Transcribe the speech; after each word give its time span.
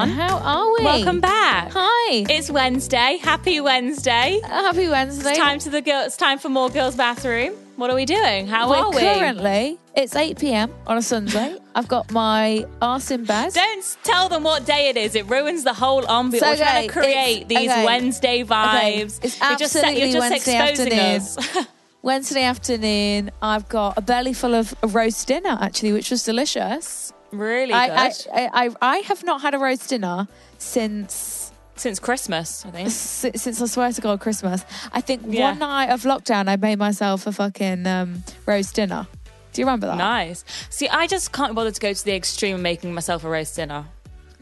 everyone. 0.00 0.28
How 0.28 0.38
are 0.38 0.72
we? 0.78 0.84
Welcome 0.84 1.20
back. 1.20 1.70
Hi. 1.74 2.26
It's 2.28 2.50
Wednesday. 2.50 3.18
Happy 3.22 3.60
Wednesday. 3.60 4.40
Happy 4.44 4.88
Wednesday. 4.88 5.30
It's 5.30 5.38
time 5.38 5.58
to 5.60 5.70
the 5.70 5.82
girl. 5.82 6.04
It's 6.04 6.16
time 6.16 6.38
for 6.38 6.48
more 6.48 6.70
girls' 6.70 6.96
bathroom. 6.96 7.54
What 7.76 7.90
are 7.90 7.96
we 7.96 8.04
doing? 8.04 8.46
How 8.46 8.70
We're 8.70 8.76
are 8.76 8.90
we? 8.90 9.00
currently 9.00 9.78
it's 9.96 10.14
8 10.14 10.38
p.m. 10.38 10.72
on 10.86 10.98
a 10.98 11.02
Sunday. 11.02 11.58
I've 11.74 11.88
got 11.88 12.10
my 12.12 12.66
arse 12.80 13.10
in 13.10 13.24
bed. 13.24 13.52
Don't 13.52 13.96
tell 14.02 14.28
them 14.28 14.42
what 14.42 14.66
day 14.66 14.88
it 14.88 14.96
is. 14.96 15.14
It 15.14 15.26
ruins 15.26 15.64
the 15.64 15.74
whole 15.74 16.02
ambiance. 16.02 16.34
It's 16.34 16.42
We're 16.42 16.56
trying 16.56 16.88
to 16.88 16.92
create 16.92 17.48
these 17.48 17.70
okay. 17.70 17.84
Wednesday 17.84 18.44
vibes. 18.44 19.20
It's 19.22 19.40
you're 19.40 19.56
just, 19.56 19.76
absolutely 19.76 20.02
you're 20.02 20.20
just 20.20 20.30
Wednesday 20.30 20.70
exposing 20.70 20.92
afternoon. 20.92 21.16
us. 21.16 21.66
Wednesday 22.02 22.42
afternoon, 22.44 23.30
I've 23.42 23.68
got 23.68 23.98
a 23.98 24.00
belly 24.00 24.32
full 24.32 24.54
of 24.54 24.74
roast 24.82 25.26
dinner 25.28 25.58
actually, 25.60 25.92
which 25.92 26.10
was 26.10 26.22
delicious. 26.22 27.12
Really 27.32 27.72
good. 27.72 27.74
I, 27.74 28.06
I, 28.06 28.12
I, 28.32 28.50
I 28.66 28.70
I 28.82 28.96
have 28.98 29.24
not 29.24 29.40
had 29.42 29.54
a 29.54 29.58
roast 29.58 29.88
dinner 29.88 30.28
since 30.58 31.52
Since 31.76 31.98
Christmas, 31.98 32.64
I 32.66 32.70
think. 32.70 32.90
si- 32.90 33.32
since 33.36 33.60
I 33.62 33.66
swear 33.66 33.92
to 33.92 34.00
God 34.00 34.20
Christmas. 34.20 34.64
I 34.92 35.00
think 35.00 35.22
Yeah. 35.26 35.50
one 35.50 35.58
night 35.58 35.90
of 35.90 36.02
lockdown, 36.02 36.48
I 36.48 36.56
made 36.56 36.78
myself 36.78 37.26
a 37.26 37.32
fucking 37.32 37.86
um, 37.86 38.22
roast 38.46 38.74
dinner. 38.74 39.06
Do 39.52 39.60
you 39.60 39.66
remember 39.66 39.86
that? 39.88 39.96
Nice. 39.96 40.44
See, 40.68 40.88
I 40.88 41.06
just 41.06 41.32
can't 41.32 41.54
bother 41.54 41.70
to 41.72 41.80
go 41.80 41.92
to 41.92 42.04
the 42.04 42.14
extreme 42.14 42.54
of 42.56 42.60
making 42.60 42.94
myself 42.94 43.24
a 43.24 43.28
roast 43.28 43.56
dinner. 43.56 43.86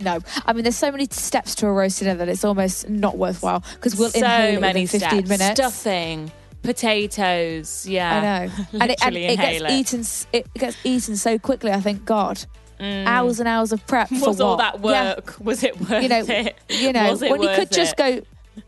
No, 0.01 0.19
I 0.47 0.53
mean, 0.53 0.63
there's 0.65 0.77
so 0.77 0.91
many 0.93 1.07
steps 1.11 1.55
to 1.57 1.67
a 1.67 1.73
roast 1.73 1.99
dinner 2.01 2.15
that 2.17 2.29
it's 2.29 2.45
almost 2.45 2.89
not 2.89 3.17
worthwhile 3.19 3.65
because 3.75 3.97
we'll 3.97 4.11
so 4.11 4.19
inhale 4.19 4.59
it 4.59 4.61
many 4.61 4.83
within 4.83 5.01
15 5.01 5.27
steps. 5.27 5.29
minutes. 5.29 5.61
Stuffing, 5.61 6.31
potatoes. 6.63 7.87
Yeah, 7.89 8.17
I 8.17 8.21
know, 8.47 8.53
and 8.81 8.91
it, 8.93 8.99
and 9.05 9.17
it 9.17 9.21
gets 9.21 9.33
inhale 9.41 9.67
it. 9.67 9.71
eaten. 9.73 10.05
It 10.33 10.55
gets 10.55 10.77
eaten 10.85 11.17
so 11.17 11.39
quickly. 11.39 11.71
I 11.73 11.81
thank 11.81 12.05
God. 12.05 12.45
Hours 12.81 13.41
and 13.41 13.49
hours 13.49 13.73
of 13.73 13.87
prep 13.87 14.09
for 14.09 14.15
Mm. 14.15 14.27
Was 14.27 14.41
all 14.41 14.57
that 14.57 14.75
Yeah. 14.77 15.15
work? 15.15 15.35
Was 15.41 15.63
it 15.65 15.79
worth 15.81 16.03
You 16.03 16.09
know, 16.09 16.25
it? 16.27 16.57
you 16.69 16.93
know, 16.93 17.11
Was 17.11 17.21
when 17.21 17.43
you 17.43 17.49
could 17.49 17.59
worth 17.59 17.71
just 17.71 17.97
go. 17.97 18.21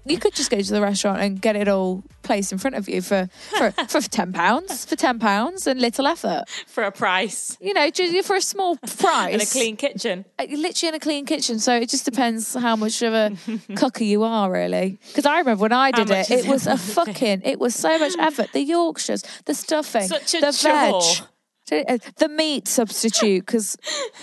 You 0.04 0.19
could 0.19 0.34
just 0.37 0.50
go 0.53 0.60
to 0.60 0.72
the 0.72 0.81
restaurant 0.81 1.21
and 1.21 1.43
get 1.43 1.56
it 1.56 1.66
all 1.66 2.04
placed 2.22 2.53
in 2.53 2.59
front 2.59 2.76
of 2.76 2.88
you 2.88 3.03
for 3.03 3.28
for, 3.59 3.72
for 3.88 4.00
ten 4.00 4.32
pounds, 4.32 4.84
for 4.84 4.94
ten 4.94 5.19
pounds, 5.19 5.66
and 5.66 5.81
little 5.81 6.06
effort. 6.06 6.44
for 6.69 6.84
a 6.84 6.93
price 6.93 7.56
You 7.60 7.75
know, 7.75 7.91
for 8.22 8.37
a 8.37 8.41
small 8.41 8.76
price, 8.99 9.34
in 9.34 9.41
a 9.41 9.47
clean 9.47 9.76
kitchen. 9.76 10.25
Uh, 10.38 10.47
literally 10.49 10.88
in 10.91 10.94
a 10.94 11.00
clean 11.00 11.26
kitchen. 11.26 11.59
So 11.59 11.75
it 11.75 11.88
just 11.88 12.04
depends 12.04 12.54
how 12.54 12.76
much 12.76 13.03
of 13.03 13.12
a 13.15 13.32
cooker 13.76 14.04
you 14.04 14.22
are, 14.22 14.49
really. 14.50 14.99
Because 15.09 15.26
I 15.26 15.38
remember 15.38 15.62
when 15.62 15.72
I 15.72 15.91
did 15.91 16.09
it, 16.09 16.31
it, 16.31 16.44
it 16.44 16.49
was 16.49 16.69
it 16.69 16.75
a 16.75 16.76
fucking, 16.76 17.43
it 17.44 17.59
was 17.59 17.75
so 17.75 17.99
much 17.99 18.12
effort. 18.20 18.53
The 18.53 18.62
Yorkshires, 18.62 19.25
the 19.47 19.54
stuffing, 19.54 20.06
Such 20.06 20.34
a 20.37 20.41
the 20.41 20.53
chore. 20.53 21.00
veg. 21.00 21.26
Uh, 21.72 21.98
The 22.16 22.28
meat 22.28 22.66
substitute, 22.69 23.47
because 23.47 23.76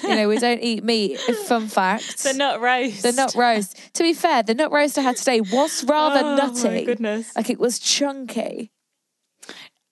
you 0.04 0.16
know 0.16 0.28
we 0.28 0.38
don't 0.48 0.60
eat 0.62 0.84
meat. 0.84 1.18
Fun 1.48 1.68
fact: 1.68 2.24
The 2.24 2.34
nut 2.34 2.60
roast. 2.62 3.04
the 3.04 3.12
nut 3.14 3.34
roast. 3.36 3.78
To 3.96 4.04
be 4.04 4.14
fair, 4.14 4.44
the 4.44 4.54
nut 4.54 4.72
roast 4.72 4.98
I 4.98 5.02
had 5.02 5.18
today 5.18 5.42
was 5.42 5.84
rather 5.86 6.22
Oh, 6.26 6.36
nutty. 6.36 6.70
my 6.70 6.84
goodness. 6.84 7.36
Like 7.36 7.50
it 7.50 7.60
was 7.60 7.80
chunky. 7.80 8.72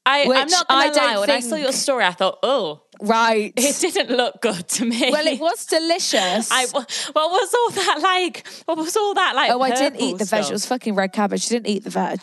I, 0.08 0.22
I'm 0.24 0.48
not 0.50 0.68
gonna 0.68 0.82
I 0.82 0.88
lie. 0.90 0.94
don't 0.94 1.20
When 1.22 1.30
I 1.32 1.40
saw 1.40 1.56
your 1.56 1.72
story, 1.72 2.04
I 2.04 2.12
thought, 2.12 2.38
oh, 2.44 2.84
Right. 3.02 3.52
it 3.58 3.76
didn't 3.80 4.16
look 4.16 4.40
good 4.40 4.68
to 4.68 4.86
me. 4.86 5.10
well, 5.12 5.26
it 5.26 5.40
was 5.40 5.66
delicious. 5.66 6.52
I, 6.52 6.68
what 6.68 6.86
was 7.32 7.54
all 7.56 7.70
that 7.72 8.00
like? 8.04 8.48
What 8.66 8.78
was 8.78 8.96
all 8.96 9.16
that 9.16 9.36
like? 9.36 9.50
oh, 9.52 9.60
I 9.62 9.72
didn't 9.72 10.00
eat 10.00 10.20
the 10.20 10.26
veg. 10.26 10.44
stuff? 10.44 10.50
It 10.52 10.54
was 10.54 10.66
fucking 10.68 10.94
red 10.94 11.12
cabbage. 11.12 11.48
I 11.48 11.50
didn't 11.56 11.68
eat 11.68 11.84
the 11.86 11.90
veg. 11.90 12.20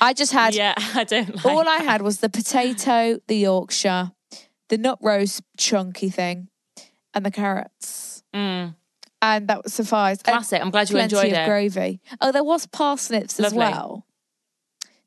I 0.00 0.14
just 0.14 0.32
had 0.32 0.54
Yeah, 0.54 0.72
I 0.94 1.04
don't 1.04 1.34
like. 1.36 1.44
all 1.44 1.68
I 1.68 1.78
had 1.82 2.00
was 2.00 2.20
the 2.20 2.30
potato, 2.30 3.18
the 3.26 3.36
Yorkshire, 3.36 4.12
the 4.72 4.78
nut 4.78 4.98
roast 5.02 5.42
chunky 5.58 6.08
thing, 6.08 6.48
and 7.12 7.26
the 7.26 7.30
carrots. 7.30 8.22
Mm. 8.34 8.74
And 9.20 9.48
that 9.48 9.58
would 9.58 9.70
suffice. 9.70 10.16
And 10.24 10.34
Classic. 10.34 10.62
I'm 10.62 10.70
glad 10.70 10.88
you 10.88 10.96
enjoyed 10.96 11.30
it. 11.30 11.46
gravy. 11.46 12.00
Oh, 12.22 12.32
there 12.32 12.42
was 12.42 12.66
parsnips 12.66 13.38
as 13.38 13.52
well. 13.52 14.06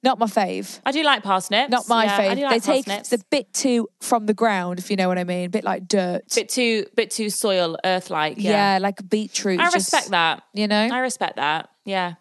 Not 0.03 0.19
my 0.19 0.27
fave. 0.27 0.79
I 0.85 0.91
do 0.91 1.01
like 1.01 1.23
parsnips. 1.23 1.71
Not 1.71 1.89
my 1.89 2.05
yeah, 2.05 2.19
fave. 2.19 2.29
do 2.29 2.35
they 2.35 2.43
like 2.43 2.63
take 2.63 2.85
parsnips. 2.85 3.09
the 3.09 3.23
bit 3.31 3.51
too 3.55 3.87
from 4.01 4.27
the 4.27 4.35
ground, 4.35 4.77
if 4.77 4.91
you 4.91 4.97
know 4.97 5.07
what 5.07 5.17
I 5.17 5.23
mean. 5.23 5.45
A 5.45 5.49
bit 5.49 5.63
like 5.63 5.87
dirt. 5.87 6.21
bit 6.35 6.47
too, 6.47 6.85
bit 6.95 7.09
too 7.09 7.31
soil, 7.31 7.75
earth-like. 7.83 8.35
yeah. 8.37 8.75
Yeah, 8.75 8.77
like 8.79 9.09
beetroot. 9.09 9.59
I 9.59 9.63
just, 9.71 9.91
respect 9.91 10.11
that. 10.11 10.43
You 10.53 10.67
know? 10.67 10.89
I 10.91 10.99
respect 10.99 11.37
that. 11.37 11.69
Yeah. 11.85 12.15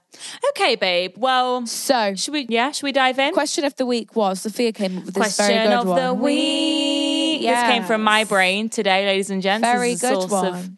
Okay, 0.50 0.76
babe. 0.76 1.14
Well, 1.16 1.66
so, 1.66 2.14
should 2.14 2.32
we? 2.32 2.46
Yeah, 2.48 2.70
should 2.70 2.84
we 2.84 2.92
dive 2.92 3.18
in? 3.18 3.32
question 3.32 3.64
of 3.64 3.74
the 3.76 3.86
week 3.86 4.14
was 4.14 4.42
Sophia 4.42 4.72
came 4.72 4.98
up 4.98 5.06
with 5.06 5.14
this 5.14 5.22
Question 5.22 5.46
very 5.46 5.68
good 5.68 5.74
of 5.74 5.86
one. 5.88 6.02
the 6.02 6.14
week. 6.14 7.40
This 7.42 7.62
came 7.62 7.84
from 7.84 8.02
my 8.02 8.24
brain 8.24 8.68
today, 8.68 9.06
ladies 9.06 9.30
and 9.30 9.42
gents. 9.42 9.66
Very 9.66 9.96
good 9.96 10.30
one. 10.30 10.46
Of, 10.54 10.70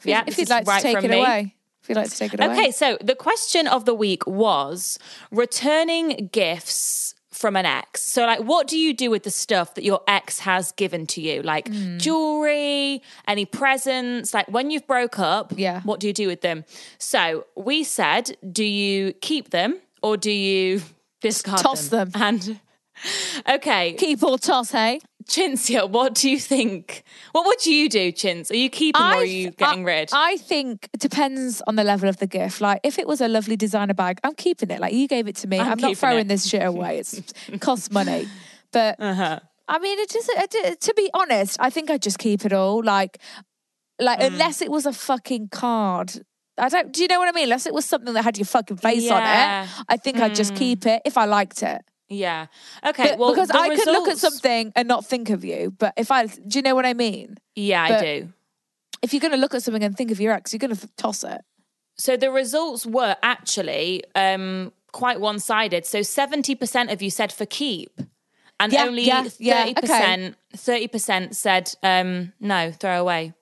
If 0.00 0.06
yeah, 0.06 0.24
if 0.26 0.38
you'd 0.38 0.50
like 0.50 0.66
right 0.66 0.82
to 0.82 0.92
take 0.92 1.02
it 1.04 1.10
me. 1.10 1.20
away. 1.20 1.54
If 1.82 1.88
you'd 1.88 1.96
like 1.96 2.10
to 2.10 2.16
take 2.16 2.32
it 2.34 2.40
away. 2.40 2.52
Okay, 2.52 2.70
so 2.70 2.96
the 3.02 3.14
question 3.14 3.66
of 3.66 3.84
the 3.84 3.94
week 3.94 4.26
was 4.26 4.98
returning 5.30 6.28
gifts 6.32 7.03
from 7.34 7.56
an 7.56 7.66
ex. 7.66 8.02
So, 8.02 8.24
like, 8.26 8.40
what 8.40 8.66
do 8.68 8.78
you 8.78 8.94
do 8.94 9.10
with 9.10 9.24
the 9.24 9.30
stuff 9.30 9.74
that 9.74 9.84
your 9.84 10.00
ex 10.06 10.38
has 10.40 10.72
given 10.72 11.06
to 11.08 11.20
you? 11.20 11.42
Like 11.42 11.68
Hmm. 11.68 11.98
jewelry, 11.98 13.02
any 13.26 13.44
presents? 13.44 14.32
Like, 14.32 14.46
when 14.48 14.70
you've 14.70 14.86
broke 14.86 15.18
up, 15.18 15.52
Yeah. 15.56 15.80
what 15.82 16.00
do 16.00 16.06
you 16.06 16.12
do 16.12 16.26
with 16.28 16.40
them? 16.40 16.64
So, 16.98 17.46
we 17.56 17.84
said, 17.84 18.36
do 18.50 18.64
you 18.64 19.12
keep 19.14 19.50
them 19.50 19.80
or 20.02 20.16
do 20.16 20.30
you 20.30 20.82
discard 21.20 21.60
Toss 21.60 21.88
them. 21.88 22.10
And 22.14 22.60
okay, 23.48 23.94
Keep 23.94 24.22
or 24.22 24.38
toss, 24.38 24.70
hey? 24.70 25.00
Cinzia, 25.28 25.88
what 25.88 26.14
do 26.14 26.30
you 26.30 26.38
think? 26.38 27.02
What 27.32 27.46
would 27.46 27.64
you 27.64 27.88
do, 27.88 28.12
Chintz? 28.12 28.50
Are 28.50 28.56
you 28.56 28.68
keeping 28.70 29.00
or 29.00 29.04
are 29.04 29.14
I 29.16 29.22
you 29.22 29.50
getting 29.50 29.84
I, 29.88 29.92
rid? 29.92 30.10
I 30.12 30.36
think 30.36 30.88
it 30.92 31.00
depends 31.00 31.62
on 31.66 31.76
the 31.76 31.84
level 31.84 32.08
of 32.08 32.18
the 32.18 32.26
gift. 32.26 32.60
Like, 32.60 32.80
if 32.82 32.98
it 32.98 33.06
was 33.06 33.20
a 33.20 33.28
lovely 33.28 33.56
designer 33.56 33.94
bag, 33.94 34.20
I'm 34.22 34.34
keeping 34.34 34.70
it. 34.70 34.80
Like, 34.80 34.92
you 34.92 35.08
gave 35.08 35.26
it 35.28 35.36
to 35.36 35.48
me. 35.48 35.58
I'm 35.58 35.72
I'm, 35.72 35.78
not 35.78 35.96
throwing 35.96 36.26
it. 36.26 36.28
this 36.28 36.46
shit 36.46 36.62
away. 36.62 36.98
It's, 36.98 37.14
it 37.48 37.60
costs 37.60 37.90
money. 37.90 38.28
But 38.72 38.96
uh-huh. 39.00 39.40
I 39.66 39.78
mean, 39.78 39.98
it 39.98 40.10
just, 40.10 40.30
it, 40.34 40.80
to 40.82 40.94
be 40.94 41.10
honest, 41.14 41.56
I 41.58 41.70
think 41.70 41.90
I'd 41.90 42.02
just 42.02 42.18
keep 42.18 42.44
it 42.44 42.52
all. 42.52 42.82
Like, 42.82 43.18
like 43.98 44.20
Mm. 44.20 44.26
unless 44.26 44.60
it 44.60 44.70
was 44.70 44.86
a 44.86 44.92
fucking 44.92 45.48
card. 45.48 46.12
I 46.58 46.68
don't, 46.68 46.92
do 46.92 47.02
you 47.02 47.08
know 47.08 47.18
what 47.18 47.28
I 47.28 47.32
mean? 47.32 47.44
Unless 47.44 47.66
it 47.66 47.74
was 47.74 47.84
something 47.84 48.14
that 48.14 48.22
had 48.22 48.38
your 48.38 48.44
fucking 48.44 48.76
face 48.76 49.10
on 49.10 49.22
it, 49.22 49.68
I 49.88 49.96
think 49.96 50.18
I'd 50.18 50.34
just 50.36 50.54
keep 50.54 50.86
it 50.86 51.02
if 51.04 51.16
I 51.18 51.24
liked 51.24 51.62
it. 51.62 51.80
Yeah. 52.08 52.46
Okay. 52.84 53.10
But- 53.10 53.18
well, 53.18 53.34
because 53.34 53.50
I 53.50 53.74
could 53.74 53.86
look 53.86 54.08
at 54.08 54.18
something 54.18 54.72
and 54.76 54.86
not 54.88 55.06
think 55.06 55.30
of 55.30 55.44
you. 55.44 55.72
But 55.78 55.94
if 55.96 56.10
I, 56.10 56.26
do 56.26 56.58
you 56.58 56.62
know 56.62 56.74
what 56.74 56.86
I 56.86 56.94
mean? 56.94 57.36
Yeah, 57.54 57.88
but- 57.88 57.98
I 57.98 58.00
do. 58.20 58.32
If 59.02 59.12
you're 59.12 59.20
going 59.20 59.32
to 59.32 59.38
look 59.38 59.54
at 59.54 59.62
something 59.62 59.82
and 59.82 59.94
think 59.94 60.10
of 60.10 60.18
your 60.18 60.32
ex, 60.32 60.52
you're 60.52 60.58
going 60.58 60.74
to 60.74 60.86
toss 60.96 61.24
it. 61.24 61.42
So 61.98 62.16
the 62.16 62.30
results 62.30 62.86
were 62.86 63.16
actually 63.22 64.02
um, 64.14 64.72
quite 64.92 65.20
one 65.20 65.38
sided. 65.38 65.84
So 65.84 66.00
70% 66.00 66.90
of 66.90 67.02
you 67.02 67.10
said 67.10 67.30
for 67.30 67.44
keep, 67.44 68.00
and 68.58 68.72
Yeah, 68.72 68.84
only 68.84 69.02
yeah, 69.02 69.28
yeah, 69.38 69.62
thirty 69.64 69.74
percent 69.74 70.36
thirty 70.56 70.88
percent 70.88 71.36
said 71.36 71.74
um, 71.82 72.32
no, 72.40 72.72
throw 72.72 73.00
away. 73.00 73.34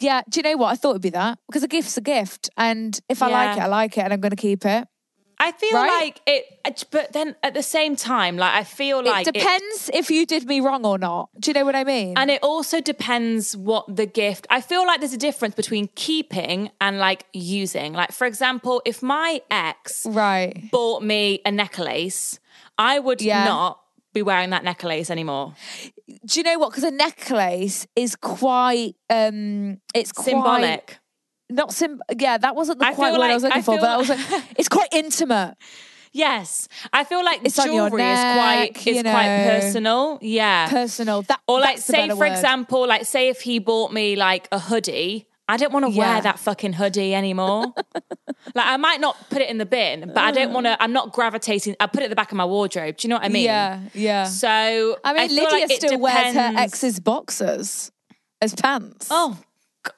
Yeah, 0.00 0.22
do 0.28 0.40
you 0.40 0.42
know 0.42 0.56
what? 0.56 0.72
I 0.72 0.74
thought 0.76 0.90
it'd 0.90 1.02
be 1.02 1.10
that 1.10 1.38
because 1.46 1.62
a 1.62 1.68
gift's 1.68 1.96
a 1.96 2.00
gift, 2.00 2.50
and 2.56 2.98
if 3.08 3.22
I 3.22 3.28
like 3.28 3.56
it, 3.56 3.60
I 3.60 3.66
like 3.66 3.96
it, 3.98 4.00
and 4.00 4.12
I'm 4.12 4.20
going 4.20 4.30
to 4.30 4.36
keep 4.36 4.64
it. 4.66 4.88
I 5.38 5.52
feel 5.52 5.72
Right? 5.74 5.90
like 6.04 6.20
it, 6.26 6.86
but 6.90 7.12
then 7.12 7.34
at 7.42 7.54
the 7.54 7.62
same 7.62 7.96
time, 7.96 8.36
like 8.36 8.54
I 8.54 8.64
feel 8.64 9.04
like 9.04 9.26
it 9.26 9.34
depends 9.34 9.90
if 9.92 10.10
you 10.10 10.26
did 10.26 10.46
me 10.46 10.60
wrong 10.60 10.84
or 10.86 10.98
not. 10.98 11.28
Do 11.38 11.50
you 11.50 11.54
know 11.54 11.64
what 11.64 11.74
I 11.76 11.84
mean? 11.84 12.14
And 12.16 12.30
it 12.30 12.42
also 12.42 12.80
depends 12.80 13.56
what 13.56 13.84
the 13.94 14.06
gift. 14.06 14.46
I 14.50 14.60
feel 14.60 14.86
like 14.86 15.00
there's 15.00 15.12
a 15.12 15.18
difference 15.18 15.54
between 15.54 15.88
keeping 15.94 16.70
and 16.80 16.98
like 16.98 17.26
using. 17.32 17.92
Like 17.92 18.12
for 18.12 18.26
example, 18.26 18.80
if 18.84 19.02
my 19.02 19.40
ex 19.50 20.06
right. 20.06 20.70
bought 20.70 21.02
me 21.02 21.40
a 21.44 21.50
necklace, 21.50 22.38
I 22.78 22.98
would 22.98 23.20
Yeah. 23.20 23.44
not 23.44 23.80
be 24.12 24.22
wearing 24.22 24.50
that 24.50 24.62
necklace 24.62 25.10
anymore. 25.10 25.54
Do 26.24 26.38
you 26.38 26.44
know 26.44 26.58
what? 26.58 26.70
Because 26.70 26.84
a 26.84 26.90
necklace 26.92 27.86
is 27.96 28.14
quite. 28.14 28.94
um 29.10 29.80
It's 29.94 30.12
quite, 30.12 30.24
Symbolic. 30.26 30.98
Not 31.54 31.72
sim. 31.72 32.00
Yeah, 32.18 32.38
that 32.38 32.56
wasn't 32.56 32.80
the 32.80 32.86
I 32.86 32.94
quite 32.94 33.12
feel 33.12 33.20
word 33.20 33.30
I 33.30 33.34
was 33.34 33.42
looking 33.44 33.58
I 33.58 33.62
for, 33.62 33.76
but 33.78 33.82
that 33.82 33.98
was 33.98 34.08
like, 34.08 34.44
it's 34.58 34.68
quite 34.68 34.88
intimate. 34.92 35.56
Yes, 36.12 36.68
I 36.92 37.02
feel 37.02 37.24
like 37.24 37.40
It's 37.44 37.56
jewelry 37.56 38.02
is 38.02 38.18
quite 38.20 38.70
is 38.76 38.96
you 38.96 39.02
quite 39.02 39.36
know. 39.36 39.50
personal. 39.50 40.18
Yeah, 40.22 40.68
Personal. 40.68 41.22
That 41.22 41.40
or 41.48 41.58
like 41.60 41.78
say 41.78 42.08
for 42.08 42.16
word. 42.16 42.26
example, 42.26 42.86
like 42.86 43.04
say 43.04 43.28
if 43.28 43.40
he 43.40 43.58
bought 43.58 43.92
me 43.92 44.16
like 44.16 44.48
a 44.52 44.58
hoodie. 44.58 45.26
I 45.46 45.58
don't 45.58 45.72
want 45.74 45.84
to 45.84 45.90
Yeah. 45.90 46.14
wear 46.14 46.22
that 46.22 46.38
fucking 46.38 46.72
hoodie 46.72 47.14
anymore. 47.14 47.74
like 48.54 48.66
I 48.66 48.78
might 48.78 49.00
not 49.00 49.16
put 49.28 49.42
it 49.42 49.50
in 49.50 49.58
the 49.58 49.66
bin, 49.66 50.10
but 50.14 50.18
I 50.18 50.30
don't 50.30 50.50
mm. 50.50 50.54
want 50.54 50.66
to. 50.66 50.82
I'm 50.82 50.92
not 50.92 51.12
gravitating. 51.12 51.76
I 51.80 51.86
put 51.86 52.00
it 52.00 52.04
at 52.04 52.10
the 52.10 52.16
back 52.16 52.32
of 52.32 52.38
my 52.38 52.46
wardrobe. 52.46 52.96
Do 52.96 53.06
you 53.06 53.10
know 53.10 53.16
what 53.16 53.26
I 53.26 53.28
mean? 53.28 53.44
Yeah, 53.44 53.80
yeah. 53.92 54.24
So 54.24 54.48
I 55.04 55.12
mean, 55.12 55.28
feel 55.28 55.44
Lydia 55.44 55.66
like 55.66 55.72
still 55.72 55.98
wears 55.98 56.34
her 56.34 56.52
ex's 56.56 56.98
boxers 57.00 57.92
as 58.40 58.54
pants. 58.54 59.08
Oh, 59.10 59.36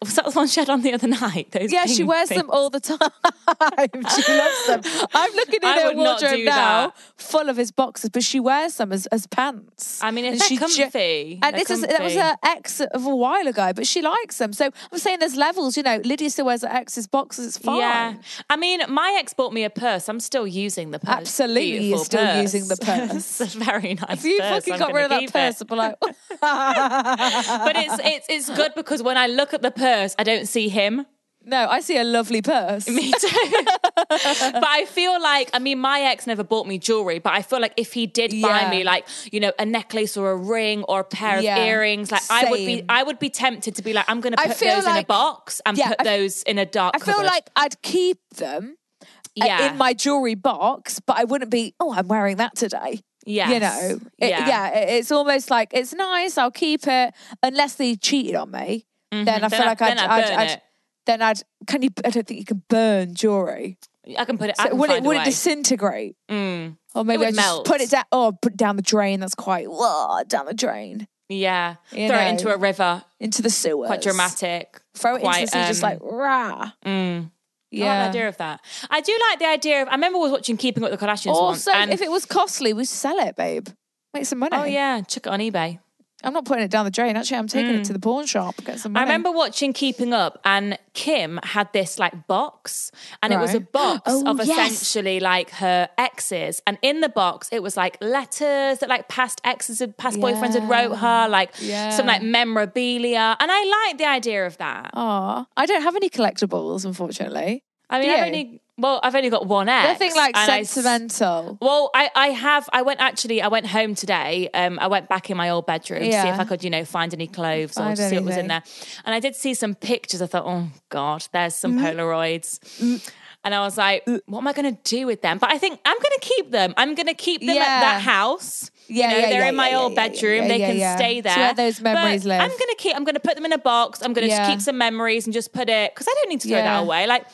was 0.02 0.14
that 0.16 0.24
the 0.24 0.30
one 0.32 0.46
she 0.46 0.60
had 0.60 0.70
on 0.70 0.82
the 0.82 0.92
other 0.92 1.08
night? 1.08 1.50
Those 1.52 1.72
Yeah, 1.72 1.86
she 1.86 2.04
wears 2.04 2.28
things? 2.28 2.40
them 2.42 2.50
all 2.50 2.70
the 2.70 2.80
time. 2.80 2.98
she 4.14 4.32
loves 4.32 4.66
them. 4.66 4.80
I'm 5.14 5.32
looking 5.34 5.60
in 5.62 5.68
I 5.68 5.80
her 5.82 5.94
wardrobe 5.94 6.44
now, 6.44 6.86
that. 6.88 6.94
full 7.16 7.48
of 7.48 7.56
his 7.56 7.70
boxes, 7.70 8.10
but 8.10 8.22
she 8.22 8.40
wears 8.40 8.76
them 8.76 8.92
as, 8.92 9.06
as 9.06 9.26
pants. 9.26 10.02
I 10.02 10.10
mean, 10.10 10.24
And 10.24 10.40
they're 10.40 10.58
comfy, 10.58 11.38
and 11.42 11.54
they're 11.54 11.64
this 11.64 11.70
is 11.70 11.82
that 11.82 12.02
was 12.02 12.14
her 12.14 12.36
ex 12.42 12.80
of 12.80 13.06
a 13.06 13.14
while 13.14 13.46
ago, 13.46 13.72
but 13.74 13.86
she 13.86 14.02
likes 14.02 14.38
them. 14.38 14.52
So 14.52 14.70
I'm 14.92 14.98
saying 14.98 15.18
there's 15.20 15.36
levels. 15.36 15.76
You 15.76 15.82
know, 15.82 16.00
Lydia 16.04 16.30
still 16.30 16.46
wears 16.46 16.62
her 16.62 16.68
ex's 16.68 17.06
boxes. 17.06 17.46
It's 17.46 17.58
fine. 17.58 17.78
Yeah, 17.78 18.14
I 18.50 18.56
mean, 18.56 18.80
my 18.88 19.16
ex 19.20 19.34
bought 19.34 19.52
me 19.52 19.64
a 19.64 19.70
purse. 19.70 20.08
I'm 20.08 20.20
still 20.20 20.46
using 20.46 20.90
the 20.90 20.98
purse. 20.98 21.16
Absolutely, 21.16 21.88
you're 21.88 21.98
still 21.98 22.24
purse. 22.24 22.42
using 22.54 22.68
the 22.68 22.76
purse. 22.76 23.40
it's 23.40 23.54
a 23.54 23.58
very 23.58 23.94
nice. 23.94 24.18
If 24.18 24.24
you 24.24 24.38
purse. 24.40 24.64
fucking 24.64 24.72
I'm 24.74 24.78
got 24.78 24.92
rid 24.92 25.04
of 25.04 25.10
that 25.10 25.32
purse. 25.32 25.62
I'd 25.62 25.68
be 25.68 25.74
like, 25.74 25.96
but 26.00 27.76
it's 27.76 28.00
it's 28.04 28.26
it's 28.28 28.50
good 28.56 28.72
because 28.74 29.02
when 29.02 29.16
I 29.16 29.26
look 29.26 29.54
at 29.54 29.62
the 29.62 29.70
purse, 29.76 30.14
I 30.18 30.24
don't 30.24 30.46
see 30.46 30.68
him. 30.68 31.06
no, 31.44 31.68
I 31.68 31.80
see 31.80 31.96
a 31.96 32.02
lovely 32.04 32.42
purse. 32.42 32.88
Me 32.88 33.12
too. 33.12 33.28
but 34.08 34.64
I 34.66 34.84
feel 34.88 35.20
like, 35.22 35.48
I 35.54 35.58
mean, 35.60 35.78
my 35.78 36.00
ex 36.00 36.26
never 36.26 36.42
bought 36.42 36.66
me 36.66 36.76
jewelry, 36.78 37.18
but 37.20 37.32
I 37.34 37.42
feel 37.42 37.60
like 37.60 37.72
if 37.76 37.92
he 37.92 38.06
did 38.06 38.30
buy 38.42 38.62
Yeah. 38.62 38.70
me, 38.70 38.82
like, 38.84 39.06
you 39.32 39.38
know, 39.40 39.52
a 39.58 39.64
necklace 39.64 40.16
or 40.16 40.32
a 40.32 40.36
ring 40.36 40.82
or 40.88 41.00
a 41.00 41.04
pair 41.04 41.40
Yeah. 41.40 41.56
of 41.58 41.66
earrings, 41.68 42.10
like, 42.10 42.22
I 42.30 42.50
would 42.50 42.58
be, 42.58 42.84
I 42.88 43.02
would 43.04 43.18
be 43.20 43.30
tempted 43.30 43.76
to 43.76 43.82
be 43.82 43.92
like, 43.92 44.06
I'm 44.08 44.20
going 44.20 44.34
to 44.34 44.42
put 44.42 44.58
those 44.58 44.86
in 44.86 44.96
a 44.96 45.04
box 45.04 45.60
and 45.64 45.78
Yeah, 45.78 45.88
put 45.90 46.00
I 46.00 46.04
those 46.04 46.42
in 46.42 46.58
a 46.58 46.66
dark. 46.66 46.96
I 46.96 46.98
feel 46.98 47.14
cupboard. 47.14 47.26
like 47.28 47.48
I'd 47.54 47.80
keep 47.82 48.18
them 48.34 48.76
uh, 49.02 49.44
yeah, 49.46 49.70
in 49.70 49.78
my 49.78 49.92
jewelry 49.94 50.34
box, 50.34 50.98
but 50.98 51.16
I 51.16 51.24
wouldn't 51.24 51.50
be, 51.50 51.74
oh, 51.78 51.92
I'm 51.94 52.08
wearing 52.08 52.38
that 52.38 52.56
today. 52.56 53.00
yes. 53.24 53.50
You 53.50 53.60
know, 53.60 54.00
It- 54.18 54.30
yeah. 54.30 54.48
yeah, 54.48 54.68
it- 54.78 54.88
it's 54.98 55.12
almost 55.12 55.50
like 55.50 55.70
it's 55.72 55.92
nice. 55.94 56.36
I'll 56.38 56.50
keep 56.50 56.86
it 56.88 57.14
unless 57.42 57.74
they 57.76 57.94
cheated 57.96 58.34
on 58.34 58.50
me. 58.50 58.86
Then 59.10 59.28
I 59.28 59.38
Then 59.38 59.50
feel 59.50 59.62
I- 59.62 59.66
like 59.66 59.82
I'd, 59.82 59.98
I'd, 59.98 60.24
I'd, 60.30 60.50
it. 60.50 60.62
then 61.06 61.22
I'd. 61.22 61.40
Can 61.66 61.82
you? 61.82 61.90
I 62.04 62.10
don't 62.10 62.26
think 62.26 62.40
you 62.40 62.46
can 62.46 62.62
burn 62.68 63.14
jewelry. 63.14 63.78
I 64.18 64.24
can 64.24 64.38
put 64.38 64.50
it. 64.50 64.56
So 64.56 64.64
it? 64.64 64.70
find 64.88 65.04
a 65.04 65.08
Would 65.08 65.16
it 65.16 65.24
disintegrate? 65.24 66.16
Mm. 66.30 66.76
Or 66.94 67.04
maybe 67.04 67.24
I 67.24 67.30
just 67.30 67.36
melt. 67.36 67.66
put 67.66 67.80
it 67.80 67.90
down. 67.90 68.04
Oh, 68.12 68.32
put 68.40 68.52
it 68.52 68.56
down 68.58 68.76
the 68.76 68.82
drain. 68.82 69.20
That's 69.20 69.34
quite 69.34 69.66
whoa, 69.68 70.22
down 70.28 70.46
the 70.46 70.54
drain 70.54 71.08
Yeah, 71.28 71.76
You 71.90 72.08
throw 72.08 72.16
know. 72.16 72.22
it 72.24 72.30
into 72.30 72.54
a 72.54 72.56
river. 72.56 73.02
into 73.18 73.42
the 73.42 73.50
sewers. 73.50 73.88
Quite 73.88 74.02
dramatic. 74.02 74.80
Throw 74.94 75.16
it 75.16 75.20
quite, 75.20 75.40
into 75.42 75.52
the 75.52 75.62
sea, 75.64 75.68
just 75.68 75.82
um, 75.84 75.90
like 75.90 75.98
rah. 76.02 76.70
Mm. 76.84 77.18
I 77.18 77.20
like 77.20 77.30
Yeah. 77.70 78.02
the 78.04 78.08
idea 78.10 78.28
of 78.28 78.36
that. 78.38 78.60
I 78.88 79.00
do 79.00 79.18
like 79.30 79.38
the 79.40 79.46
idea 79.46 79.82
of. 79.82 79.88
I 79.88 79.92
remember 79.92 80.18
I 80.18 80.22
was 80.22 80.32
watching 80.32 80.56
Keeping 80.56 80.84
Up 80.84 80.90
with 80.90 80.98
the 81.00 81.06
Kardashians 81.06 81.26
once. 81.40 81.66
Also, 81.66 81.72
and, 81.72 81.90
if 81.92 82.00
it 82.00 82.10
was 82.10 82.24
costly, 82.26 82.72
we 82.72 82.84
sell 82.84 83.18
it, 83.18 83.34
babe. 83.36 83.68
Make 84.14 84.24
some 84.26 84.38
money. 84.38 84.56
oh 84.56 84.64
yeah, 84.64 85.00
chuck 85.02 85.26
it 85.26 85.30
on 85.30 85.40
eBay. 85.40 85.80
I'm 86.24 86.32
not 86.32 86.46
putting 86.46 86.64
it 86.64 86.70
down 86.70 86.84
the 86.86 86.90
drain. 86.90 87.16
Actually, 87.16 87.36
I'm 87.38 87.46
taking 87.46 87.74
it 87.74 87.84
to 87.84 87.90
mm. 87.90 87.94
the 87.94 88.00
pawn 88.00 88.24
shop. 88.26 88.54
Get 88.64 88.80
some 88.80 88.96
I 88.96 89.02
remember 89.02 89.30
watching 89.30 89.72
Keeping 89.72 90.12
Up, 90.12 90.40
and 90.44 90.78
Kim 90.94 91.38
had 91.42 91.72
this 91.72 91.98
like 91.98 92.26
box, 92.26 92.90
and 93.22 93.32
it 93.32 93.38
was 93.38 93.54
a 93.54 93.60
box 93.60 94.02
Oh, 94.06 94.26
of 94.30 94.38
yes. 94.44 94.72
essentially 94.72 95.20
like 95.20 95.50
her 95.50 95.88
exes, 95.98 96.62
and 96.66 96.78
in 96.80 97.00
the 97.00 97.10
box 97.10 97.50
it 97.52 97.62
was 97.62 97.76
like 97.76 97.98
letters 98.00 98.78
that 98.78 98.88
like 98.88 99.08
past 99.08 99.40
exes 99.44 99.80
and 99.80 99.96
past 99.96 100.18
boyfriends 100.18 100.54
had 100.54 100.68
wrote 100.68 100.96
her, 100.96 101.28
like 101.28 101.54
Yeah. 101.60 101.90
some 101.90 102.06
like 102.06 102.22
memorabilia, 102.22 103.36
and 103.38 103.50
I 103.52 103.86
like 103.88 103.98
the 103.98 104.06
idea 104.06 104.46
of 104.46 104.56
that. 104.58 104.90
Aw, 104.94 105.46
I 105.56 105.66
don't 105.66 105.82
have 105.82 105.96
any 105.96 106.08
collectibles, 106.08 106.84
unfortunately. 106.84 107.62
I 107.88 108.00
mean, 108.00 108.10
I've 108.10 108.26
only 108.26 108.62
well, 108.78 109.00
I've 109.02 109.14
only 109.14 109.30
got 109.30 109.46
one 109.46 109.68
ex. 109.68 109.88
Nothing 110.00 110.14
like 110.16 110.36
and 110.36 110.50
I 110.50 110.62
sentimental. 110.64 111.58
Well, 111.60 111.90
I, 111.94 112.10
I 112.14 112.26
have. 112.28 112.68
I 112.72 112.82
went 112.82 113.00
actually. 113.00 113.40
I 113.42 113.48
went 113.48 113.66
home 113.66 113.94
today. 113.94 114.48
Um, 114.52 114.78
I 114.78 114.86
went 114.86 115.08
back 115.08 115.30
in 115.30 115.36
my 115.36 115.48
old 115.50 115.66
bedroom 115.66 116.00
to 116.02 116.10
see 116.12 116.28
if 116.28 116.38
I 116.38 116.44
could, 116.44 116.62
you 116.62 116.70
know, 116.70 116.84
find 116.84 117.12
any 117.14 117.26
clothes 117.26 117.72
or 117.78 117.82
Find 117.84 117.98
see 117.98 118.16
what 118.16 118.24
was 118.24 118.36
in 118.36 118.48
there. 118.48 118.62
And 119.04 119.14
I 119.14 119.20
did 119.20 119.34
see 119.34 119.54
some 119.54 119.74
pictures. 119.74 120.20
I 120.20 120.26
thought, 120.26 120.44
oh 120.46 120.68
God, 120.88 121.26
there's 121.32 121.54
some 121.54 121.76
Mm-hmm. 121.76 121.84
Polaroids. 121.86 123.10
And 123.44 123.54
I 123.54 123.60
was 123.60 123.78
like, 123.78 124.04
what 124.26 124.38
am 124.40 124.48
I 124.48 124.52
going 124.52 124.74
to 124.74 124.80
do 124.82 125.06
with 125.06 125.22
them? 125.22 125.38
But 125.38 125.52
I 125.52 125.58
think 125.58 125.78
I'm 125.84 125.96
going 125.96 126.12
to 126.18 126.20
keep 126.20 126.50
them. 126.50 126.74
I'm 126.76 126.96
going 126.96 127.06
to 127.06 127.14
keep 127.14 127.40
them 127.42 127.50
at 127.50 127.80
that 127.80 128.02
house. 128.02 128.72
Yeah, 128.88 129.08
you 129.08 129.14
know, 129.14 129.18
yeah, 129.18 129.28
they're 129.30 129.40
yeah, 129.42 129.48
in 129.50 129.56
my 129.56 129.68
yeah, 129.70 129.78
old 129.78 129.92
yeah, 129.94 130.02
yeah, 130.04 130.08
bedroom. 130.08 130.42
yeah, 130.42 130.48
they 130.48 130.58
yeah, 130.60 130.66
can 130.68 130.76
yeah. 130.78 130.96
stay 130.96 131.20
there. 131.20 131.36
where 131.36 131.54
those 131.54 131.80
memories 131.80 132.22
But 132.24 132.28
live. 132.28 132.40
I'm 132.40 132.48
going 132.48 132.58
to 132.70 132.76
keep. 132.78 132.96
I'm 132.96 133.04
going 133.04 133.14
to 133.14 133.20
put 133.20 133.36
them 133.36 133.44
in 133.44 133.52
a 133.52 133.58
box. 133.58 134.02
I'm 134.02 134.12
going 134.14 134.26
to 134.26 134.32
Yeah. 134.34 134.48
keep 134.50 134.60
some 134.60 134.78
memories 134.78 135.26
and 135.26 135.34
just 135.34 135.52
put 135.52 135.68
it 135.68 135.94
because 135.94 136.08
I 136.08 136.14
don't 136.14 136.28
need 136.28 136.40
to 136.40 136.48
throw 136.48 136.58
Yeah. 136.58 136.74
that 136.74 136.82
away. 136.82 137.06
Like. 137.06 137.26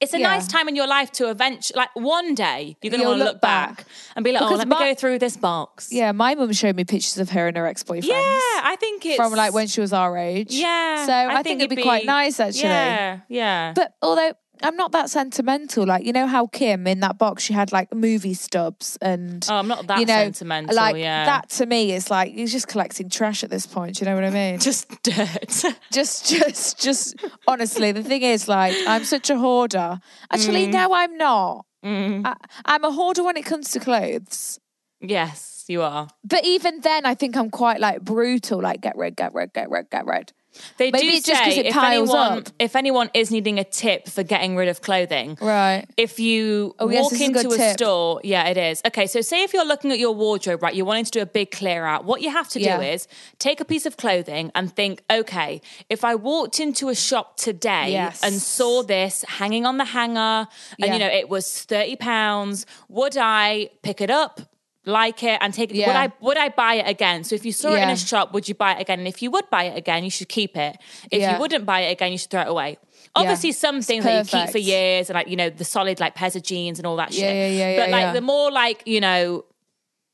It's 0.00 0.14
a 0.14 0.18
Yeah. 0.18 0.28
nice 0.28 0.46
time 0.46 0.66
in 0.68 0.74
your 0.76 0.86
life 0.86 1.12
to 1.12 1.28
eventually, 1.28 1.76
like 1.76 1.90
one 1.94 2.34
day, 2.34 2.76
you're 2.80 2.90
going 2.90 3.02
to 3.02 3.06
want 3.08 3.18
to 3.20 3.24
look 3.24 3.40
back, 3.42 3.76
back. 3.78 3.86
and 4.16 4.24
be 4.24 4.32
like, 4.32 4.40
oh, 4.42 4.54
let 4.54 4.66
my- 4.66 4.78
me 4.80 4.84
go 4.86 4.94
through 4.94 5.18
this 5.18 5.36
box. 5.36 5.88
Yeah, 5.92 6.12
my 6.12 6.34
mum 6.34 6.52
showed 6.52 6.74
me 6.74 6.84
pictures 6.84 7.18
of 7.18 7.28
her 7.30 7.48
and 7.48 7.56
her 7.58 7.66
ex 7.66 7.82
boyfriends. 7.84 8.06
Yeah, 8.06 8.16
I 8.16 8.76
think 8.80 9.04
it's 9.04 9.16
From 9.16 9.32
like 9.34 9.52
when 9.52 9.66
she 9.66 9.80
was 9.82 9.92
our 9.92 10.16
age. 10.16 10.54
Yeah, 10.54 11.04
So 11.04 11.12
I, 11.12 11.42
think, 11.42 11.60
it'd 11.60 11.76
be, 11.76 11.82
quite 11.82 12.06
nice 12.06 12.40
actually. 12.40 12.70
Yeah, 12.70 13.20
yeah. 13.28 13.72
But 13.74 13.94
although 14.00 14.32
I'm 14.62 14.76
not 14.76 14.92
that 14.92 15.10
sentimental, 15.10 15.86
like 15.86 16.04
you 16.04 16.12
know 16.12 16.26
how 16.26 16.46
Kim 16.46 16.86
in 16.86 17.00
that 17.00 17.18
box 17.18 17.42
she 17.42 17.52
had 17.52 17.72
like 17.72 17.94
movie 17.94 18.34
stubs 18.34 18.98
and 19.00 19.46
Oh, 19.50 19.56
I'm 19.56 19.68
not 19.68 19.86
that 19.86 20.00
you 20.00 20.06
know, 20.06 20.14
sentimental, 20.24 20.74
Like 20.76 20.96
yeah. 20.96 21.24
that 21.26 21.48
to 21.50 21.66
me 21.66 21.92
is 21.92 22.10
like 22.10 22.34
you're 22.34 22.46
just 22.46 22.68
collecting 22.68 23.08
trash 23.08 23.42
at 23.44 23.50
this 23.50 23.66
point. 23.66 24.00
You 24.00 24.06
know 24.06 24.14
what 24.14 24.24
I 24.24 24.30
mean? 24.30 24.58
just 24.70 24.88
dirt. 25.02 25.64
just 25.92 26.28
just 26.28 26.78
just 26.80 27.14
honestly 27.48 27.92
the 27.92 28.02
thing 28.02 28.22
is 28.22 28.48
like 28.48 28.74
i'm 28.86 29.04
such 29.04 29.30
a 29.30 29.38
hoarder 29.38 29.98
actually 30.32 30.66
Mm. 30.66 30.72
no 30.72 30.94
i'm 30.94 31.16
not 31.16 31.66
I, 31.82 32.34
i'm 32.66 32.84
a 32.84 32.90
hoarder 32.92 33.22
when 33.24 33.36
it 33.36 33.44
comes 33.44 33.70
to 33.72 33.80
clothes 33.80 34.58
yes, 35.00 35.64
you 35.68 35.82
are. 35.82 36.08
but 36.24 36.44
even 36.44 36.80
then 36.80 37.06
i 37.06 37.14
think 37.14 37.36
i'm 37.36 37.50
quite 37.50 37.80
like 37.80 38.02
brutal 38.02 38.60
like 38.60 38.80
get 38.80 38.96
rid 38.96 39.16
get 39.16 39.32
rid 39.34 39.52
get 39.52 39.70
rid 39.70 39.88
get 39.90 40.06
rid 40.06 40.32
They 40.78 40.90
Maybe 40.90 41.06
do 41.08 41.12
it's 41.14 41.26
just 41.26 41.42
'cause 41.42 41.54
say 41.54 41.60
it 41.60 41.66
if 41.66 41.74
piles 41.74 42.10
anyone 42.10 42.38
up. 42.38 42.48
if 42.58 42.74
anyone 42.76 43.10
is 43.14 43.30
needing 43.30 43.58
a 43.58 43.64
tip 43.64 44.08
for 44.08 44.22
getting 44.22 44.56
rid 44.56 44.68
of 44.68 44.82
clothing, 44.82 45.38
right 45.40 45.86
if 45.96 46.18
you 46.18 46.74
Oh, 46.78 46.88
yes, 46.88 47.02
walk 47.02 47.12
this 47.12 47.20
is 47.20 47.28
a 47.28 47.30
into 47.40 47.50
a 47.50 47.56
tip. 47.56 47.72
store, 47.78 48.20
yeah, 48.24 48.48
it 48.48 48.56
is. 48.56 48.82
Okay, 48.86 49.06
so 49.06 49.20
say 49.20 49.42
if 49.42 49.52
you're 49.54 49.64
looking 49.64 49.92
at 49.92 49.98
your 49.98 50.12
wardrobe, 50.12 50.62
right, 50.62 50.74
you're 50.74 50.86
wanting 50.86 51.04
to 51.04 51.10
do 51.10 51.20
a 51.20 51.26
big 51.26 51.50
clear 51.50 51.84
out, 51.86 52.04
what 52.04 52.20
you 52.22 52.30
have 52.30 52.48
to 52.50 52.58
do 52.58 52.80
is 52.80 53.06
take 53.38 53.60
a 53.60 53.64
piece 53.64 53.86
of 53.86 53.96
clothing 53.96 54.50
and 54.54 54.74
think, 54.74 55.02
okay, 55.10 55.60
if 55.88 56.04
I 56.04 56.14
walked 56.16 56.58
into 56.60 56.88
a 56.88 56.94
shop 56.94 57.36
today 57.36 57.92
Yes. 57.92 58.20
and 58.22 58.34
saw 58.34 58.82
this 58.82 59.24
hanging 59.28 59.64
on 59.66 59.76
the 59.78 59.84
hanger 59.86 60.20
and 60.20 60.48
Yeah. 60.78 60.92
you 60.94 60.98
know 60.98 61.06
it 61.08 61.28
was 61.28 61.46
30 61.62 61.96
pounds, 61.96 62.66
would 62.88 63.16
I 63.16 63.70
pick 63.82 64.00
it 64.00 64.10
up? 64.10 64.40
Like 64.86 65.22
it 65.22 65.36
and 65.42 65.52
take 65.52 65.70
it. 65.74 65.76
Would 65.86 65.94
I 65.96 66.10
would 66.20 66.38
I 66.38 66.48
buy 66.48 66.74
it 66.74 66.88
again? 66.88 67.22
So 67.24 67.34
if 67.34 67.44
you 67.44 67.52
saw 67.52 67.74
it 67.74 67.82
in 67.82 67.90
a 67.90 67.96
shop, 67.96 68.32
would 68.32 68.48
you 68.48 68.54
buy 68.54 68.76
it 68.76 68.80
again? 68.80 68.98
And 68.98 69.06
if 69.06 69.20
you 69.20 69.30
would 69.30 69.48
buy 69.50 69.64
it 69.64 69.76
again, 69.76 70.04
you 70.04 70.10
should 70.10 70.30
keep 70.30 70.56
it. 70.56 70.78
If 71.10 71.20
Yeah. 71.20 71.34
you 71.34 71.38
wouldn't 71.40 71.66
buy 71.66 71.80
it 71.80 71.92
again, 71.92 72.12
you 72.12 72.18
should 72.18 72.30
throw 72.30 72.40
it 72.40 72.48
away. 72.48 72.78
Obviously, 73.14 73.52
some 73.52 73.82
things 73.82 74.04
that 74.04 74.24
you 74.24 74.40
keep 74.40 74.50
for 74.50 74.58
years 74.58 75.10
and 75.10 75.14
like 75.16 75.28
you 75.28 75.36
know 75.36 75.50
the 75.50 75.64
solid 75.64 76.00
like 76.00 76.14
Pezza 76.16 76.42
jeans 76.42 76.78
and 76.78 76.86
all 76.86 76.96
that 76.96 77.12
shit. 77.12 77.22
Yeah, 77.24 77.46
yeah, 77.48 77.70
yeah, 77.72 77.76
But 77.82 77.90
like 77.90 78.00
yeah. 78.02 78.12
the 78.14 78.20
more 78.22 78.50
like 78.50 78.82
you 78.86 79.00
know, 79.02 79.44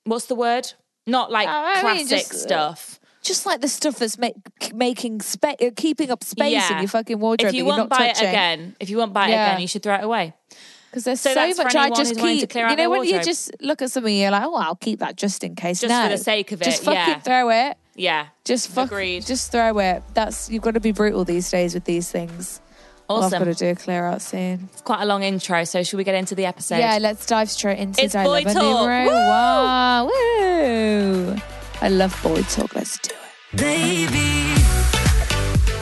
what's 0.04 0.26
the 0.26 0.34
word? 0.34 0.72
Not 1.06 1.30
like 1.30 1.46
Oh, 1.46 1.52
I 1.52 1.74
mean, 1.94 2.08
classic 2.08 2.08
just, 2.08 2.32
uh, 2.32 2.36
stuff. 2.74 3.00
just 3.22 3.46
like 3.46 3.60
the 3.60 3.68
stuff 3.68 4.00
that's 4.00 4.18
make, 4.18 4.34
making 4.74 5.20
space 5.20 5.54
keeping 5.76 6.10
up 6.10 6.24
space 6.24 6.70
in 6.70 6.78
your 6.78 6.88
fucking 6.88 7.20
wardrobe 7.20 7.50
If 7.50 7.54
you 7.54 7.64
won't 7.66 7.88
buy 7.88 8.06
it 8.08 8.18
again, 8.18 8.74
if 8.80 8.90
you 8.90 8.96
won't 8.98 9.12
buy 9.12 9.28
it 9.28 9.30
Yeah. 9.30 9.50
again, 9.50 9.60
you 9.60 9.68
should 9.68 9.84
throw 9.84 9.94
it 9.94 10.02
away. 10.02 10.34
Because 10.96 11.04
there's 11.04 11.20
So 11.20 11.34
so, 11.34 11.62
much 11.62 11.74
I 11.74 11.90
just 11.90 12.18
who's 12.18 12.40
to 12.40 12.46
keep. 12.46 12.48
clear 12.48 12.68
You 12.70 12.76
know 12.76 12.88
when 12.88 13.04
you 13.04 13.22
just 13.22 13.50
look 13.60 13.82
at 13.82 13.90
something, 13.90 14.16
you're 14.16 14.30
like, 14.30 14.44
oh, 14.44 14.54
I'll 14.54 14.76
keep 14.76 15.00
that 15.00 15.14
just 15.14 15.44
in 15.44 15.54
case. 15.54 15.82
Just 15.82 15.90
no, 15.90 16.04
for 16.04 16.08
the 16.08 16.16
sake 16.16 16.52
of 16.52 16.62
it, 16.62 16.64
just 16.64 16.84
fucking 16.84 16.98
yeah. 16.98 17.18
throw 17.18 17.50
it. 17.50 17.76
Yeah. 17.96 18.28
Just 18.46 18.68
fuck, 18.68 18.86
Agreed. 18.86 19.26
Just 19.26 19.52
throw 19.52 19.78
it. 19.78 20.02
That's 20.14 20.48
you've 20.48 20.62
got 20.62 20.72
to 20.72 20.80
be 20.80 20.92
brutal 20.92 21.26
these 21.26 21.50
days 21.50 21.74
with 21.74 21.84
these 21.84 22.10
things. 22.10 22.62
All 23.10 23.18
I've 23.18 23.24
Awesome. 23.24 23.40
got 23.40 23.44
to 23.44 23.54
do 23.54 23.68
a 23.68 23.74
clear 23.74 24.06
out 24.06 24.22
soon. 24.22 24.70
It's 24.72 24.80
quite 24.80 25.02
a 25.02 25.04
long 25.04 25.22
intro, 25.22 25.64
so 25.64 25.82
should 25.82 25.98
we 25.98 26.04
get 26.04 26.14
into 26.14 26.34
the 26.34 26.46
episode? 26.46 26.78
Yeah, 26.78 26.96
let's 26.98 27.26
dive 27.26 27.50
straight 27.50 27.78
into 27.78 28.02
It's 28.02 28.14
boy 28.14 28.44
talk. 28.44 28.54
Numero 28.54 29.04
Woo! 29.04 29.10
Wow, 29.10 30.06
woo! 30.06 31.36
I 31.82 31.88
love 31.90 32.18
boy 32.22 32.40
talk. 32.44 32.74
Let's 32.74 32.98
do 33.00 33.10
it. 33.52 33.60
Baby, 33.60 34.55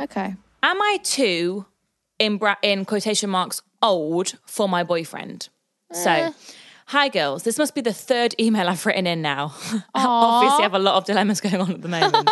Okay. 0.00 0.34
Am 0.62 0.82
I 0.82 0.98
too, 1.02 1.66
in 2.18 2.38
bra- 2.38 2.56
in 2.62 2.84
quotation 2.84 3.30
marks, 3.30 3.62
old 3.82 4.38
for 4.46 4.68
my 4.68 4.82
boyfriend? 4.82 5.48
So, 5.92 6.10
eh. 6.10 6.32
hi 6.86 7.08
girls. 7.08 7.42
This 7.42 7.58
must 7.58 7.74
be 7.74 7.80
the 7.80 7.92
third 7.92 8.34
email 8.38 8.68
I've 8.68 8.84
written 8.86 9.06
in 9.06 9.22
now. 9.22 9.52
Obviously, 9.94 10.60
I 10.60 10.62
have 10.62 10.74
a 10.74 10.78
lot 10.78 10.94
of 10.96 11.04
dilemmas 11.04 11.40
going 11.40 11.56
on 11.56 11.72
at 11.72 11.82
the 11.82 11.88
moment. 11.88 12.30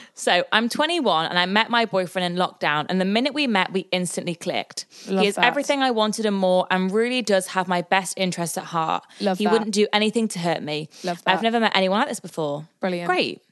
so, 0.14 0.44
I'm 0.52 0.68
21 0.68 1.26
and 1.26 1.38
I 1.38 1.44
met 1.46 1.70
my 1.70 1.84
boyfriend 1.84 2.32
in 2.32 2.38
lockdown. 2.40 2.86
And 2.88 3.00
the 3.00 3.04
minute 3.04 3.34
we 3.34 3.46
met, 3.46 3.72
we 3.72 3.80
instantly 3.92 4.34
clicked. 4.34 4.86
Love 5.08 5.22
he 5.22 5.28
is 5.28 5.34
that. 5.34 5.44
everything 5.44 5.82
I 5.82 5.90
wanted 5.90 6.24
and 6.24 6.36
more, 6.36 6.66
and 6.70 6.90
really 6.90 7.20
does 7.22 7.48
have 7.48 7.68
my 7.68 7.82
best 7.82 8.14
interests 8.16 8.56
at 8.56 8.64
heart. 8.64 9.04
Love 9.20 9.38
he 9.38 9.44
that. 9.44 9.52
wouldn't 9.52 9.74
do 9.74 9.86
anything 9.92 10.28
to 10.28 10.38
hurt 10.38 10.62
me. 10.62 10.88
Love 11.04 11.22
that. 11.24 11.36
I've 11.36 11.42
never 11.42 11.60
met 11.60 11.72
anyone 11.74 11.98
like 11.98 12.08
this 12.08 12.20
before. 12.20 12.66
Brilliant. 12.80 13.06
Great. 13.06 13.42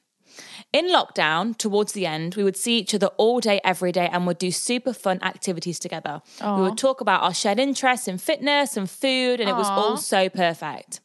In 0.71 0.87
lockdown, 0.89 1.57
towards 1.57 1.93
the 1.93 2.05
end, 2.05 2.35
we 2.35 2.43
would 2.43 2.55
see 2.55 2.77
each 2.77 2.93
other 2.93 3.07
all 3.17 3.39
day, 3.39 3.59
every 3.63 3.91
day, 3.91 4.07
and 4.11 4.27
would 4.27 4.37
do 4.37 4.51
super 4.51 4.93
fun 4.93 5.19
activities 5.23 5.79
together. 5.79 6.21
We 6.41 6.61
would 6.61 6.77
talk 6.77 7.01
about 7.01 7.23
our 7.23 7.33
shared 7.33 7.57
interests 7.59 8.07
in 8.07 8.19
fitness 8.19 8.77
and 8.77 8.87
food, 8.89 9.39
and 9.39 9.49
it 9.49 9.55
was 9.55 9.67
all 9.67 9.97
so 9.97 10.29
perfect. 10.29 10.99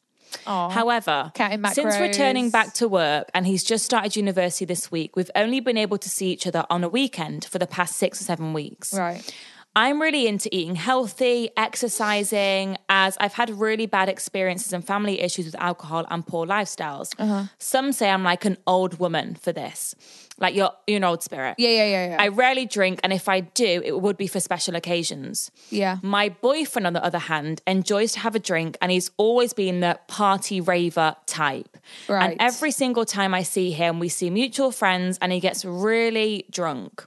However, 0.45 1.33
since 1.73 1.95
returning 1.99 2.51
back 2.51 2.75
to 2.75 2.89
work 2.89 3.31
and 3.33 3.47
he's 3.47 3.65
just 3.65 3.85
started 3.85 4.17
university 4.17 4.65
this 4.67 4.91
week, 4.91 5.17
we've 5.17 5.31
only 5.35 5.61
been 5.61 5.79
able 5.79 5.97
to 5.97 6.11
see 6.11 6.31
each 6.31 6.47
other 6.47 6.67
on 6.69 6.85
a 6.85 6.89
weekend 6.89 7.45
for 7.47 7.59
the 7.59 7.67
past 7.67 7.97
six 7.97 8.21
or 8.21 8.25
seven 8.25 8.53
weeks. 8.53 8.93
Right. 8.93 9.33
I'm 9.77 10.01
really 10.01 10.27
into 10.27 10.49
eating 10.55 10.77
healthy, 10.77 11.51
exercising, 11.57 12.77
as 12.89 13.17
I've 13.21 13.35
had 13.35 13.51
really 13.51 13.87
bad 13.87 14.09
experiences 14.09 14.73
and 14.73 14.87
family 14.87 15.21
issues 15.21 15.47
with 15.47 15.57
alcohol 15.57 16.07
and 16.11 16.27
poor 16.27 16.47
lifestyles. 16.47 17.13
Uh-huh. 17.19 17.45
Some 17.59 17.93
say 17.93 18.11
I'm 18.11 18.23
like 18.23 18.45
an 18.45 18.57
old 18.67 18.99
woman 18.99 19.35
for 19.35 19.53
this, 19.53 19.95
like 20.39 20.55
you're, 20.55 20.71
you're 20.87 20.99
an 20.99 21.05
old 21.05 21.23
spirit. 21.23 21.57
Yeah, 21.59 21.71
yeah, 21.71 21.87
yeah, 21.87 22.09
yeah. 22.11 22.17
I 22.21 22.29
rarely 22.29 22.67
drink, 22.67 23.01
and 23.03 23.13
if 23.13 23.29
I 23.29 23.41
do, 23.41 23.83
it 23.85 24.01
would 24.01 24.17
be 24.17 24.27
for 24.27 24.41
special 24.41 24.77
occasions. 24.77 25.51
yeah. 25.71 25.99
My 26.03 26.29
boyfriend, 26.29 26.87
on 26.87 26.93
the 26.93 27.05
other 27.05 27.19
hand, 27.19 27.61
enjoys 27.67 28.13
to 28.13 28.21
have 28.21 28.35
a 28.35 28.39
drink 28.39 28.77
and 28.81 28.93
he's 28.93 29.11
always 29.17 29.53
been 29.53 29.81
the 29.81 29.99
party 30.07 30.61
raver 30.61 31.17
type. 31.27 31.77
Right. 32.09 32.33
And 32.33 32.41
every 32.41 32.71
single 32.71 33.05
time 33.05 33.35
I 33.35 33.43
see 33.43 33.71
him, 33.73 33.99
we 33.99 34.09
see 34.09 34.31
mutual 34.31 34.71
friends 34.71 35.19
and 35.21 35.33
he 35.33 35.41
gets 35.41 35.65
really 35.65 36.47
drunk. 36.51 37.05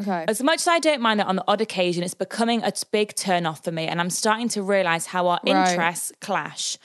Okay. 0.00 0.24
As 0.28 0.42
much 0.42 0.60
as 0.60 0.68
I 0.68 0.78
don't 0.78 1.00
mind 1.00 1.18
that 1.20 1.26
on 1.26 1.36
the 1.36 1.44
odd 1.48 1.60
occasion, 1.60 2.04
it's 2.04 2.14
becoming 2.14 2.62
a 2.62 2.72
big 2.92 3.14
turn 3.16 3.46
off 3.46 3.64
for 3.64 3.72
me. 3.72 3.86
And 3.86 4.00
I'm 4.00 4.10
starting 4.10 4.48
to 4.50 4.62
realize 4.62 5.06
how 5.06 5.26
our 5.28 5.40
Right. 5.44 5.68
interests 5.70 6.12
clash. 6.20 6.78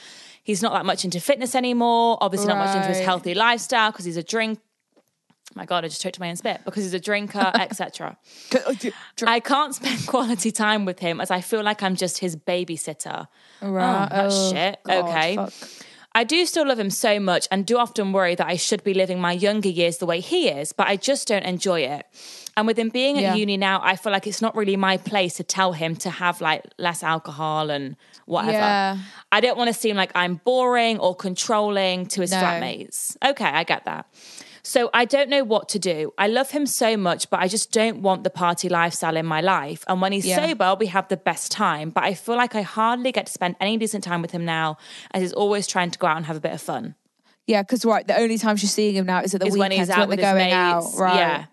He's 0.44 0.62
not 0.62 0.74
that 0.74 0.86
much 0.86 1.06
into 1.06 1.20
fitness 1.20 1.56
anymore, 1.56 2.18
obviously, 2.22 2.48
not 2.48 2.58
much 2.58 2.76
into 2.76 2.90
his 2.90 3.00
healthy 3.00 3.34
lifestyle 3.34 3.92
because 3.92 4.06
he's 4.06 4.18
a 4.18 4.24
drink. 4.24 4.60
My 5.56 5.66
God, 5.66 5.86
I 5.86 5.88
just 5.90 6.02
choked 6.02 6.20
my 6.20 6.30
own 6.30 6.36
spit 6.36 6.62
because 6.66 6.84
he's 6.84 6.94
a 6.96 7.00
drinker, 7.00 7.52
etc. 7.54 8.18
Uh, 8.54 8.74
I 9.28 9.40
can't 9.40 9.76
spend 9.76 10.08
quality 10.08 10.52
time 10.52 10.84
with 10.84 11.00
him 11.00 11.22
as 11.22 11.30
I 11.30 11.42
feel 11.42 11.62
like 11.64 11.84
I'm 11.84 11.96
just 11.96 12.18
his 12.18 12.36
babysitter. 12.36 13.28
Right. 13.62 14.08
Oh, 14.12 14.16
that's 14.16 14.36
Oh, 14.36 14.52
shit. 14.52 14.80
God, 14.84 15.06
okay. 15.10 15.36
fuck. 15.36 15.54
I 16.16 16.24
do 16.24 16.46
still 16.46 16.68
love 16.68 16.80
him 16.80 16.90
so 16.90 17.20
much 17.20 17.48
and 17.52 17.66
do 17.66 17.78
often 17.78 18.12
worry 18.12 18.36
that 18.36 18.48
I 18.48 18.56
should 18.56 18.84
be 18.84 18.94
living 18.94 19.20
my 19.20 19.32
younger 19.32 19.70
years 19.70 19.98
the 19.98 20.06
way 20.06 20.20
he 20.20 20.48
is, 20.50 20.72
but 20.72 20.88
I 20.88 20.96
just 20.96 21.28
don't 21.28 21.44
enjoy 21.44 21.82
it. 21.82 22.06
And 22.56 22.68
with 22.68 22.78
him 22.78 22.90
being 22.90 23.18
at 23.18 23.22
Yeah. 23.24 23.36
uni 23.36 23.58
now, 23.58 23.82
I 23.84 23.96
feel 23.96 24.12
like 24.12 24.28
it's 24.28 24.42
not 24.42 24.56
really 24.56 24.76
my 24.78 24.98
place 24.98 25.36
to 25.36 25.44
tell 25.44 25.74
him 25.74 25.96
to 25.98 26.10
have 26.10 26.40
like 26.40 26.64
less 26.78 27.02
alcohol 27.02 27.70
and 27.72 27.96
whatever. 28.26 28.52
Yeah. 28.54 28.98
I 29.32 29.42
don't 29.42 29.58
want 29.58 29.70
to 29.70 29.74
seem 29.74 29.96
like 29.96 30.12
I'm 30.14 30.36
boring 30.46 31.00
or 31.00 31.16
controlling 31.16 32.06
to 32.08 32.22
his 32.22 32.32
No. 32.32 32.38
flatmates. 32.38 33.18
Okay, 33.26 33.46
I 33.46 33.64
get 33.64 33.86
that. 33.86 34.06
So 34.66 34.90
I 34.94 35.04
don't 35.04 35.30
know 35.30 35.44
what 35.44 35.68
to 35.70 35.80
do. 35.80 36.14
I 36.18 36.28
love 36.28 36.52
him 36.52 36.66
so 36.66 36.96
much, 36.96 37.30
but 37.30 37.42
I 37.42 37.50
just 37.50 37.74
don't 37.74 38.02
want 38.02 38.24
the 38.24 38.30
party 38.30 38.70
lifestyle 38.70 39.18
in 39.18 39.26
my 39.26 39.42
life. 39.42 39.84
And 39.90 40.00
when 40.02 40.14
he's 40.14 40.26
Yeah. 40.26 40.46
sober, 40.48 40.76
we 40.80 40.88
have 40.88 41.10
the 41.10 41.18
best 41.18 41.52
time. 41.52 41.90
But 41.90 42.06
I 42.06 42.14
feel 42.14 42.38
like 42.38 42.56
I 42.56 42.62
hardly 42.62 43.12
get 43.12 43.26
to 43.26 43.32
spend 43.34 43.58
any 43.60 43.76
decent 43.78 44.06
time 44.06 44.22
with 44.22 44.32
him 44.32 44.46
now, 44.46 44.78
as 45.12 45.22
he's 45.22 45.34
always 45.34 45.68
trying 45.68 45.92
to 45.92 46.00
go 46.00 46.08
out 46.08 46.16
and 46.16 46.28
have 46.28 46.38
a 46.38 46.40
bit 46.40 46.54
of 46.54 46.62
fun. 46.62 46.96
Yeah, 47.46 47.62
because 47.62 47.84
right, 47.84 48.08
the 48.08 48.18
only 48.18 48.38
time 48.38 48.56
she's 48.56 48.72
seeing 48.72 48.96
him 48.96 49.06
now 49.06 49.20
is 49.22 49.36
at 49.36 49.42
the 49.42 49.48
is 49.48 49.58
when 49.58 49.72
he's 49.72 49.90
out 49.90 50.00
when 50.00 50.10
with 50.10 50.20
they're 50.22 50.34
going 50.34 50.54
out. 50.54 50.84
mates. 50.86 50.96
Right. 50.98 51.16
Yeah. 51.18 51.46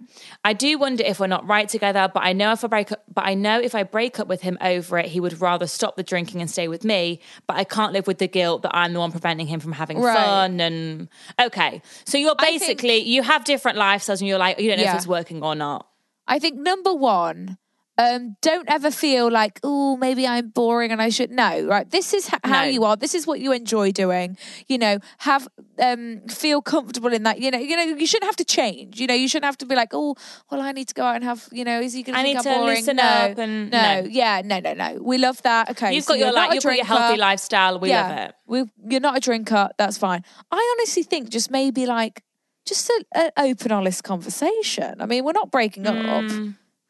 I 0.45 0.53
do 0.53 0.79
wonder 0.79 1.03
if 1.05 1.19
we're 1.19 1.27
not 1.27 1.47
right 1.49 1.69
together, 1.69 2.09
but 2.15 2.23
I 2.23 2.33
know 2.33 2.53
if 2.53 2.63
I 2.63 2.69
break 2.69 2.93
up 2.93 3.03
but 3.13 3.27
I 3.27 3.35
know 3.35 3.59
if 3.61 3.75
I 3.75 3.83
break 3.83 4.21
up 4.21 4.29
with 4.29 4.41
him 4.41 4.57
over 4.61 4.99
it, 4.99 5.07
he 5.07 5.19
would 5.19 5.41
rather 5.41 5.67
stop 5.67 5.97
the 5.97 6.05
drinking 6.05 6.41
and 6.43 6.49
stay 6.49 6.69
with 6.69 6.85
me. 6.85 7.21
But 7.49 7.57
I 7.57 7.65
can't 7.65 7.93
live 7.93 8.07
with 8.07 8.19
the 8.19 8.29
guilt 8.29 8.63
that 8.63 8.71
I'm 8.75 8.93
the 8.93 9.01
one 9.01 9.11
preventing 9.11 9.49
him 9.49 9.59
from 9.59 9.73
having 9.73 9.99
Right. 9.99 10.15
fun 10.17 10.61
and 10.61 11.09
okay. 11.41 11.83
So 12.05 12.19
you're 12.19 12.37
I 12.39 12.47
think- 12.47 12.61
basically 12.61 12.99
you 12.99 13.23
have 13.25 13.45
different 13.45 13.77
lifestyles 13.77 14.21
and 14.21 14.29
you're 14.29 14.39
like, 14.39 14.61
you 14.61 14.69
don't 14.69 14.79
know 14.79 14.85
Yeah. 14.85 14.93
if 14.93 14.99
it's 14.99 15.07
working 15.09 15.43
or 15.43 15.57
not. 15.57 15.89
I 16.29 16.39
think 16.39 16.57
number 16.57 16.95
one, 16.95 17.59
um, 18.01 18.37
don't 18.41 18.69
ever 18.71 18.91
feel 18.91 19.31
like, 19.31 19.61
oh, 19.63 19.97
maybe 19.97 20.27
I'm 20.27 20.49
boring 20.49 20.91
and 20.93 21.01
I 21.03 21.09
should. 21.11 21.31
No, 21.31 21.67
right. 21.67 21.89
This 21.91 22.15
is 22.15 22.29
how 22.29 22.39
No. 22.47 22.63
you 22.65 22.85
are. 22.85 22.97
This 22.97 23.15
is 23.15 23.27
what 23.27 23.41
you 23.41 23.53
enjoy 23.53 23.93
doing. 23.93 24.37
You 24.69 24.79
know, 24.79 24.99
have 25.19 25.47
um, 25.79 26.21
feel 26.29 26.63
comfortable 26.63 27.13
in 27.13 27.23
that. 27.25 27.41
You 27.41 27.51
know, 27.51 27.59
you 27.59 27.77
know, 27.77 27.83
you 27.83 28.07
shouldn't 28.07 28.29
have 28.29 28.37
to 28.37 28.45
change. 28.45 28.99
You 29.01 29.07
know, 29.07 29.15
you 29.15 29.29
shouldn't 29.29 29.45
have 29.47 29.59
to 29.59 29.67
be 29.67 29.75
like, 29.75 29.91
oh, 29.93 30.15
well, 30.51 30.61
I 30.61 30.73
need 30.73 30.89
to 30.89 30.95
go 30.95 31.05
out 31.05 31.17
and 31.17 31.25
have. 31.25 31.49
You 31.53 31.65
know, 31.65 31.81
is 31.81 31.93
he 31.93 32.03
going 32.03 32.17
I 32.17 32.23
think 32.23 32.39
I'm 32.39 32.45
to 32.45 32.51
boring? 32.51 32.77
loosen 32.79 32.97
no, 32.97 33.03
up 33.03 33.39
and- 33.39 33.71
no, 33.71 34.01
no. 34.03 34.09
yeah, 34.09 34.43
no, 34.45 34.61
no, 34.61 34.73
no. 34.75 34.99
We 35.03 35.19
love 35.19 35.43
that. 35.43 35.71
Okay, 35.73 35.95
You've 35.95 36.05
so 36.05 36.15
got 36.15 36.19
your 36.21 36.33
like 36.33 36.55
you've 36.55 36.63
got 36.65 36.77
your 36.77 36.85
healthy 36.87 37.19
lifestyle. 37.19 37.79
We 37.79 37.91
love 37.93 38.11
it. 38.19 38.35
We, 38.47 38.65
you're 38.89 39.01
not 39.01 39.17
a 39.17 39.21
drinker. 39.21 39.69
That's 39.79 39.99
fine. 39.99 40.25
I 40.51 40.77
honestly 40.79 41.03
think 41.03 41.29
just 41.29 41.51
maybe 41.51 41.87
like 41.87 42.23
just 42.67 42.91
an 43.15 43.31
open, 43.37 43.73
honest 43.73 44.05
conversation. 44.05 45.01
I 45.01 45.07
mean, 45.07 45.25
we're 45.25 45.33
not 45.33 45.51
breaking 45.51 45.87
up, 45.87 45.95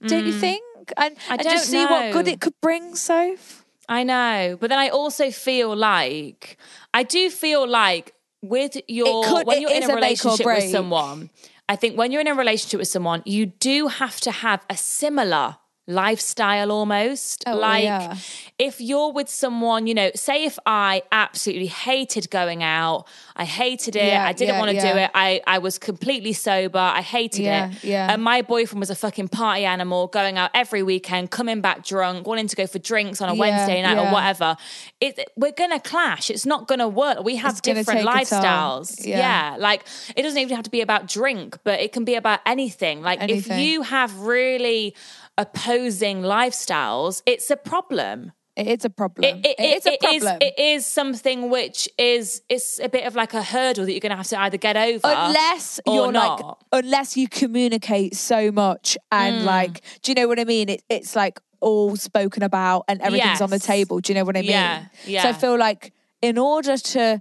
don't 0.07 0.27
you 0.27 0.33
think? 0.33 0.63
And, 0.97 1.17
I 1.29 1.35
and 1.35 1.43
don't 1.43 1.53
just 1.53 1.71
see 1.71 1.85
what 1.85 2.13
good 2.13 2.29
it 2.29 2.41
could 2.41 2.55
bring. 2.61 2.95
Soph? 2.95 3.65
I 3.89 4.05
know, 4.05 4.57
but 4.61 4.71
then 4.71 4.79
I 4.79 4.89
also 4.89 5.31
feel 5.31 5.75
like 5.75 6.57
I 6.95 7.03
do 7.03 7.29
feel 7.29 7.67
like 7.69 8.15
with 8.43 8.77
your 8.87 9.25
could- 9.25 9.47
when 9.47 9.61
you're 9.61 9.73
in 9.73 9.89
a 9.91 9.95
relationship 9.95 10.47
with 10.47 10.71
someone, 10.71 11.31
I 11.69 11.77
think 11.77 11.97
when 11.99 12.13
you're 12.13 12.21
in 12.21 12.29
a 12.29 12.35
relationship 12.35 12.79
with 12.79 12.89
someone, 12.89 13.23
you 13.27 13.47
do 13.47 13.89
have 13.89 14.21
to 14.21 14.31
have 14.31 14.65
a 14.71 14.77
similar 14.77 15.57
lifestyle 15.91 16.71
almost. 16.73 17.45
Oh, 17.47 17.57
like 17.57 17.85
yeah. 17.85 18.17
if 18.59 18.81
you're 18.81 19.13
with 19.13 19.29
someone, 19.29 19.87
you 19.87 19.95
know, 19.95 20.11
say 20.15 20.45
if 20.45 20.59
I 20.67 21.03
absolutely 21.13 21.67
hated 21.67 22.31
going 22.31 22.63
out, 22.63 23.07
I 23.37 23.45
hated 23.45 23.97
it, 23.97 24.05
Yeah, 24.07 24.25
I 24.27 24.33
didn't 24.33 24.55
yeah, 24.55 24.61
want 24.61 24.71
to 24.73 24.81
do 24.81 24.99
it, 24.99 25.11
I, 25.15 25.41
I 25.47 25.59
was 25.59 25.79
completely 25.79 26.33
sober, 26.33 26.79
I 26.79 27.01
hated 27.01 27.43
it. 27.47 27.85
yeah. 27.85 28.13
And 28.13 28.23
my 28.23 28.43
boyfriend 28.43 28.81
was 28.81 28.91
a 28.91 28.95
fucking 28.95 29.29
party 29.29 29.65
animal, 29.65 30.07
going 30.09 30.39
out 30.39 30.51
every 30.55 30.83
weekend, 30.83 31.31
coming 31.31 31.61
back 31.61 31.85
drunk, 31.85 32.27
wanting 32.27 32.49
to 32.49 32.57
go 32.57 32.67
for 32.67 32.79
drinks 32.79 33.21
on 33.21 33.29
a 33.29 33.35
Wednesday 33.35 33.83
night 33.83 33.99
or 33.99 34.13
whatever. 34.13 34.57
It, 35.01 35.31
we're 35.37 35.53
gonna 35.53 35.81
clash. 35.81 36.31
It's 36.31 36.47
not 36.47 36.69
gonna 36.69 36.89
work. 36.89 37.23
We 37.25 37.37
have 37.37 37.53
It's 37.53 37.61
different 37.61 37.87
take 37.87 37.99
a 38.01 38.03
toll. 38.03 38.15
lifestyles. 38.15 39.07
Yeah. 39.07 39.19
Yeah. 39.19 39.57
like 39.59 39.85
it 40.17 40.23
doesn't 40.23 40.39
even 40.39 40.55
have 40.57 40.65
to 40.65 40.71
be 40.71 40.81
about 40.83 41.09
drink, 41.09 41.59
but 41.65 41.81
it 41.81 41.93
can 41.93 42.05
be 42.05 42.15
about 42.15 42.41
anything. 42.47 43.01
Like 43.03 43.21
Anything. 43.21 43.53
if 43.53 43.59
you 43.65 43.83
have 43.83 44.19
really 44.21 44.95
opposing 45.41 46.23
lifestyles, 46.23 47.23
it's 47.27 47.51
a 47.51 47.57
problem. 47.57 48.33
it 48.57 48.67
is 48.67 48.85
a 48.85 48.91
problem. 48.91 49.25
It, 49.25 49.47
it, 49.47 49.57
it 49.59 49.77
is 49.77 49.87
a 49.87 49.93
it 49.93 50.05
is- 50.15 50.23
problem. 50.23 50.39
it 50.49 50.59
is 50.59 50.87
something 50.87 51.51
which 51.51 51.89
is 51.97 52.43
it's 52.49 52.79
a 52.81 52.89
bit 52.89 53.05
of 53.07 53.15
like 53.15 53.33
a 53.35 53.43
hurdle 53.43 53.85
that 53.87 53.93
you're 53.93 54.01
going 54.09 54.11
to 54.11 54.17
have 54.17 54.29
to 54.29 54.41
either 54.41 54.59
get 54.59 54.77
over 54.77 55.01
unless 55.05 55.81
you're 55.87 56.13
not. 56.13 56.41
like 56.45 56.57
unless 56.85 57.17
you 57.17 57.27
communicate 57.29 58.15
so 58.17 58.51
much 58.53 58.97
Mm. 59.13 59.17
and 59.21 59.45
like 59.45 59.81
do 60.03 60.11
you 60.11 60.15
know 60.19 60.29
what 60.29 60.39
i 60.39 60.45
mean 60.45 60.69
it, 60.69 60.83
it's 60.89 61.15
like 61.17 61.41
all 61.61 61.95
spoken 61.97 62.43
about 62.43 62.85
and 62.89 63.01
everything's 63.03 63.41
on 63.43 63.51
the 63.51 63.59
table. 63.59 64.01
Do 64.01 64.13
you 64.13 64.19
know 64.19 64.25
what 64.25 64.35
I 64.37 64.41
mean? 64.41 64.51
Yeah, 64.51 65.23
So 65.23 65.29
I 65.29 65.33
feel 65.35 65.59
like 65.59 65.93
in 66.23 66.39
order 66.39 66.77
to 66.95 67.21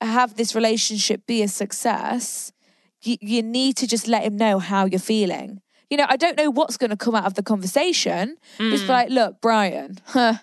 have 0.00 0.36
this 0.36 0.54
relationship 0.54 1.26
be 1.26 1.42
a 1.42 1.48
success, 1.48 2.52
you, 3.02 3.16
you 3.20 3.42
need 3.42 3.76
to 3.78 3.86
just 3.88 4.06
let 4.06 4.22
him 4.22 4.36
know 4.36 4.58
how 4.60 4.84
you're 4.84 5.00
feeling. 5.00 5.60
You 5.90 5.96
know, 5.96 6.06
I 6.08 6.16
don't 6.16 6.36
know 6.36 6.50
what's 6.50 6.76
going 6.76 6.90
to 6.90 6.96
come 6.96 7.14
out 7.14 7.26
of 7.26 7.34
the 7.34 7.42
conversation. 7.42 8.36
Just 8.58 8.84
Mm. 8.84 8.86
be 8.86 8.92
like, 8.92 9.10
look, 9.10 9.40
Brian, 9.40 9.98
huh, 10.06 10.34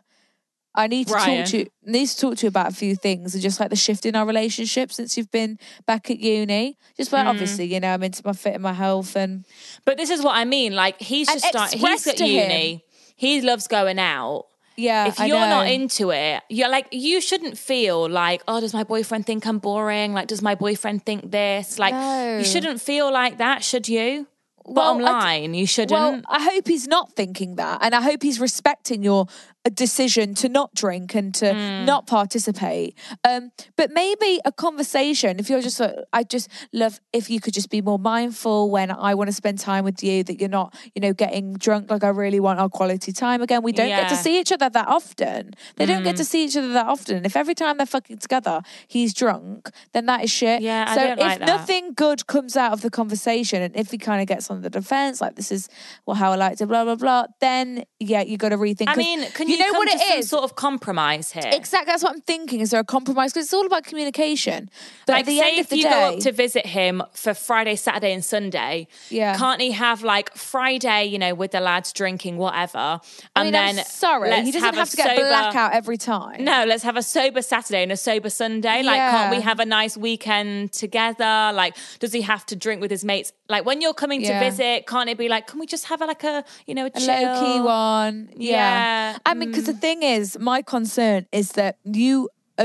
I 0.75 0.87
need 0.87 1.07
to 1.07 1.13
Brian. 1.13 1.39
talk 1.43 1.51
to 1.51 1.57
you. 1.59 1.67
Need 1.85 2.07
to 2.07 2.17
talk 2.17 2.37
to 2.37 2.43
you 2.45 2.47
about 2.47 2.71
a 2.71 2.75
few 2.75 2.95
things, 2.95 3.33
and 3.33 3.43
just 3.43 3.59
like 3.59 3.69
the 3.69 3.75
shift 3.75 4.05
in 4.05 4.15
our 4.15 4.25
relationship 4.25 4.91
since 4.91 5.17
you've 5.17 5.29
been 5.31 5.59
back 5.85 6.09
at 6.09 6.19
uni. 6.19 6.77
Just 6.97 7.11
Mm. 7.11 7.13
like, 7.13 7.27
obviously, 7.27 7.65
you 7.65 7.79
know, 7.79 7.93
I'm 7.93 8.03
into 8.03 8.21
my 8.25 8.33
fit 8.33 8.53
and 8.55 8.63
my 8.63 8.73
health, 8.73 9.15
and 9.15 9.43
But 9.85 9.97
this 9.97 10.09
is 10.09 10.21
what 10.23 10.35
I 10.35 10.45
mean. 10.45 10.73
Like 10.73 10.99
he's 11.01 11.27
just 11.27 11.45
starting. 11.45 11.79
He's 11.79 12.07
at 12.07 12.17
to 12.17 12.25
him- 12.25 12.49
uni. 12.49 12.83
He 13.15 13.41
loves 13.41 13.67
going 13.67 13.99
out. 13.99 14.45
yeah, 14.75 15.05
if 15.07 15.19
you're 15.19 15.37
not 15.37 15.67
into 15.67 16.09
it, 16.09 16.41
you're 16.49 16.69
like 16.69 16.87
you 16.91 17.21
shouldn't 17.21 17.59
feel 17.59 18.09
like, 18.09 18.41
oh, 18.47 18.59
does 18.59 18.73
my 18.73 18.83
boyfriend 18.83 19.27
think 19.27 19.45
I'm 19.45 19.59
boring? 19.59 20.13
Like, 20.13 20.27
does 20.27 20.41
my 20.41 20.55
boyfriend 20.55 21.05
think 21.05 21.29
this? 21.29 21.77
Like, 21.77 21.93
No. 21.93 22.39
you 22.39 22.43
shouldn't 22.45 22.81
feel 22.81 23.11
like 23.11 23.37
that, 23.37 23.63
should 23.63 23.87
you? 23.87 24.25
Well, 24.65 24.93
Bottom 24.95 25.05
I 25.05 25.07
d- 25.07 25.41
line, 25.41 25.53
you 25.53 25.65
shouldn't. 25.67 25.91
Well, 25.91 26.21
I 26.29 26.41
hope 26.41 26.67
he's 26.67 26.87
not 26.87 27.11
thinking 27.13 27.55
that, 27.55 27.79
and 27.83 27.93
I 27.93 28.01
hope 28.01 28.23
he's 28.23 28.39
respecting 28.39 29.03
your 29.03 29.27
uh, 29.65 29.69
decision 29.73 30.33
to 30.35 30.49
not 30.49 30.73
drink 30.73 31.15
and 31.15 31.33
to 31.35 31.53
Hmm. 31.53 31.85
not 31.85 32.07
participate. 32.07 32.97
Um, 33.23 33.51
but 33.75 33.91
maybe 33.91 34.39
a 34.45 34.51
conversation. 34.51 35.39
If 35.39 35.49
you're 35.49 35.61
just, 35.61 35.79
like, 35.79 35.95
I 36.11 36.23
just 36.23 36.49
love 36.73 36.99
if 37.13 37.29
you 37.29 37.39
could 37.39 37.53
just 37.53 37.69
be 37.69 37.81
more 37.81 37.99
mindful 37.99 38.69
when 38.69 38.91
I 38.91 39.13
want 39.15 39.29
to 39.29 39.33
spend 39.33 39.59
time 39.59 39.83
with 39.85 40.03
you. 40.03 40.23
That 40.23 40.39
you're 40.39 40.49
not, 40.49 40.75
you 40.95 41.01
know, 41.01 41.13
getting 41.13 41.53
drunk. 41.53 41.89
Like 41.91 42.03
I 42.03 42.09
really 42.09 42.39
want 42.39 42.59
our 42.59 42.69
quality 42.69 43.11
time 43.11 43.41
again. 43.41 43.61
We 43.63 43.71
don't 43.71 43.87
get 44.01 44.09
to 44.09 44.15
see 44.15 44.39
each 44.39 44.51
other 44.51 44.69
that 44.69 44.87
often. 44.87 45.53
They 45.77 45.85
don't 45.85 46.03
get 46.03 46.15
to 46.17 46.25
see 46.25 46.45
each 46.45 46.57
other 46.57 46.71
that 46.73 46.87
often. 46.87 47.25
If 47.25 47.35
every 47.35 47.55
time 47.55 47.77
they're 47.77 47.85
fucking 47.85 48.17
together, 48.17 48.61
he's 48.87 49.13
drunk, 49.13 49.69
then 49.93 50.05
that 50.07 50.23
is 50.23 50.31
shit. 50.31 50.61
Yeah, 50.61 50.85
I 50.87 50.95
so 50.95 51.01
don't 51.03 51.19
if 51.19 51.19
like 51.19 51.39
that. 51.39 51.45
nothing 51.47 51.93
good 51.93 52.27
comes 52.27 52.55
out 52.57 52.73
of 52.73 52.81
the 52.81 52.89
conversation 52.89 53.61
and 53.61 53.75
if 53.75 53.91
he 53.91 53.97
kind 53.97 54.21
of 54.21 54.27
gets 54.27 54.49
on 54.49 54.61
the 54.61 54.69
defense 54.69 55.21
like 55.21 55.35
this 55.35 55.51
is 55.51 55.69
well 56.05 56.15
how 56.15 56.31
i 56.31 56.35
like 56.35 56.57
to 56.57 56.65
blah 56.65 56.83
blah 56.83 56.95
blah 56.95 57.25
then 57.39 57.83
yeah 57.99 58.21
you 58.21 58.37
got 58.37 58.49
to 58.49 58.57
rethink 58.57 58.87
I 58.87 58.95
mean, 58.95 59.23
can 59.31 59.47
you, 59.47 59.52
know 59.57 59.71
come 59.71 59.77
what 59.77 59.87
it 59.89 59.99
some 59.99 60.17
is 60.19 60.29
sort 60.29 60.43
of 60.43 60.55
compromise 60.55 61.31
here? 61.31 61.49
exactly 61.53 61.91
that's 61.91 62.03
what 62.03 62.13
i'm 62.15 62.21
thinking 62.21 62.59
is 62.59 62.71
there 62.71 62.79
a 62.79 62.83
compromise 62.83 63.31
because 63.33 63.45
it's 63.45 63.53
all 63.53 63.65
about 63.65 63.83
communication 63.83 64.69
but 65.05 65.13
like, 65.13 65.19
at 65.21 65.25
the 65.25 65.39
say 65.39 65.49
end 65.51 65.59
if 65.59 65.65
of 65.65 65.69
the 65.71 65.77
you 65.77 65.83
day 65.83 65.89
go 65.89 66.13
up 66.15 66.19
to 66.19 66.31
visit 66.31 66.65
him 66.65 67.03
for 67.13 67.33
Friday, 67.33 67.75
Saturday, 67.75 68.13
and 68.13 68.23
Sunday, 68.23 68.87
Yeah. 69.09 69.35
can't 69.37 69.59
he 69.61 69.71
have 69.71 70.01
like 70.03 70.33
Friday, 70.35 71.05
you 71.05 71.19
know, 71.19 71.33
with 71.35 71.51
the 71.51 71.59
lads 71.59 71.91
drinking, 71.93 72.37
whatever, 72.37 72.77
and 72.77 73.01
I 73.35 73.43
mean, 73.43 73.51
then 73.51 73.79
I'm 73.79 73.85
sorry 73.85 74.41
he 74.43 74.51
doesn't 74.51 74.73
a 74.73 74.77
have, 74.77 74.89
to 74.89 74.97
get 74.97 75.17
sober- 75.17 75.27
blackout 75.27 75.73
every 75.73 75.97
time 75.97 76.43
No, 76.43 76.63
let's 76.65 76.83
have 76.83 76.95
a 76.97 77.03
sober 77.03 77.41
Saturday 77.41 77.83
and 77.83 77.91
a 77.91 77.97
sober 77.97 78.29
Sunday. 78.29 78.81
Like, 78.83 78.99
can't 79.11 79.31
we 79.35 79.41
have 79.41 79.59
a 79.59 79.65
nice 79.65 79.97
weekend 79.97 80.71
together? 80.71 81.51
Like, 81.53 81.75
does 81.99 82.13
he 82.13 82.21
have 82.21 82.45
to 82.47 82.55
drink 82.55 82.81
with 82.81 82.91
his 82.91 83.03
mates? 83.03 83.33
Like, 83.53 83.65
when 83.69 83.79
you're 83.83 83.93
coming 84.03 84.19
Yeah. 84.21 84.39
to 84.39 84.45
visit, 84.49 84.75
can't 84.93 85.09
it 85.13 85.17
be 85.23 85.27
like, 85.35 85.45
can 85.49 85.57
we 85.63 85.67
just 85.75 85.85
have 85.91 85.99
a, 86.05 86.07
like 86.13 86.23
a, 86.33 86.43
you 86.67 86.73
know, 86.77 86.85
a, 86.87 86.91
a 86.95 87.01
low 87.11 87.23
key 87.41 87.57
one 87.61 88.15
yeah, 88.35 88.55
Yeah. 88.57 89.17
i 89.29 89.31
mean 89.37 89.49
because 89.49 89.65
the 89.73 89.79
thing 89.85 89.99
is 90.15 90.25
my 90.51 90.59
concern 90.75 91.19
is 91.31 91.47
that 91.59 91.73
you 92.01 92.13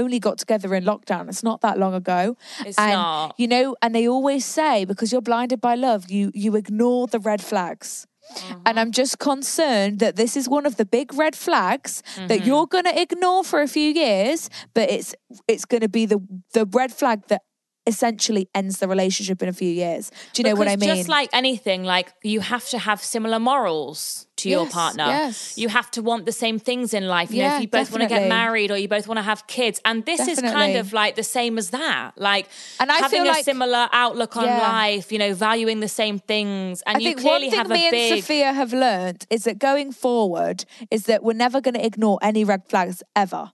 only 0.03 0.19
got 0.27 0.37
together 0.45 0.71
in 0.79 0.83
lockdown 0.93 1.23
it's 1.33 1.43
not 1.51 1.59
that 1.67 1.77
long 1.83 1.95
ago 2.03 2.23
It's 2.69 2.79
and 2.79 2.93
not. 2.93 3.35
you 3.43 3.49
know 3.55 3.67
and 3.83 3.91
they 3.97 4.07
always 4.17 4.45
say 4.59 4.75
because 4.91 5.09
you're 5.13 5.27
blinded 5.33 5.61
by 5.69 5.75
love 5.89 6.01
you 6.17 6.25
you 6.45 6.51
ignore 6.63 7.03
the 7.15 7.21
red 7.31 7.43
flags 7.51 7.91
Uh-huh. 8.29 8.57
And 8.69 8.75
I'm 8.81 8.93
just 9.03 9.15
concerned 9.31 9.95
that 10.05 10.15
this 10.23 10.33
is 10.41 10.45
one 10.57 10.67
of 10.71 10.75
the 10.81 10.85
big 10.99 11.09
red 11.25 11.35
flags 11.47 11.93
Mm-hmm. 12.03 12.27
that 12.31 12.41
you're 12.47 12.69
going 12.75 12.85
to 12.93 12.97
ignore 13.05 13.41
for 13.51 13.59
a 13.69 13.71
few 13.79 13.89
years, 14.05 14.41
but 14.77 14.87
it's 14.97 15.11
it's 15.53 15.65
going 15.71 15.85
to 15.89 15.93
be 15.99 16.05
the 16.13 16.19
the 16.57 16.65
red 16.81 16.91
flag 17.01 17.19
that 17.33 17.41
essentially 17.89 18.49
ends 18.55 18.79
the 18.79 18.87
relationship 18.87 19.43
in 19.43 19.49
a 19.49 19.53
few 19.53 19.71
years. 19.71 20.13
Do 20.33 20.43
you 20.43 20.45
know 20.49 20.55
what 20.55 20.69
I 20.69 20.77
mean? 20.77 20.95
Just 20.95 21.09
like 21.09 21.31
anything, 21.33 21.83
like 21.83 22.13
you 22.23 22.41
have 22.41 22.69
to 22.69 22.79
have 22.79 23.03
similar 23.03 23.41
morals 23.41 24.27
to 24.37 24.49
your 24.49 24.69
partner. 24.69 25.07
yes. 25.07 25.59
You 25.59 25.69
have 25.69 25.91
to 25.97 26.01
want 26.03 26.25
the 26.25 26.37
same 26.45 26.61
things 26.61 26.95
in 26.95 27.09
life. 27.09 27.33
You 27.33 27.39
know, 27.43 27.49
Yeah, 27.49 27.57
if 27.57 27.63
you 27.63 27.69
both 27.69 27.91
want 27.91 28.03
to 28.03 28.09
get 28.09 28.29
married 28.29 28.71
or 28.71 28.77
you 28.79 28.87
both 28.87 29.09
want 29.09 29.19
to 29.19 29.23
have 29.33 29.41
kids. 29.49 29.81
And 29.85 30.05
this 30.07 30.21
is 30.29 30.41
kind 30.41 30.77
of 30.77 30.93
like 30.93 31.17
the 31.17 31.25
same 31.25 31.59
as 31.59 31.71
that. 31.71 32.13
Like 32.17 32.47
And 32.79 32.89
I 32.93 32.99
having 32.99 33.23
a 33.23 33.25
like- 33.35 33.45
similar 33.45 33.89
outlook 33.93 34.37
on 34.37 34.45
Yeah. 34.45 34.61
life, 34.63 35.11
you 35.11 35.19
know, 35.19 35.35
valuing 35.35 35.81
the 35.81 35.89
same 35.89 36.21
things. 36.21 36.83
And 36.87 36.99
I 36.99 37.01
you 37.01 37.09
think 37.09 37.21
clearly 37.21 37.47
one 37.47 37.51
thing 37.51 37.59
have 37.59 37.69
me 37.69 37.83
a 37.83 37.89
and 37.89 37.91
big 37.91 38.23
Sophia 38.23 38.53
have 38.53 38.73
learned 38.73 39.27
is 39.31 39.43
that 39.45 39.59
going 39.59 39.91
forward 39.91 40.65
is 40.91 41.03
that 41.07 41.25
we're 41.25 41.33
never 41.47 41.61
going 41.61 41.75
to 41.75 41.85
ignore 41.85 42.19
any 42.23 42.45
red 42.45 42.63
flags 42.69 43.03
ever. 43.17 43.51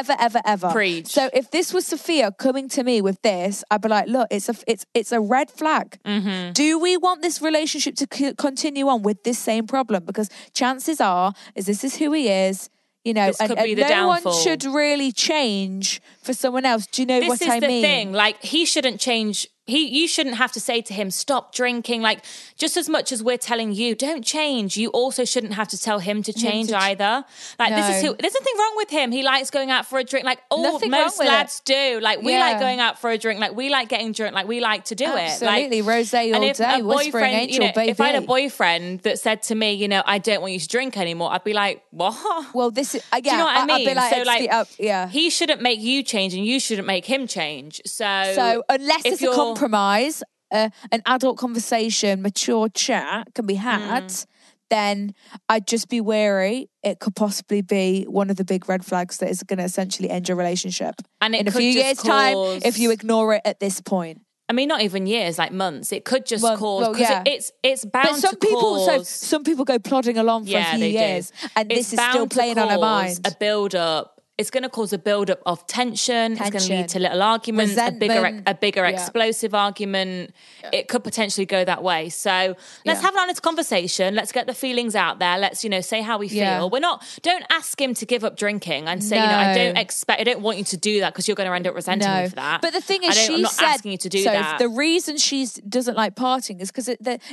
Ever, 0.00 0.14
ever, 0.18 0.40
ever. 0.44 0.68
Preach. 0.70 1.06
So 1.08 1.30
if 1.32 1.50
this 1.50 1.72
was 1.72 1.86
Sophia 1.86 2.30
coming 2.32 2.68
to 2.76 2.82
me 2.84 3.00
with 3.00 3.18
this, 3.22 3.64
I'd 3.70 3.80
be 3.80 3.88
like, 3.88 4.06
"Look, 4.08 4.28
it's 4.30 4.48
a, 4.48 4.54
it's, 4.66 4.84
it's 4.92 5.12
a 5.12 5.20
red 5.20 5.50
flag. 5.50 5.98
Mm-hmm. 6.04 6.52
Do 6.52 6.78
we 6.78 6.96
want 6.96 7.22
this 7.22 7.40
relationship 7.40 7.94
to 7.96 8.06
c- 8.12 8.34
continue 8.34 8.86
on 8.88 9.02
with 9.02 9.22
this 9.24 9.38
same 9.38 9.66
problem? 9.66 10.04
Because 10.04 10.28
chances 10.52 11.00
are, 11.00 11.32
is 11.54 11.64
this 11.66 11.82
is 11.82 11.96
who 11.96 12.12
he 12.12 12.28
is. 12.28 12.68
You 13.04 13.14
know, 13.14 13.28
This 13.28 13.40
and, 13.40 13.52
and 13.52 13.78
the 13.78 13.88
no 13.88 14.08
one 14.08 14.24
should 14.42 14.64
really 14.64 15.12
change 15.12 16.02
for 16.22 16.34
someone 16.34 16.64
else. 16.66 16.86
Do 16.88 17.02
you 17.02 17.06
know 17.06 17.20
this 17.20 17.28
what 17.28 17.40
is 17.42 17.48
I 17.48 17.60
the 17.60 17.68
mean? 17.68 17.82
thing 17.82 18.12
like 18.12 18.42
he 18.42 18.64
shouldn't 18.66 18.98
change 19.00 19.46
he 19.66 19.86
you 20.00 20.06
shouldn't 20.08 20.36
have 20.36 20.52
to 20.52 20.60
say 20.60 20.80
to 20.80 20.94
him 20.94 21.10
stop 21.10 21.54
drinking 21.54 22.00
like 22.02 22.24
just 22.56 22.76
as 22.76 22.88
much 22.88 23.12
as 23.12 23.22
we're 23.22 23.36
telling 23.36 23.72
you 23.72 23.94
don't 23.94 24.24
change 24.24 24.76
you 24.76 24.88
also 24.90 25.24
shouldn't 25.24 25.54
have 25.54 25.68
to 25.68 25.78
tell 25.80 25.98
him 25.98 26.22
to 26.22 26.32
change 26.32 26.68
to 26.68 26.74
ch- 26.74 26.82
either 26.82 27.24
like 27.58 27.74
this 27.74 27.96
is 27.96 28.02
who 28.02 28.14
there's 28.20 28.34
nothing 28.34 28.54
wrong 28.58 28.72
with 28.76 28.90
him 28.90 29.10
he 29.12 29.22
likes 29.22 29.50
going 29.50 29.70
out 29.70 29.84
for 29.86 29.98
a 29.98 30.04
drink 30.04 30.24
like 30.24 30.40
all 30.50 30.78
most 30.88 31.18
with 31.18 31.26
it. 31.26 31.30
lads 31.30 31.60
do 31.60 32.00
like 32.00 32.22
we 32.22 32.32
Yeah. 32.32 32.40
like 32.40 32.60
going 32.60 32.80
out 32.80 32.98
for 32.98 33.10
a 33.10 33.18
drink 33.18 33.40
like 33.40 33.54
we 33.56 33.68
like 33.70 33.88
getting 33.88 34.12
drunk 34.12 34.34
like 34.34 34.46
we 34.48 34.60
like 34.60 34.84
to 34.86 34.94
do 34.94 35.04
Absolutely. 35.04 35.78
it 35.78 35.84
like 35.84 35.96
Rosé 35.96 36.26
and 36.26 36.36
all 36.36 36.42
if 36.42 36.56
day, 36.58 36.80
a 36.80 36.84
whispering 36.84 37.12
boyfriend, 37.12 37.32
you 37.50 37.62
angel, 37.62 37.82
know, 37.84 37.90
if 37.90 38.00
I 38.00 38.06
had 38.08 38.22
a 38.22 38.26
boyfriend 38.26 39.00
that 39.00 39.18
said 39.18 39.42
to 39.42 39.54
me, 39.54 39.72
you 39.72 39.88
know, 39.88 40.02
I 40.06 40.18
don't 40.18 40.40
want 40.40 40.52
you 40.52 40.58
to 40.60 40.68
drink 40.68 40.96
anymore, 40.96 41.30
I'd 41.32 41.44
be 41.44 41.52
like, 41.52 41.82
what? 41.90 42.54
Well, 42.54 42.70
this 42.70 42.94
is 42.94 43.02
uh, 43.12 43.16
yeah. 43.16 43.20
Do 43.22 43.30
you 43.30 43.36
know 43.38 43.44
what 43.44 43.56
I 43.56 43.60
I'd 43.62 43.66
mean? 43.66 43.86
be 43.88 43.94
like, 43.94 44.14
so 44.14 44.22
like, 44.22 44.68
yeah. 44.78 45.08
he 45.08 45.30
shouldn't 45.30 45.60
make 45.62 45.80
you 45.80 46.02
change, 46.02 46.34
and 46.34 46.44
you 46.46 46.60
shouldn't 46.60 46.86
make 46.86 47.04
him 47.06 47.26
change. 47.26 47.80
So, 47.84 48.32
So 48.34 48.64
unless 48.68 49.02
it's 49.04 49.22
a 49.22 49.26
compromise, 49.56 50.22
uh, 50.52 50.70
an 50.92 51.02
adult 51.06 51.38
conversation, 51.38 52.22
mature 52.22 52.68
chat 52.68 53.28
can 53.34 53.46
be 53.46 53.54
had, 53.54 54.04
Mm. 54.04 54.26
then 54.70 55.14
I'd 55.48 55.66
just 55.66 55.88
be 55.88 56.00
wary. 56.00 56.68
It 56.82 56.98
could 57.00 57.14
possibly 57.16 57.62
be 57.62 58.04
one 58.04 58.30
of 58.30 58.36
the 58.36 58.44
big 58.44 58.68
red 58.68 58.84
flags 58.84 59.18
that 59.18 59.30
is 59.30 59.42
going 59.42 59.58
to 59.58 59.64
essentially 59.64 60.10
end 60.10 60.28
your 60.28 60.36
relationship. 60.36 60.94
And 61.20 61.34
in 61.34 61.48
a 61.48 61.50
few 61.50 61.62
years' 61.70 61.98
time, 61.98 62.36
if 62.64 62.78
you 62.78 62.90
ignore 62.90 63.34
it 63.34 63.42
at 63.44 63.60
this 63.60 63.80
point. 63.80 64.22
I 64.48 64.52
mean, 64.52 64.68
not 64.68 64.80
even 64.82 65.08
years, 65.08 65.38
like 65.38 65.50
months. 65.52 65.90
It 65.90 66.04
could 66.04 66.24
just 66.24 66.44
Well- 66.44 66.56
cause 66.56 66.82
well, 66.82 66.96
yeah. 66.96 67.22
it, 67.22 67.28
it's 67.28 67.52
it's 67.64 67.84
bound 67.84 68.06
But 68.12 68.16
some 68.20 68.30
to 68.34 68.36
people, 68.36 68.86
so 68.86 68.98
cause. 68.98 69.08
some 69.08 69.42
people 69.42 69.64
go 69.64 69.80
plodding 69.80 70.18
along 70.18 70.44
for 70.44 70.50
yeah, 70.52 70.72
a 70.72 70.78
few 70.78 70.86
years, 70.86 71.32
do. 71.32 71.48
and 71.56 71.72
It's 71.72 71.90
this 71.90 71.98
is 71.98 72.06
still 72.10 72.28
playing 72.28 72.56
on 72.56 72.70
our 72.70 72.78
minds. 72.78 73.20
A 73.24 73.32
build 73.40 73.74
up. 73.74 74.15
It's 74.38 74.50
going 74.50 74.64
to 74.64 74.68
cause 74.68 74.92
a 74.92 74.98
buildup 74.98 75.40
of 75.46 75.66
tension. 75.66 76.36
tension. 76.36 76.46
It's 76.46 76.50
going 76.50 76.68
to 76.68 76.76
lead 76.82 76.88
to 76.90 76.98
little 76.98 77.22
arguments, 77.22 77.76
a 77.78 77.90
bigger 77.90 78.42
a 78.46 78.54
bigger 78.54 78.82
Yeah. 78.82 78.90
explosive 78.90 79.54
argument. 79.54 80.34
It 80.72 80.88
could 80.88 81.02
potentially 81.04 81.46
go 81.46 81.64
that 81.64 81.82
way. 81.82 82.10
So 82.10 82.54
let's 82.84 83.00
Yeah. 83.00 83.06
have 83.06 83.14
an 83.14 83.20
honest 83.20 83.40
conversation. 83.42 84.14
Let's 84.14 84.32
get 84.32 84.46
the 84.46 84.52
feelings 84.54 84.94
out 84.94 85.18
there. 85.20 85.38
Let's 85.38 85.64
you 85.64 85.70
know 85.70 85.80
say 85.80 86.02
how 86.02 86.18
we 86.18 86.28
feel. 86.28 86.38
Yeah. 86.38 86.64
We're 86.64 86.80
not. 86.80 87.02
Don't 87.22 87.44
ask 87.50 87.80
him 87.80 87.94
to 87.94 88.04
give 88.04 88.24
up 88.24 88.36
drinking 88.36 88.88
and 88.88 89.02
say 89.02 89.16
you 89.16 89.22
know 89.26 89.38
I 89.38 89.54
don't 89.54 89.78
expect. 89.78 90.20
I 90.20 90.24
don't 90.24 90.40
want 90.42 90.58
you 90.58 90.64
to 90.64 90.76
do 90.76 91.00
that 91.00 91.14
because 91.14 91.26
you're 91.28 91.34
going 91.34 91.48
to 91.48 91.54
end 91.54 91.66
up 91.66 91.74
resenting 91.74 92.12
me 92.22 92.28
for 92.28 92.36
that. 92.36 92.60
But 92.60 92.72
the 92.74 92.80
thing 92.82 93.04
is, 93.04 93.16
she 93.16 93.34
I'm 93.36 93.42
not 93.42 93.52
said, 93.52 93.64
asking 93.64 93.92
you 93.92 93.98
to 93.98 94.08
do 94.08 94.22
so 94.22 94.30
that. 94.32 94.58
The 94.58 94.68
reason 94.68 95.16
she 95.16 95.46
doesn't 95.68 95.96
like 95.96 96.14
partying 96.14 96.60
is 96.60 96.70
because 96.70 96.88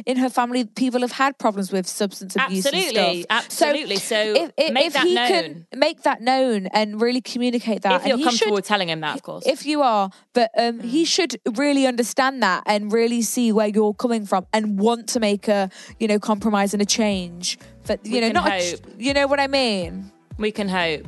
in 0.05 0.17
her 0.17 0.29
family, 0.29 0.65
people 0.65 1.01
have 1.01 1.11
had 1.13 1.37
problems 1.37 1.71
with 1.71 1.85
substance 1.87 2.35
abuse. 2.37 2.65
Absolutely, 2.65 3.25
absolutely. 3.29 3.97
So 3.97 4.15
if, 4.15 4.51
if, 4.57 4.73
make 4.73 4.85
if 4.87 4.93
that 4.93 5.07
he 5.07 5.15
known. 5.15 5.27
can 5.27 5.79
make 5.79 6.03
that 6.03 6.21
known 6.21 6.67
and 6.67 6.92
really 6.99 7.21
communicate 7.21 7.81
that, 7.83 8.01
if 8.01 8.07
you're 8.07 8.17
he 8.17 8.23
comfortable 8.23 8.57
should, 8.57 8.65
telling 8.65 8.89
him 8.89 9.01
that, 9.01 9.15
of 9.15 9.23
course. 9.23 9.45
if 9.45 9.65
you 9.65 9.81
are, 9.81 10.09
but 10.33 10.49
um, 10.57 10.79
Mm. 10.79 10.83
he 10.85 11.05
should 11.05 11.39
really 11.57 11.85
understand 11.87 12.41
that 12.43 12.63
and 12.65 12.91
really 12.91 13.21
see 13.21 13.51
where 13.51 13.67
you're 13.67 13.93
coming 13.93 14.25
from 14.25 14.45
and 14.53 14.79
want 14.79 15.07
to 15.09 15.19
make 15.19 15.47
a 15.47 15.69
you 15.99 16.07
know 16.07 16.19
compromise 16.19 16.73
and 16.73 16.81
a 16.81 16.85
change. 16.85 17.57
But 17.87 18.05
you 18.05 18.13
We 18.13 18.19
know, 18.21 18.27
can 18.27 18.33
not 18.35 18.51
a 18.51 18.79
you 18.97 19.13
know 19.13 19.27
what 19.27 19.39
I 19.39 19.47
mean. 19.47 20.11
we 20.37 20.51
can 20.51 20.67
hope. 20.69 21.07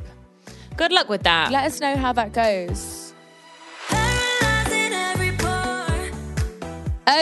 Good 0.76 0.92
luck 0.92 1.08
with 1.08 1.22
that. 1.24 1.50
Let 1.50 1.64
us 1.64 1.80
know 1.80 1.96
how 1.96 2.12
that 2.12 2.32
goes. 2.32 3.14
Paralyzing 3.88 4.92
every 4.92 5.32
pore. 5.38 6.10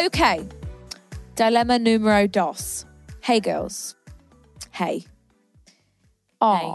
Okay. 0.07 0.47
Dilemma 1.37 1.79
numero 1.79 2.27
dos. 2.27 2.85
Hey, 3.21 3.41
girls. 3.41 3.95
Hey. 4.73 5.07
Aw. 6.41 6.75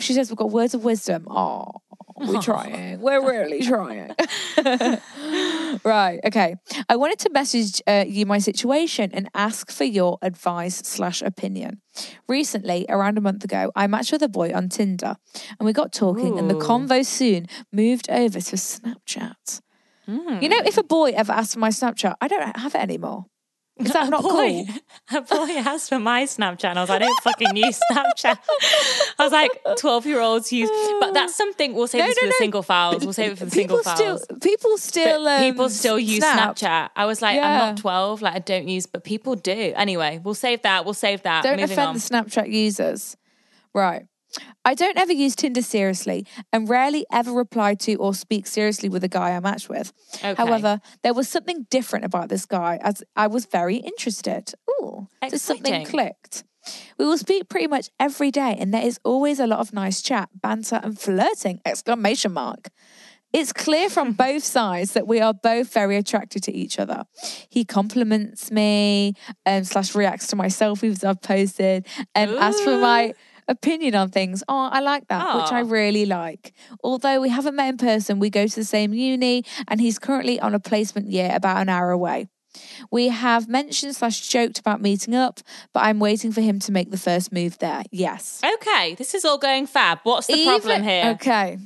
She 0.00 0.12
says 0.12 0.30
we've 0.30 0.36
got 0.36 0.50
words 0.50 0.74
of 0.74 0.84
wisdom. 0.84 1.26
Oh, 1.28 1.82
We're 2.16 2.40
trying. 2.42 3.00
We're 3.00 3.24
really 3.26 3.62
trying. 3.66 4.14
right. 5.84 6.20
Okay. 6.24 6.56
I 6.88 6.96
wanted 6.96 7.18
to 7.20 7.30
message 7.30 7.80
uh, 7.86 8.04
you 8.06 8.26
my 8.26 8.38
situation 8.38 9.10
and 9.12 9.28
ask 9.34 9.70
for 9.70 9.84
your 9.84 10.18
advice 10.22 10.76
slash 10.84 11.22
opinion. 11.22 11.80
Recently, 12.28 12.86
around 12.88 13.18
a 13.18 13.20
month 13.20 13.44
ago, 13.44 13.72
I 13.74 13.86
matched 13.86 14.12
with 14.12 14.22
a 14.22 14.28
boy 14.28 14.52
on 14.54 14.68
Tinder, 14.68 15.16
and 15.58 15.66
we 15.66 15.72
got 15.72 15.92
talking, 15.92 16.38
and 16.38 16.50
the 16.50 16.54
convo 16.54 17.04
soon 17.04 17.46
moved 17.72 18.10
over 18.10 18.40
to 18.40 18.56
Snapchat. 18.56 19.60
Hmm. 20.06 20.38
You 20.40 20.48
know, 20.48 20.60
if 20.64 20.76
a 20.78 20.82
boy 20.82 21.10
ever 21.10 21.32
asked 21.32 21.54
for 21.54 21.60
my 21.60 21.68
Snapchat, 21.70 22.16
I 22.20 22.28
don't 22.28 22.56
have 22.56 22.74
it 22.74 22.80
anymore. 22.80 23.26
Is 23.86 23.92
that 23.92 24.06
A 24.06 24.10
not 24.10 24.22
boy, 24.22 24.64
cool? 24.66 24.66
A 25.18 25.20
boy 25.22 25.52
asked 25.58 25.88
for 25.88 25.98
my 25.98 26.24
Snapchat, 26.24 26.64
and 26.70 26.78
I 26.78 26.82
was 26.82 26.88
like, 26.90 27.02
I 27.02 27.04
don't 27.06 27.22
fucking 27.22 27.56
use 27.56 27.80
Snapchat. 27.92 28.38
I 29.18 29.24
was 29.24 29.32
like, 29.32 29.50
12 29.78 30.06
year 30.06 30.20
olds 30.20 30.52
use, 30.52 30.70
but 31.00 31.12
that's 31.14 31.34
something 31.34 31.74
we'll 31.74 31.86
save 31.88 32.00
No, 32.00 32.06
this 32.06 32.16
no, 32.16 32.20
for 32.20 32.26
the 32.26 32.30
no. 32.30 32.36
single 32.38 32.62
files. 32.62 33.04
We'll 33.04 33.12
save 33.12 33.32
it 33.32 33.38
for 33.38 33.44
the 33.46 33.50
people 33.50 33.78
single 33.82 33.96
still, 33.96 34.18
files. 34.18 34.40
people 34.42 34.78
still, 34.78 35.28
um, 35.28 35.40
people 35.40 35.68
still 35.70 35.98
use 35.98 36.18
snap. 36.18 36.56
Snapchat. 36.56 36.90
I 36.96 37.06
was 37.06 37.22
like, 37.22 37.38
I'm 37.38 37.58
not 37.74 37.76
12, 37.78 38.22
like 38.22 38.34
I 38.34 38.38
don't 38.40 38.68
use, 38.68 38.86
but 38.86 39.04
people 39.04 39.34
do. 39.36 39.72
Anyway, 39.76 40.20
we'll 40.22 40.34
save 40.34 40.62
that. 40.62 40.84
We'll 40.84 40.94
save 40.94 41.22
that. 41.22 41.42
Don't 41.42 41.52
Moving 41.60 41.64
offend 41.72 41.88
on. 41.88 41.94
the 41.94 42.00
Snapchat 42.00 42.50
users. 42.52 43.16
Right. 43.72 44.06
I 44.64 44.74
don't 44.74 44.96
ever 44.96 45.12
use 45.12 45.34
Tinder 45.34 45.62
seriously 45.62 46.26
and 46.52 46.68
rarely 46.68 47.06
ever 47.12 47.32
reply 47.32 47.74
to 47.74 47.94
or 47.96 48.14
speak 48.14 48.46
seriously 48.46 48.88
with 48.88 49.02
a 49.04 49.08
guy 49.08 49.34
I 49.34 49.40
match 49.40 49.68
with. 49.68 49.92
Okay. 50.16 50.34
However, 50.34 50.80
there 51.02 51.14
was 51.14 51.28
something 51.28 51.66
different 51.70 52.04
about 52.04 52.28
this 52.28 52.46
guy 52.46 52.78
as 52.82 53.02
I 53.16 53.26
was 53.26 53.46
very 53.46 53.76
interested. 53.76 54.52
Ooh, 54.70 55.08
so 55.28 55.36
something 55.36 55.84
clicked. 55.86 56.44
We 56.98 57.06
will 57.06 57.18
speak 57.18 57.48
pretty 57.48 57.66
much 57.66 57.88
every 57.98 58.30
day 58.30 58.56
and 58.58 58.72
there 58.72 58.84
is 58.84 59.00
always 59.04 59.40
a 59.40 59.46
lot 59.46 59.60
of 59.60 59.72
nice 59.72 60.02
chat, 60.02 60.28
banter 60.34 60.80
and 60.82 60.98
flirting 60.98 61.60
exclamation 61.64 62.32
mark. 62.32 62.68
It's 63.32 63.52
clear 63.52 63.88
from 63.88 64.12
both 64.26 64.44
sides 64.44 64.92
that 64.92 65.06
we 65.06 65.20
are 65.20 65.32
both 65.32 65.72
very 65.72 65.96
attracted 65.96 66.42
to 66.44 66.52
each 66.52 66.78
other. 66.78 67.04
He 67.48 67.64
compliments 67.64 68.50
me 68.50 69.14
um, 69.46 69.64
slash 69.64 69.94
reacts 69.94 70.26
to 70.28 70.36
my 70.36 70.46
selfies 70.46 71.04
I've 71.04 71.22
posted 71.22 71.86
and 72.14 72.32
as 72.32 72.60
for 72.60 72.78
my 72.78 73.14
opinion 73.48 73.94
on 73.94 74.10
things. 74.10 74.42
Oh, 74.48 74.68
I 74.72 74.80
like 74.80 75.08
that, 75.08 75.36
which 75.36 75.52
I 75.52 75.62
ah. 75.62 75.64
really 75.66 76.06
like. 76.06 76.52
Although 76.82 77.20
we 77.20 77.28
haven't 77.28 77.56
met 77.56 77.68
in 77.68 77.76
person, 77.76 78.18
we 78.18 78.30
go 78.30 78.46
to 78.46 78.56
the 78.56 78.64
same 78.64 78.92
uni 78.92 79.44
and 79.68 79.80
he's 79.80 79.98
currently 79.98 80.40
on 80.40 80.54
a 80.54 80.60
placement 80.60 81.08
year 81.10 81.30
about 81.34 81.60
an 81.60 81.68
hour 81.68 81.90
away. 81.90 82.28
We 82.90 83.08
have 83.08 83.48
mentioned 83.48 83.94
slash 83.94 84.28
joked 84.28 84.58
about 84.58 84.80
meeting 84.80 85.14
up, 85.14 85.40
but 85.72 85.84
I'm 85.84 86.00
waiting 86.00 86.32
for 86.32 86.40
him 86.40 86.58
to 86.60 86.72
make 86.72 86.90
the 86.90 86.98
first 86.98 87.32
move 87.32 87.58
there. 87.58 87.84
Yes. 87.90 88.40
Okay, 88.56 88.94
this 88.96 89.14
is 89.14 89.24
all 89.24 89.38
going 89.38 89.66
fab. 89.66 90.00
What's 90.02 90.26
the 90.26 90.44
problem 90.44 90.82
here? 90.82 91.10
Okay. 91.14 91.58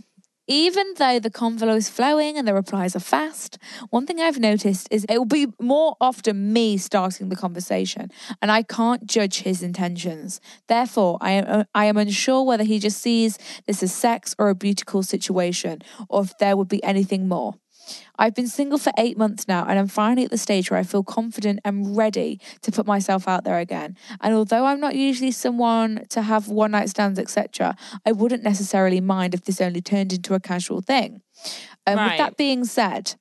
Even 0.46 0.92
though 0.98 1.18
the 1.18 1.30
convo 1.30 1.74
is 1.74 1.88
flowing 1.88 2.36
and 2.36 2.46
the 2.46 2.52
replies 2.52 2.94
are 2.94 3.00
fast, 3.00 3.56
one 3.88 4.04
thing 4.04 4.20
I've 4.20 4.38
noticed 4.38 4.88
is 4.90 5.06
it 5.08 5.16
will 5.16 5.24
be 5.24 5.46
more 5.58 5.96
often 6.02 6.52
me 6.52 6.76
starting 6.76 7.30
the 7.30 7.36
conversation, 7.36 8.10
and 8.42 8.52
I 8.52 8.62
can't 8.62 9.06
judge 9.06 9.40
his 9.40 9.62
intentions. 9.62 10.42
Therefore, 10.68 11.16
I 11.22 11.30
am 11.30 11.44
uh, 11.48 11.64
I 11.74 11.86
am 11.86 11.96
unsure 11.96 12.44
whether 12.44 12.64
he 12.64 12.78
just 12.78 13.00
sees 13.00 13.38
this 13.66 13.82
as 13.82 13.94
sex 13.94 14.34
or 14.38 14.50
a 14.50 14.54
beautiful 14.54 15.02
situation, 15.02 15.80
or 16.10 16.24
if 16.24 16.36
there 16.36 16.58
would 16.58 16.68
be 16.68 16.84
anything 16.84 17.26
more. 17.26 17.54
I've 18.18 18.34
been 18.34 18.48
single 18.48 18.78
for 18.78 18.92
eight 18.98 19.18
months 19.18 19.48
now, 19.48 19.64
and 19.66 19.78
I'm 19.78 19.88
finally 19.88 20.24
at 20.24 20.30
the 20.30 20.38
stage 20.38 20.70
where 20.70 20.78
I 20.78 20.84
feel 20.84 21.02
confident 21.02 21.60
and 21.64 21.96
ready 21.96 22.40
to 22.62 22.70
put 22.70 22.86
myself 22.86 23.26
out 23.26 23.44
there 23.44 23.58
again. 23.58 23.96
And 24.20 24.34
although 24.34 24.66
I'm 24.66 24.80
not 24.80 24.94
usually 24.94 25.30
someone 25.30 26.06
to 26.10 26.22
have 26.22 26.48
one 26.48 26.70
night 26.72 26.90
stands, 26.90 27.18
etc., 27.18 27.76
I 28.06 28.12
wouldn't 28.12 28.42
necessarily 28.42 29.00
mind 29.00 29.34
if 29.34 29.44
this 29.44 29.60
only 29.60 29.80
turned 29.80 30.12
into 30.12 30.34
a 30.34 30.40
casual 30.40 30.80
thing. 30.80 31.22
Um, 31.86 31.96
With 31.96 32.18
that 32.18 32.36
being 32.36 32.64
said, 32.64 33.14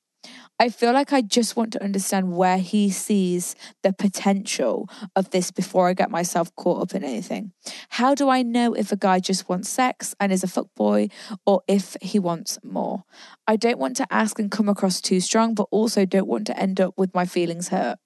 I 0.60 0.68
feel 0.68 0.92
like 0.92 1.12
I 1.12 1.20
just 1.20 1.56
want 1.56 1.72
to 1.72 1.82
understand 1.82 2.36
where 2.36 2.58
he 2.58 2.88
sees 2.90 3.56
the 3.82 3.92
potential 3.92 4.88
of 5.16 5.30
this 5.30 5.50
before 5.50 5.88
I 5.88 5.94
get 5.94 6.10
myself 6.10 6.54
caught 6.54 6.80
up 6.80 6.94
in 6.94 7.02
anything. 7.02 7.52
How 7.90 8.14
do 8.14 8.28
I 8.28 8.42
know 8.42 8.72
if 8.72 8.92
a 8.92 8.96
guy 8.96 9.18
just 9.18 9.48
wants 9.48 9.68
sex 9.68 10.14
and 10.20 10.32
is 10.32 10.44
a 10.44 10.46
fuckboy 10.46 11.10
or 11.44 11.62
if 11.66 11.96
he 12.00 12.20
wants 12.20 12.58
more? 12.62 13.02
I 13.48 13.56
don't 13.56 13.78
want 13.80 13.96
to 13.96 14.06
ask 14.12 14.38
and 14.38 14.50
come 14.50 14.68
across 14.68 15.00
too 15.00 15.18
strong, 15.18 15.54
but 15.54 15.66
also 15.72 16.06
don't 16.06 16.28
want 16.28 16.46
to 16.46 16.58
end 16.58 16.80
up 16.80 16.94
with 16.96 17.12
my 17.14 17.26
feelings 17.26 17.68
hurt. 17.68 17.98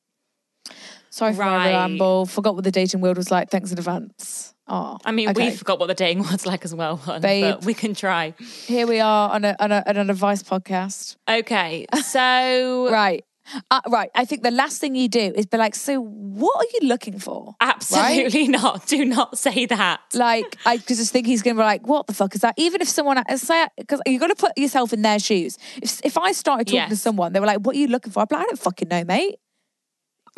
Sorry 1.10 1.34
for 1.34 1.42
my 1.42 1.56
Right. 1.56 1.74
ramble. 1.74 2.26
Forgot 2.26 2.54
what 2.54 2.64
the 2.64 2.70
dating 2.70 3.02
world 3.02 3.18
was 3.18 3.30
like. 3.30 3.50
Thanks 3.50 3.72
in 3.72 3.78
advance. 3.78 4.54
Oh, 4.68 4.98
I 5.04 5.12
mean, 5.12 5.30
okay. 5.30 5.50
we 5.50 5.56
forgot 5.56 5.78
what 5.78 5.86
the 5.86 5.94
dating 5.94 6.22
was 6.30 6.44
like 6.44 6.64
as 6.64 6.74
well, 6.74 6.96
hon, 6.96 7.20
Babe. 7.20 7.54
but 7.54 7.64
we 7.64 7.74
can 7.74 7.94
try. 7.94 8.34
Here 8.66 8.86
we 8.86 9.00
are 9.00 9.30
on 9.30 9.44
a 9.44 9.56
on, 9.58 9.72
a, 9.72 9.82
on 9.86 9.96
an 9.96 10.10
advice 10.10 10.42
podcast. 10.42 11.16
Okay, 11.28 11.86
so 12.04 12.88
Right. 12.90 13.24
Uh, 13.70 13.80
right. 13.88 14.10
I 14.14 14.26
think 14.26 14.42
the 14.42 14.50
last 14.50 14.78
thing 14.78 14.94
you 14.94 15.08
do 15.08 15.32
is 15.34 15.46
be 15.46 15.56
like, 15.56 15.74
so 15.74 16.00
what 16.02 16.54
are 16.66 16.68
you 16.74 16.88
looking 16.88 17.18
for? 17.18 17.54
absolutely 17.60 18.48
not. 18.48 18.86
Do 18.86 19.04
not 19.04 19.38
say 19.38 19.66
that. 19.66 20.00
Like, 20.12 20.56
I 20.66 20.76
just 20.86 21.12
think 21.12 21.26
he's 21.26 21.42
going 21.42 21.56
to 21.56 21.62
be 21.62 21.64
like, 21.64 21.86
what 21.86 22.06
the 22.06 22.12
fuck 22.12 22.34
is 22.34 22.42
that? 22.42 22.54
Even 22.58 22.80
if 22.82 22.88
someone, 22.88 23.18
uh, 23.18 23.36
say, 23.36 23.66
because 23.78 24.00
you 24.06 24.18
got 24.18 24.26
to 24.26 24.34
put 24.34 24.56
yourself 24.58 24.92
in 24.92 25.02
their 25.02 25.18
shoes. 25.18 25.56
If, 25.82 26.04
if 26.04 26.18
I 26.18 26.32
started 26.32 26.66
talking 26.66 26.90
to 26.90 26.96
someone, 26.96 27.32
they 27.32 27.40
were 27.40 27.46
like, 27.46 27.60
what 27.60 27.74
are 27.74 27.78
you 27.78 27.88
looking 27.88 28.12
for? 28.12 28.20
I'd 28.20 28.28
be 28.28 28.36
like, 28.36 28.44
I 28.44 28.46
don't 28.48 28.58
fucking 28.58 28.88
know, 28.88 29.04
mate. 29.04 29.36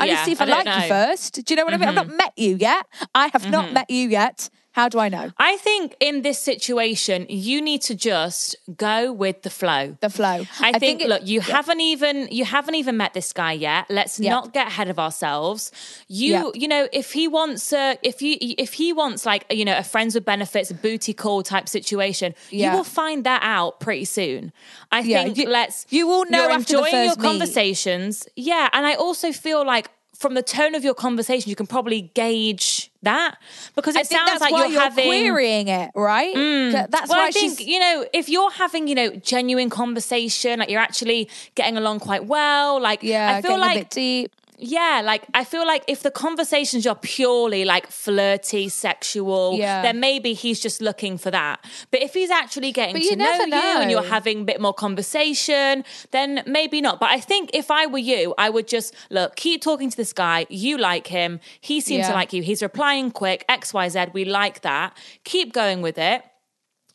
I 0.01 0.05
need 0.07 0.13
Yeah, 0.13 0.19
to 0.19 0.25
see 0.25 0.33
if 0.33 0.41
I, 0.41 0.45
I 0.45 0.49
like 0.49 0.65
you 0.65 0.71
know. 0.71 0.77
Mm-hmm. 0.79 0.89
first. 0.89 1.35
Do 1.45 1.53
you 1.53 1.57
know 1.57 1.65
what 1.65 1.75
I 1.75 1.77
mean? 1.77 1.89
I've 1.89 1.95
not 1.95 2.09
met 2.09 2.33
you 2.37 2.57
yet. 2.57 2.87
I 3.15 3.29
have 3.33 3.49
not 3.51 3.73
met 3.73 3.91
you 3.91 4.09
yet. 4.09 4.49
How 4.81 4.89
do 4.89 4.99
I 4.99 5.09
know? 5.17 5.27
I 5.37 5.57
think 5.59 5.95
in 6.01 6.23
this 6.23 6.39
situation, 6.39 7.27
you 7.29 7.61
need 7.61 7.83
to 7.83 7.95
just 7.95 8.57
go 8.89 9.13
with 9.13 9.43
the 9.43 9.51
flow. 9.61 9.85
The 10.01 10.09
flow. 10.19 10.39
I, 10.69 10.79
think, 10.79 11.03
it- 11.03 11.09
look, 11.13 11.27
you 11.33 11.41
haven't 11.57 11.83
even 11.93 12.17
you 12.39 12.45
haven't 12.57 12.77
even 12.83 12.95
met 13.03 13.13
this 13.19 13.31
guy 13.43 13.53
yet. 13.69 13.83
Let's 13.99 14.15
Yep. 14.19 14.31
not 14.37 14.45
get 14.59 14.67
ahead 14.73 14.89
of 14.95 14.99
ourselves. 15.07 15.71
You 16.09 16.33
Yep. 16.33 16.45
you 16.63 16.69
know, 16.75 16.89
if 17.03 17.09
he 17.19 17.25
wants 17.39 17.65
a 17.83 17.85
if 18.11 18.17
you 18.25 18.33
if 18.67 18.73
he 18.81 18.89
wants 19.03 19.21
like 19.33 19.43
you 19.59 19.65
know 19.69 19.77
a 19.85 19.87
friends 19.93 20.15
with 20.17 20.25
benefits, 20.35 20.69
a 20.71 20.75
booty 20.87 21.13
call 21.23 21.43
type 21.53 21.69
situation, 21.69 22.29
Yeah. 22.51 22.71
you 22.71 22.77
will 22.79 22.85
find 23.03 23.19
that 23.31 23.43
out 23.59 23.81
pretty 23.81 24.07
soon. 24.19 24.43
I 24.91 25.01
Yeah, 25.01 25.25
think 25.25 25.37
you- 25.39 25.49
let's 25.61 25.87
you 25.91 26.07
will 26.11 26.25
know 26.35 26.49
after 26.51 26.73
the 26.73 26.79
enjoying 26.85 27.05
your 27.09 27.17
meet. 27.17 27.29
conversations. 27.31 28.13
Yeah, 28.51 28.69
and 28.73 28.83
I 28.87 28.95
also 28.95 29.29
feel 29.33 29.63
like 29.75 29.87
from 30.21 30.35
the 30.35 30.43
tone 30.43 30.75
of 30.75 30.85
your 30.85 30.93
conversation, 30.93 31.49
you 31.49 31.57
can 31.57 31.67
probably 31.67 32.03
gauge 32.13 32.91
that 33.03 33.39
because 33.75 33.97
it 33.97 34.07
sounds 34.07 34.31
that's 34.31 34.43
like 34.43 34.53
why 34.53 34.65
you're, 34.65 34.73
you're 34.73 34.81
having 34.83 35.07
querying 35.07 35.69
it, 35.69 35.91
right? 35.95 36.37
Mm. 36.37 36.73
That's 36.91 37.09
well, 37.09 37.19
why 37.19 37.29
I 37.29 37.31
think 37.31 37.59
she's. 37.59 37.67
you 37.67 37.81
know 37.81 38.05
if 38.13 38.29
you're 38.29 38.51
having 38.51 38.87
you 38.87 38.95
know 38.95 39.11
genuine 39.17 39.71
conversation, 39.71 40.59
like 40.59 40.69
you're 40.69 40.79
actually 40.79 41.31
getting 41.55 41.79
along 41.79 42.01
quite 42.01 42.27
well. 42.27 42.79
Like 42.79 43.03
Yeah, 43.03 43.35
I 43.35 43.41
feel 43.41 43.59
like 43.59 43.89
deep. 43.89 44.31
Yeah, 44.63 45.01
like 45.05 45.25
I 45.35 45.45
feel 45.45 45.67
like 45.67 45.85
if 45.89 46.03
the 46.03 46.11
conversations 46.11 46.87
are 46.87 46.95
purely 46.95 47.65
like 47.65 47.87
flirty, 47.89 48.69
sexual, 48.69 49.57
Yeah. 49.59 49.83
then 49.83 50.01
maybe 50.01 50.35
he's 50.35 50.61
just 50.61 50.81
looking 50.81 51.19
for 51.19 51.31
that. 51.31 51.65
But 51.91 52.03
if 52.03 52.15
he's 52.15 52.31
actually 52.31 52.73
getting 52.73 53.01
to 53.01 53.17
know, 53.17 53.25
never 53.25 53.45
you 53.47 53.81
and 53.81 53.91
you're 53.91 54.03
having 54.03 54.43
a 54.43 54.45
bit 54.45 54.61
more 54.61 54.75
conversation, 54.75 55.85
then 56.11 56.43
maybe 56.47 56.81
not. 56.81 57.01
But 57.01 57.11
I 57.11 57.21
think 57.21 57.51
if 57.55 57.71
I 57.71 57.87
were 57.87 57.99
you, 57.99 58.35
I 58.39 58.51
would 58.51 58.69
just 58.69 58.95
look, 59.11 59.37
keep 59.37 59.63
talking 59.63 59.91
to 59.91 59.97
this 59.97 60.13
guy. 60.13 60.47
You 60.49 60.79
like 60.79 61.07
him. 61.07 61.41
He 61.61 61.81
seems 61.81 62.07
to 62.07 62.13
like 62.13 62.33
you. 62.33 62.43
He's 62.43 62.63
replying 62.63 63.11
quick. 63.11 63.45
X, 63.49 63.73
Y, 63.75 63.89
Z. 63.89 64.07
We 64.13 64.25
like 64.25 64.61
that. 64.63 64.97
Keep 65.25 65.53
going 65.53 65.83
with 65.83 65.99
it. 65.99 66.23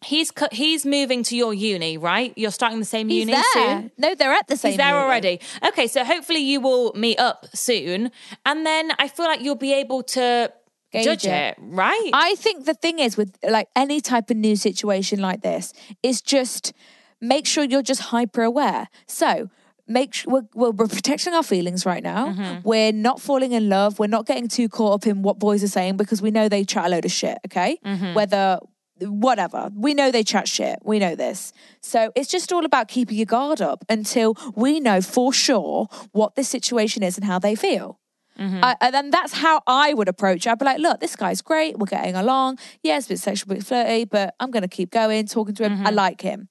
He's 0.05 0.31
cu- 0.31 0.47
he's 0.51 0.85
moving 0.85 1.23
to 1.23 1.35
your 1.35 1.53
uni, 1.53 1.97
right? 1.97 2.31
You're 2.35 2.51
starting 2.51 2.79
the 2.79 2.85
same 2.85 3.09
He's 3.09 3.21
uni 3.21 3.33
there. 3.33 3.43
soon. 3.53 3.91
No, 3.97 4.15
they're 4.15 4.31
at 4.33 4.47
the 4.47 4.55
same. 4.57 4.71
He's 4.71 4.77
there 4.77 4.89
uni. 4.93 4.99
already. 4.99 5.39
Okay, 5.67 5.87
so 5.87 6.03
hopefully 6.03 6.39
you 6.39 6.59
will 6.61 6.93
meet 6.93 7.19
up 7.19 7.47
soon, 7.53 8.11
and 8.45 8.65
then 8.65 8.91
I 8.99 9.07
feel 9.07 9.25
like 9.25 9.41
you'll 9.41 9.55
be 9.55 9.73
able 9.73 10.03
to 10.03 10.51
judge 10.93 11.25
it. 11.25 11.31
it, 11.33 11.55
right? 11.59 12.09
I 12.13 12.35
think 12.35 12.65
the 12.65 12.73
thing 12.73 12.99
is 12.99 13.17
with 13.17 13.35
like 13.43 13.67
any 13.75 13.99
type 13.99 14.29
of 14.29 14.37
new 14.37 14.55
situation 14.55 15.19
like 15.19 15.41
this 15.41 15.73
is 16.03 16.21
just 16.21 16.71
make 17.19 17.45
sure 17.45 17.63
you're 17.63 17.81
just 17.81 18.01
hyper 18.01 18.43
aware. 18.43 18.87
So 19.07 19.49
make 19.87 20.13
sure 20.13 20.31
we're, 20.33 20.47
we're, 20.53 20.71
we're 20.71 20.87
protecting 20.87 21.33
our 21.33 21.43
feelings 21.43 21.85
right 21.85 22.01
now. 22.03 22.27
Mm-hmm. 22.29 22.67
We're 22.67 22.91
not 22.91 23.19
falling 23.21 23.51
in 23.51 23.69
love. 23.69 23.99
We're 23.99 24.07
not 24.07 24.25
getting 24.25 24.47
too 24.47 24.69
caught 24.69 24.93
up 24.93 25.07
in 25.07 25.21
what 25.21 25.37
boys 25.39 25.63
are 25.63 25.67
saying 25.67 25.97
because 25.97 26.21
we 26.21 26.31
know 26.31 26.47
they 26.49 26.63
chat 26.63 26.85
a 26.85 26.89
load 26.89 27.05
of 27.05 27.11
shit. 27.11 27.37
Okay, 27.47 27.77
Mm-hmm. 27.85 28.13
whether 28.13 28.59
whatever 29.01 29.69
we 29.75 29.93
know 29.93 30.11
they 30.11 30.23
chat 30.23 30.47
shit 30.47 30.79
we 30.83 30.99
know 30.99 31.15
this 31.15 31.51
so 31.81 32.11
it's 32.15 32.29
just 32.29 32.53
all 32.53 32.65
about 32.65 32.87
keeping 32.87 33.17
your 33.17 33.25
guard 33.25 33.61
up 33.61 33.83
until 33.89 34.35
we 34.55 34.79
know 34.79 35.01
for 35.01 35.33
sure 35.33 35.87
what 36.11 36.35
this 36.35 36.47
situation 36.47 37.03
is 37.03 37.17
and 37.17 37.25
how 37.25 37.37
they 37.37 37.55
feel 37.55 37.99
mm-hmm. 38.39 38.63
I, 38.63 38.75
and 38.79 38.93
then 38.93 39.09
that's 39.09 39.33
how 39.33 39.61
I 39.67 39.93
would 39.93 40.07
approach 40.07 40.45
it. 40.45 40.49
I'd 40.49 40.59
be 40.59 40.65
like, 40.65 40.79
look, 40.79 40.99
this 40.99 41.15
guy's 41.15 41.41
great. 41.41 41.77
We're 41.77 41.87
getting 41.87 42.15
along. 42.15 42.59
Yeah, 42.83 42.97
it's 42.97 43.07
a 43.07 43.09
bit 43.09 43.19
sexual, 43.19 43.51
a 43.51 43.55
bit 43.55 43.65
flirty, 43.65 44.05
but 44.05 44.35
I'm 44.39 44.51
going 44.51 44.63
to 44.63 44.67
keep 44.69 44.91
going, 44.91 45.25
talking 45.27 45.55
to 45.55 45.63
him. 45.63 45.73
I 45.73 45.75
mm-hmm. 45.75 45.95
like 45.95 46.21
him. 46.21 46.49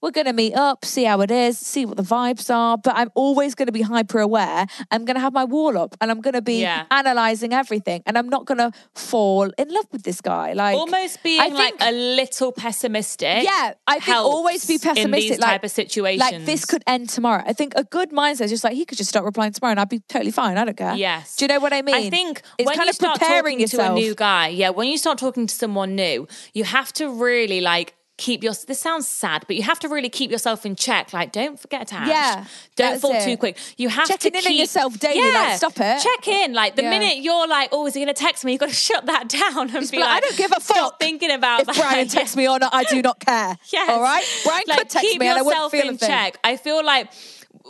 We're 0.00 0.10
going 0.12 0.26
to 0.26 0.32
meet 0.32 0.54
up, 0.54 0.84
see 0.84 1.04
how 1.04 1.20
it 1.20 1.30
is, 1.30 1.58
see 1.58 1.84
what 1.84 1.96
the 1.96 2.02
vibes 2.02 2.54
are. 2.54 2.78
But 2.78 2.94
I'm 2.96 3.10
always 3.14 3.54
going 3.54 3.66
to 3.66 3.72
be 3.72 3.82
hyper 3.82 4.20
aware. 4.20 4.66
I'm 4.90 5.04
going 5.04 5.16
to 5.16 5.20
have 5.20 5.32
my 5.32 5.44
wall 5.44 5.76
up 5.76 5.96
and 6.00 6.10
I'm 6.10 6.20
going 6.20 6.34
to 6.34 6.42
be 6.42 6.60
Yeah. 6.60 6.86
analyzing 6.90 7.52
everything. 7.52 8.02
And 8.06 8.16
I'm 8.16 8.28
not 8.28 8.44
going 8.46 8.58
to 8.58 8.70
fall 8.94 9.50
in 9.58 9.68
love 9.68 9.86
with 9.92 10.02
this 10.04 10.20
guy. 10.20 10.52
Like 10.52 10.76
Almost 10.76 11.22
being 11.22 11.40
I 11.40 11.46
like 11.48 11.78
think- 11.78 11.90
a 11.90 11.92
little 11.92 12.52
pessimistic. 12.52 13.42
yeah, 13.44 13.72
I 13.86 13.98
think 14.00 14.16
always 14.16 14.66
be 14.66 14.78
pessimistic. 14.78 15.04
in 15.04 15.10
these 15.10 15.30
like, 15.38 15.50
type 15.50 15.64
of 15.64 15.70
situations. 15.70 16.20
Like 16.32 16.44
this 16.46 16.64
could 16.64 16.82
end 16.86 17.08
tomorrow. 17.08 17.42
I 17.46 17.52
think 17.52 17.72
a 17.76 17.84
good 17.84 18.10
mindset 18.10 18.42
is 18.42 18.50
just 18.50 18.64
like 18.64 18.74
he 18.74 18.84
could 18.84 18.98
just 18.98 19.10
start 19.10 19.24
replying 19.24 19.52
tomorrow 19.52 19.72
and 19.72 19.80
I'd 19.80 19.88
be 19.88 20.00
totally 20.08 20.30
fine. 20.30 20.58
I 20.58 20.64
don't 20.64 20.76
care. 20.76 20.94
Yes. 20.94 21.36
Do 21.36 21.44
you 21.44 21.48
know 21.48 21.60
what 21.60 21.72
I 21.72 21.82
mean? 21.82 21.94
I 21.94 22.08
think 22.10 22.42
it's 22.58 22.66
when 22.66 22.76
kind 22.76 22.86
you 22.86 22.90
of 22.90 22.94
start 22.96 23.18
preparing 23.18 23.56
talking 23.56 23.60
yourself. 23.60 23.86
to 23.88 23.92
a 23.92 23.94
new 24.06 24.14
guy, 24.14 24.48
yeah, 24.48 24.70
when 24.70 24.88
you 24.88 24.96
start 24.98 25.18
talking 25.18 25.46
to 25.46 25.54
someone 25.54 25.94
new, 25.96 26.26
you 26.54 26.64
have 26.64 26.92
to 26.94 27.10
really 27.10 27.60
like 27.60 27.94
keep 28.18 28.44
your. 28.44 28.52
This 28.66 28.78
sounds 28.80 29.08
sad, 29.08 29.44
but 29.46 29.56
you 29.56 29.62
have 29.62 29.78
to 29.78 29.88
really 29.88 30.10
keep 30.10 30.30
yourself 30.30 30.66
in 30.66 30.76
check. 30.76 31.12
Like, 31.14 31.32
don't 31.32 31.58
forget 31.58 31.82
attached. 31.82 32.10
Yeah, 32.10 32.44
don't 32.76 33.00
fall 33.00 33.14
it. 33.14 33.24
too 33.24 33.36
quick. 33.38 33.56
You 33.78 33.88
have 33.88 34.06
Checking 34.06 34.32
to 34.32 34.38
in 34.38 34.44
on 34.44 34.50
keep 34.50 34.60
yourself 34.60 34.98
daily, 34.98 35.30
like, 35.32 35.56
stop 35.56 35.72
it. 35.76 36.02
Check 36.02 36.28
in. 36.28 36.52
Like 36.52 36.76
the 36.76 36.82
Yeah. 36.82 36.90
minute 36.90 37.16
you're 37.22 37.48
like, 37.48 37.70
oh, 37.72 37.86
is 37.86 37.94
he 37.94 38.00
going 38.04 38.14
to 38.14 38.20
text 38.20 38.44
me? 38.44 38.52
You've 38.52 38.60
got 38.60 38.68
to 38.68 38.74
shut 38.74 39.06
that 39.06 39.28
down 39.28 39.56
and 39.62 39.70
Just 39.70 39.92
be 39.92 39.98
like, 39.98 40.08
I 40.10 40.20
don't 40.20 40.36
give 40.36 40.52
a 40.54 40.60
fuck. 40.60 41.00
Thinking 41.00 41.30
about 41.30 41.60
if 41.60 41.66
that. 41.68 41.76
Brian 41.76 41.98
Yeah. 42.06 42.12
texts 42.18 42.36
me 42.36 42.46
or 42.48 42.58
not, 42.58 42.74
I 42.74 42.84
do 42.84 43.00
not 43.00 43.18
care. 43.20 43.56
Yes. 43.72 43.88
All 43.90 44.02
right? 44.02 44.24
Brian 44.44 44.62
like, 44.66 44.78
could 44.78 44.90
text 44.90 45.08
keep 45.08 45.20
me 45.20 45.28
and 45.28 45.38
I 45.38 45.42
wouldn't 45.42 45.54
yourself 45.56 45.72
feel 45.72 45.88
in 45.88 45.96
thing. 45.98 46.08
check. 46.08 46.38
I 46.44 46.56
feel 46.56 46.84
like 46.84 47.10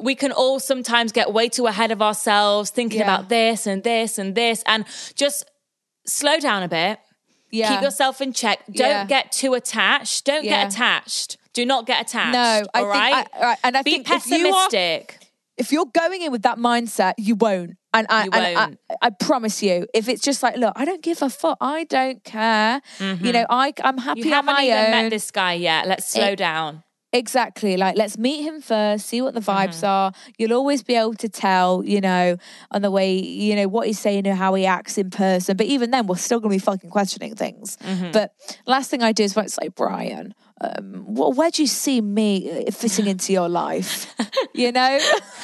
we 0.01 0.15
can 0.15 0.33
all 0.33 0.59
sometimes 0.61 1.13
get 1.13 1.33
way 1.33 1.49
too 1.49 1.67
ahead 1.67 1.91
of 1.93 2.01
ourselves, 2.03 2.71
thinking 2.71 3.01
Yeah. 3.01 3.05
about 3.15 3.29
this 3.29 3.67
and 3.67 3.83
this 3.83 4.19
and 4.19 4.35
this, 4.35 4.63
and 4.67 4.85
just 5.15 5.45
slow 6.07 6.39
down 6.39 6.63
a 6.63 6.69
bit. 6.69 6.99
Yeah. 7.51 7.75
Keep 7.75 7.83
yourself 7.83 8.21
in 8.21 8.33
check. 8.33 8.61
Don't 8.71 8.89
Yeah. 8.89 9.05
get 9.07 9.33
too 9.33 9.55
attached. 9.55 10.25
Don't 10.25 10.45
Yeah. 10.45 10.65
get 10.65 10.73
attached. 10.75 11.37
Do 11.55 11.65
not 11.67 11.87
get 11.87 12.03
attached. 12.03 12.33
No, 12.33 12.41
I 12.41 12.61
all 12.81 12.85
think- 12.85 12.93
right? 12.95 13.27
I- 13.35 13.41
right, 13.43 13.59
and 13.65 13.77
I 13.77 13.83
Be 13.83 13.91
think 13.93 14.11
if 14.11 14.27
you 14.27 14.37
are- 14.49 14.53
pessimistic. 14.69 15.19
if 15.57 15.73
you're 15.73 15.87
going 15.87 16.23
in 16.23 16.31
with 16.31 16.43
that 16.43 16.59
mindset, 16.59 17.15
you 17.19 17.35
won't. 17.35 17.77
And 17.95 18.07
I, 18.11 18.25
and 18.25 18.35
I. 18.35 18.69
I 19.01 19.11
promise 19.11 19.63
you, 19.63 19.87
if 19.95 20.09
it's 20.11 20.21
just 20.23 20.43
like, 20.43 20.57
look, 20.59 20.75
I 20.77 20.85
don't 20.85 21.03
give 21.03 21.23
a 21.23 21.31
fuck, 21.31 21.57
I 21.61 21.85
don't 21.85 22.23
care. 22.23 22.83
You 23.01 23.33
know, 23.33 23.47
I, 23.49 23.73
I'm 23.83 23.97
happy 23.99 24.21
Mm-hmm. 24.21 24.29
you 24.29 24.35
on 24.35 24.45
haven't 24.47 24.55
my 24.55 24.65
even 24.65 24.79
own. 24.85 24.91
met 24.91 25.11
this 25.11 25.31
guy 25.31 25.55
yet. 25.55 25.89
Let's 25.89 26.07
slow 26.07 26.27
It- 26.33 26.37
down. 26.37 26.85
Exactly. 27.13 27.77
Like, 27.79 27.97
let's 27.97 28.19
meet 28.19 28.43
him 28.43 28.61
first, 28.61 29.07
see 29.07 29.23
what 29.23 29.35
the 29.35 29.41
vibes 29.41 29.79
Mm-hmm. 29.79 29.87
are. 29.87 30.13
You'll 30.37 30.53
always 30.53 30.83
be 30.83 30.95
able 30.95 31.15
to 31.15 31.29
tell, 31.29 31.83
you 31.85 32.01
know, 32.01 32.37
on 32.71 32.83
the 32.83 32.91
way, 32.91 33.19
you 33.19 33.57
know, 33.57 33.67
what 33.67 33.87
he's 33.87 33.99
saying 33.99 34.27
or 34.27 34.35
how 34.35 34.53
he 34.55 34.67
acts 34.67 34.99
in 34.99 35.09
person. 35.11 35.57
But 35.57 35.67
even 35.67 35.91
then, 35.91 36.07
we're 36.07 36.17
still 36.17 36.39
going 36.39 36.51
to 36.51 36.63
be 36.63 36.65
fucking 36.65 36.91
questioning 36.91 37.35
things. 37.35 37.79
Mm-hmm. 37.79 38.11
But 38.13 38.35
last 38.67 38.91
thing 38.91 39.03
I 39.03 39.13
do 39.13 39.23
is 39.23 39.35
when 39.35 39.47
it's 39.47 39.59
like, 39.59 39.75
Brian, 39.75 40.35
um, 40.61 41.05
wh- 41.05 41.37
where 41.37 41.51
do 41.51 41.63
you 41.63 41.69
see 41.69 42.01
me 42.01 42.67
uh, 42.67 42.71
fitting 42.71 43.07
into 43.15 43.33
your 43.33 43.49
life? 43.49 44.15
You 44.55 44.73
know? 44.73 44.99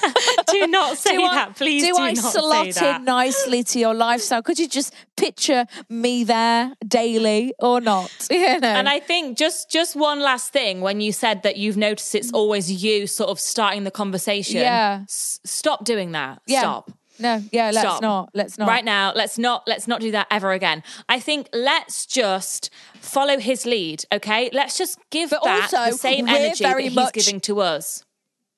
do 0.51 0.67
not 0.67 0.99
say 1.05 1.17
do 1.17 1.23
I, 1.23 1.35
that. 1.35 1.57
Please 1.57 1.83
do 1.83 1.95
do, 1.95 1.99
I 1.99 2.15
slot 2.15 2.83
in 2.83 3.05
nicely 3.05 3.63
to 3.65 3.79
your 3.79 3.95
lifestyle? 3.95 4.43
Could 4.43 4.59
you 4.59 4.69
just 4.69 4.95
picture 5.17 5.67
me 5.89 6.25
there 6.25 6.73
daily 6.87 7.55
or 7.59 7.81
not? 7.81 8.11
You 8.31 8.61
know? 8.61 8.69
And 8.69 8.89
I 8.89 9.01
think 9.01 9.39
just 9.39 9.71
just 9.71 9.97
one 9.97 10.21
last 10.21 10.53
thing 10.53 10.81
when 10.81 11.01
you 11.01 11.13
said 11.13 11.43
that 11.43 11.57
you've 11.57 11.77
noticed 11.77 12.15
it's 12.15 12.33
always 12.33 12.83
you 12.83 13.07
sort 13.07 13.31
of 13.31 13.39
starting 13.39 13.85
the 13.85 13.91
conversation. 13.91 14.57
Yeah. 14.61 15.01
S- 15.03 15.41
stop 15.45 15.85
doing 15.85 16.13
that. 16.13 16.43
yeah. 16.47 16.61
Stop. 16.61 16.91
No, 17.19 17.43
yeah, 17.53 17.67
let's 17.73 17.79
Stop. 17.89 18.03
not. 18.03 18.31
Let's 18.35 18.59
not. 18.59 18.69
Right 18.69 18.85
now, 18.85 19.13
let's 19.15 19.39
not 19.39 19.63
let's 19.67 19.87
not 19.87 20.01
do 20.01 20.11
that 20.13 20.27
ever 20.31 20.53
again. 20.53 20.83
I 21.09 21.21
think 21.21 21.49
let's 21.53 22.07
just 22.07 22.71
follow 23.01 23.39
his 23.39 23.65
lead, 23.67 24.05
okay? 24.13 24.51
Let's 24.53 24.77
just 24.77 24.99
give 25.11 25.31
But 25.31 25.45
back 25.45 25.73
also, 25.73 25.93
the 25.93 25.99
same 25.99 26.27
energy 26.29 26.65
that 26.65 26.79
he's 26.81 26.95
much- 26.95 27.13
giving 27.15 27.41
to 27.43 27.61
us. 27.61 28.05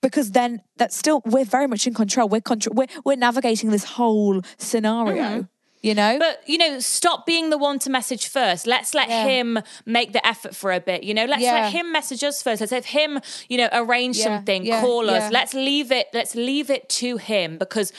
because 0.03 0.31
then 0.33 0.62
that's 0.77 0.97
still 0.97 1.21
we're 1.27 1.45
very 1.45 1.66
much 1.66 1.87
in 1.87 1.92
control. 1.95 2.29
We're 2.29 2.40
control. 2.40 2.75
We're 2.75 2.87
we're 3.05 3.16
navigating 3.16 3.71
this 3.71 3.85
whole 3.85 4.40
scenario. 4.59 5.49
You 5.83 5.95
know. 5.95 6.03
Mm-hmm. 6.03 6.19
But 6.19 6.49
you 6.49 6.59
know, 6.59 6.81
stop 6.81 7.27
being 7.27 7.51
the 7.51 7.59
one 7.59 7.79
to 7.81 7.90
message 7.90 8.29
first. 8.29 8.66
Let's 8.66 8.92
let 8.95 9.09
Yeah. 9.09 9.25
him 9.27 9.59
make 9.85 10.12
the 10.12 10.27
effort 10.27 10.57
for 10.57 10.73
a 10.73 10.81
bit. 10.81 11.05
You 11.05 11.14
know, 11.14 11.27
let's 11.27 11.42
Yeah. 11.42 11.53
let 11.61 11.73
him 11.73 11.92
message 11.92 12.25
us 12.25 12.42
first. 12.42 12.61
Let's 12.61 12.73
have 12.73 12.87
him, 12.87 13.21
you 13.49 13.57
know, 13.59 13.69
arrange 13.73 14.16
Yeah, 14.19 14.25
something, 14.25 14.66
call 14.66 15.09
us. 15.11 15.31
Let's 15.31 15.55
leave 15.55 15.92
it. 15.92 16.07
Let's 16.12 16.35
leave 16.35 16.71
it 16.71 16.88
to 17.01 17.19
him 17.19 17.59
because. 17.59 17.92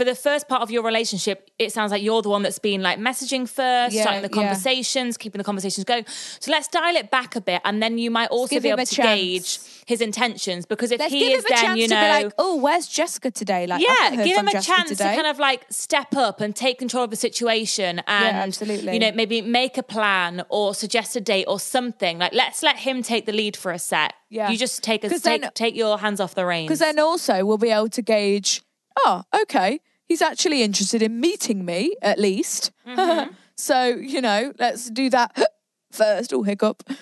For 0.00 0.04
the 0.04 0.14
first 0.14 0.48
part 0.48 0.62
of 0.62 0.70
your 0.70 0.82
relationship, 0.82 1.50
it 1.58 1.74
sounds 1.74 1.92
like 1.92 2.02
you're 2.02 2.22
the 2.22 2.30
one 2.30 2.42
that's 2.42 2.58
been 2.58 2.80
like 2.80 2.98
messaging 2.98 3.46
first, 3.46 3.94
Yeah, 3.94 4.00
starting 4.00 4.22
the 4.22 4.28
yeah. 4.34 4.40
conversations, 4.42 5.18
keeping 5.18 5.38
the 5.38 5.44
conversations 5.44 5.84
going. 5.84 6.06
So 6.40 6.50
let's 6.50 6.68
dial 6.68 6.96
it 6.96 7.10
back 7.10 7.36
a 7.36 7.40
bit, 7.42 7.60
and 7.66 7.82
then 7.82 7.98
you 7.98 8.10
might 8.10 8.30
also 8.30 8.58
be 8.60 8.70
able 8.70 8.86
to 8.86 8.94
chance. 8.94 9.20
gauge 9.20 9.58
his 9.84 10.00
intentions. 10.00 10.64
Because 10.64 10.90
if 10.90 11.00
Let's 11.00 11.12
he 11.12 11.20
give 11.28 11.38
is 11.40 11.44
him 11.44 11.52
a 11.52 11.60
then, 11.60 11.76
you 11.76 11.88
to 11.88 11.94
know, 11.94 12.00
be 12.18 12.24
like, 12.24 12.32
oh, 12.38 12.56
where's 12.56 12.86
Jessica 12.88 13.30
today? 13.30 13.66
Like, 13.66 13.82
yeah, 13.82 14.24
give 14.24 14.38
him 14.38 14.48
a 14.48 14.52
Jessica 14.52 14.74
chance 14.74 14.88
today. 14.88 15.10
to 15.10 15.14
kind 15.16 15.26
of 15.26 15.38
like 15.38 15.66
step 15.68 16.16
up 16.16 16.40
and 16.40 16.56
take 16.56 16.78
control 16.78 17.04
of 17.04 17.10
the 17.10 17.16
situation 17.16 17.98
and 18.06 18.36
absolutely. 18.38 18.94
you 18.94 19.00
know 19.00 19.12
maybe 19.12 19.42
make 19.42 19.76
a 19.76 19.82
plan 19.82 20.42
or 20.48 20.74
suggest 20.74 21.14
a 21.16 21.20
date 21.20 21.44
or 21.46 21.60
something 21.60 22.18
like 22.18 22.32
let's 22.32 22.62
let 22.62 22.76
him 22.76 23.02
take 23.02 23.26
the 23.26 23.32
lead 23.32 23.54
for 23.54 23.70
a 23.70 23.78
set 23.78 24.14
Yeah. 24.30 24.48
you 24.48 24.56
just 24.56 24.82
take 24.82 25.04
a 25.04 25.10
take, 25.10 25.22
then- 25.42 25.50
take 25.54 25.74
your 25.76 25.98
hands 25.98 26.20
off 26.20 26.34
the 26.34 26.46
reins 26.46 26.68
Because 26.68 26.78
then 26.78 26.98
also 26.98 27.44
we'll 27.44 27.58
be 27.58 27.68
able 27.70 27.90
to 27.90 28.02
gauge, 28.02 28.62
oh, 29.04 29.24
okay, 29.42 29.80
he's 30.10 30.20
actually 30.20 30.62
interested 30.64 31.02
in 31.02 31.20
meeting 31.20 31.64
me 31.64 31.94
at 32.02 32.18
least. 32.18 32.72
Mm-hmm. 32.86 33.32
so, 33.56 33.86
you 33.86 34.20
know, 34.20 34.52
let's 34.58 34.90
do 34.90 35.08
that 35.10 35.40
first. 35.92 36.34
Oh, 36.34 36.42
hiccup. 36.42 36.82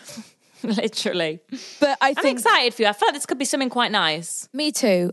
literally 0.64 1.38
But 1.78 1.96
I 2.00 2.14
i'm 2.16 2.26
excited 2.26 2.74
for 2.74 2.82
you 2.82 2.88
i 2.88 2.92
feel 2.92 3.06
like 3.06 3.14
this 3.14 3.26
could 3.26 3.38
be 3.38 3.44
something 3.44 3.70
quite 3.70 3.92
nice 3.92 4.48
me 4.52 4.72
too. 4.72 5.12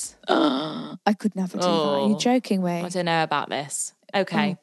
I 1.05 1.13
could 1.13 1.35
never 1.35 1.57
do 1.57 1.63
that. 1.63 1.67
Are 1.69 2.07
you 2.07 2.15
Oh. 2.15 2.17
joking 2.17 2.63
me? 2.63 2.81
i 2.81 2.89
don't 2.89 3.05
know 3.05 3.23
about 3.23 3.49
this 3.49 3.93
okay 4.15 4.51
mm. 4.51 4.57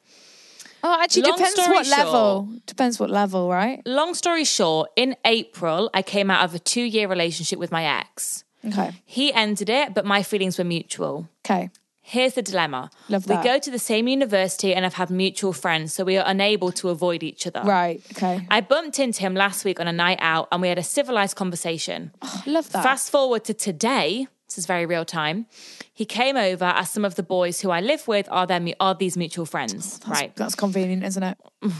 Oh, 0.81 0.97
actually, 1.01 1.23
Long 1.23 1.37
depends 1.37 1.55
story 1.61 1.75
what 1.75 1.87
level. 1.87 2.49
Depends 2.65 2.99
what 3.01 3.09
level, 3.09 3.49
right? 3.49 3.81
long 3.85 4.13
story 4.13 4.45
short 4.45 4.89
in 4.95 5.15
april 5.25 5.89
i 5.93 6.01
came 6.01 6.31
out 6.31 6.43
of 6.45 6.55
a 6.55 6.59
two 6.59 6.83
year 6.95 7.07
relationship 7.07 7.59
with 7.59 7.71
my 7.71 7.83
ex 7.99 8.43
Okay. 8.65 8.91
he 9.05 9.33
ended 9.33 9.69
it 9.69 9.93
but 9.93 10.05
my 10.05 10.21
feelings 10.23 10.57
were 10.57 10.63
mutual 10.77 11.27
Okay. 11.45 11.69
Here's 12.01 12.33
the 12.33 12.41
dilemma. 12.41 12.89
Love 13.07 13.25
that. 13.27 13.43
we 13.43 13.49
go 13.51 13.59
to 13.59 13.69
the 13.69 13.77
same 13.77 14.07
university 14.07 14.73
and 14.73 14.83
have 14.83 14.95
had 14.95 15.11
mutual 15.11 15.53
friends, 15.53 15.93
so 15.93 16.03
we 16.03 16.17
are 16.17 16.23
unable 16.25 16.71
to 16.71 16.89
avoid 16.89 17.21
each 17.21 17.45
other. 17.45 17.61
Right. 17.63 18.01
Okay. 18.13 18.47
I 18.49 18.61
bumped 18.61 18.97
into 18.97 19.19
him 19.21 19.35
last 19.35 19.63
week 19.63 19.79
on 19.79 19.87
a 19.87 19.93
night 19.93 20.17
out 20.19 20.47
and 20.51 20.59
we 20.59 20.69
had 20.69 20.79
a 20.79 20.83
civilized 20.97 21.35
conversation. 21.35 22.11
Oh, 22.23 22.43
love 22.47 22.67
that. 22.71 22.81
Fast 22.81 23.11
forward 23.11 23.43
to 23.45 23.53
today, 23.53 24.25
this 24.49 24.57
is 24.57 24.65
very 24.65 24.85
real 24.85 25.05
time. 25.05 25.45
He 25.93 26.05
came 26.05 26.35
over 26.35 26.65
as 26.65 26.89
some 26.89 27.05
of 27.05 27.15
the 27.15 27.23
boys 27.23 27.61
who 27.61 27.69
I 27.69 27.81
live 27.81 28.07
with 28.07 28.27
are 28.31 28.47
their 28.47 28.59
are 28.79 28.95
these 28.95 29.15
mutual 29.15 29.45
friends, 29.45 29.99
right? 30.07 30.35
That's 30.35 30.55
convenient, 30.55 31.03
isn't 31.03 31.23
it? 31.23 31.37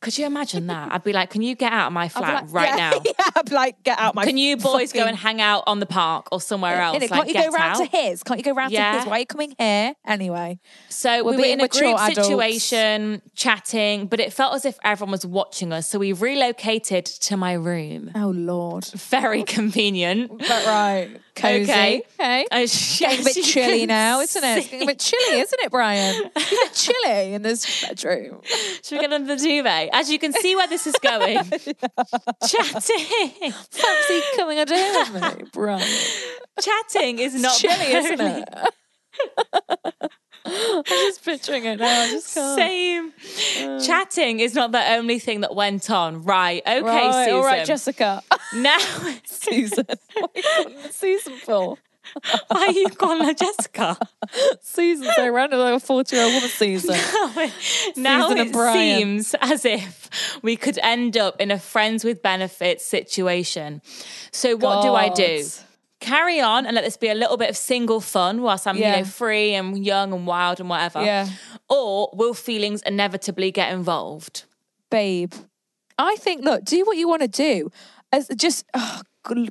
Could 0.00 0.16
you 0.18 0.26
imagine 0.26 0.66
that? 0.68 0.92
I'd 0.92 1.02
be 1.04 1.12
like, 1.12 1.30
"Can 1.30 1.42
you 1.42 1.54
get 1.54 1.72
out 1.72 1.88
of 1.88 1.92
my 1.92 2.08
flat 2.20 2.44
like, 2.44 2.52
right 2.52 2.68
yeah, 2.70 2.90
now? 2.90 3.02
yeah, 3.04 3.12
I'd 3.36 3.46
be 3.48 3.54
like, 3.54 3.82
get 3.82 3.98
out 3.98 4.14
my. 4.14 4.24
Can 4.24 4.38
you 4.38 4.56
boys 4.56 4.92
go 4.92 5.04
and 5.04 5.16
hang 5.16 5.40
out 5.40 5.64
on 5.66 5.80
the 5.80 5.86
park 5.86 6.28
or 6.32 6.40
somewhere 6.40 6.80
else? 6.80 7.00
Like, 7.00 7.10
Can't 7.10 7.28
you 7.28 7.34
go 7.34 7.48
round 7.50 7.80
out? 7.80 7.90
to 7.90 7.96
his? 7.96 8.22
Can't 8.22 8.38
you 8.38 8.44
go 8.44 8.52
round 8.52 8.72
to 8.72 8.80
his? 8.80 9.04
Why 9.06 9.16
are 9.16 9.18
you 9.20 9.26
coming 9.26 9.54
here 9.58 9.94
anyway? 10.06 10.58
So 10.88 11.24
We're 11.24 11.32
we 11.32 11.36
were 11.38 11.44
in 11.44 11.60
a 11.60 11.68
group 11.68 11.98
adults. 11.98 12.14
situation, 12.28 13.22
chatting, 13.34 14.06
but 14.06 14.20
it 14.20 14.32
felt 14.32 14.54
as 14.54 14.64
if 14.64 14.78
everyone 14.84 15.12
was 15.12 15.26
watching 15.26 15.72
us. 15.72 15.86
So 15.88 15.98
we 15.98 16.12
relocated 16.12 17.04
to 17.06 17.36
my 17.36 17.52
room. 17.54 18.10
Oh 18.14 18.28
Lord, 18.34 18.84
Very 18.86 19.42
convenient. 19.44 20.30
but 20.38 20.66
right, 20.66 21.10
cozy. 21.34 21.62
Okay. 21.64 22.02
okay. 22.20 22.46
Uh, 22.52 22.58
It's 22.58 22.98
getting 22.98 23.20
a 23.20 23.24
bit 23.24 23.34
chilly 23.44 23.86
now, 23.86 24.20
isn't 24.20 24.44
it? 24.44 24.58
It's 24.58 24.66
getting 24.68 24.82
a 24.82 24.92
bit 24.92 24.98
chilly, 25.00 25.40
isn't 25.40 25.60
it, 25.60 25.70
Brian? 25.70 26.30
It's 26.36 26.52
a 26.52 26.56
bit 26.56 26.72
chilly 26.74 27.34
in 27.34 27.42
this 27.42 27.82
bedroom. 27.86 28.40
Should 28.82 28.92
we 28.92 29.00
get 29.00 29.12
under 29.12 29.34
the 29.36 29.42
duvet? 29.42 29.63
As 29.66 30.10
you 30.10 30.18
can 30.18 30.32
see 30.32 30.54
where 30.56 30.66
this 30.68 30.86
is 30.86 30.94
going. 31.02 31.36
Chatting. 32.46 33.52
Fancy 33.70 34.22
coming 34.36 34.58
under 34.58 34.74
here 34.74 35.04
with 35.12 35.38
me, 35.38 35.44
Brian? 35.52 35.86
Chatting 36.60 37.18
is 37.18 37.34
not 37.40 37.56
chilly, 37.56 37.92
isn't 37.92 38.20
it? 38.20 38.48
I'm 40.46 40.84
just 40.84 41.24
picturing 41.24 41.64
it 41.64 41.78
now. 41.78 42.02
I 42.02 42.10
just 42.10 42.34
can't. 42.34 42.58
Same. 42.58 43.12
Uh. 43.66 43.80
Chatting 43.80 44.40
is 44.40 44.54
not 44.54 44.72
the 44.72 44.92
only 44.92 45.18
thing 45.18 45.40
that 45.40 45.54
went 45.54 45.90
on. 45.90 46.22
Right. 46.22 46.62
Okay, 46.66 46.80
right, 46.82 47.24
Susan. 47.24 47.34
all 47.34 47.44
right, 47.44 47.64
Jessica. 47.66 48.22
now, 48.54 48.78
Susan. 49.24 49.86
What 50.18 50.30
are 50.34 50.38
you 50.38 50.42
calling 50.56 50.82
the 50.82 50.92
Susan 50.92 51.36
for? 51.38 51.78
Why 52.48 52.66
are 52.66 52.72
you 52.72 52.88
calling 52.90 53.24
her 53.26 53.34
Jessica? 53.34 53.96
Susan 54.62 55.10
so 55.14 55.28
random, 55.30 55.58
like 55.58 55.74
a 55.74 55.80
40 55.80 56.16
year 56.16 56.24
old 56.24 56.34
woman, 56.34 56.48
Susan. 56.48 56.94
now 57.96 58.28
Susan 58.28 58.48
it 58.48 58.54
seems 58.54 59.34
as 59.40 59.64
if 59.64 60.10
we 60.42 60.56
could 60.56 60.78
end 60.82 61.16
up 61.16 61.40
in 61.40 61.50
a 61.50 61.58
friends 61.58 62.04
with 62.04 62.22
benefits 62.22 62.84
situation. 62.84 63.82
So 64.32 64.56
what 64.56 64.82
do 64.82 64.94
I 64.94 65.08
do? 65.08 65.44
Carry 66.00 66.40
on 66.40 66.66
and 66.66 66.74
let 66.74 66.84
this 66.84 66.96
be 66.96 67.08
a 67.08 67.14
little 67.14 67.36
bit 67.36 67.48
of 67.48 67.56
single 67.56 68.00
fun 68.00 68.42
whilst 68.42 68.66
I'm, 68.66 68.76
you 68.76 68.82
know, 68.82 69.04
free 69.04 69.54
and 69.54 69.84
young 69.84 70.12
and 70.12 70.26
wild 70.26 70.60
and 70.60 70.68
whatever. 70.68 71.02
Yeah. 71.02 71.28
Or 71.68 72.10
will 72.12 72.34
feelings 72.34 72.82
inevitably 72.82 73.50
get 73.52 73.72
involved? 73.72 74.44
Babe, 74.90 75.32
I 75.98 76.16
think, 76.16 76.44
look, 76.44 76.64
do 76.64 76.84
what 76.84 76.96
you 76.96 77.08
want 77.08 77.22
to 77.22 77.28
do. 77.28 77.70
As 78.12 78.28
just, 78.36 78.66
oh, 78.74 79.00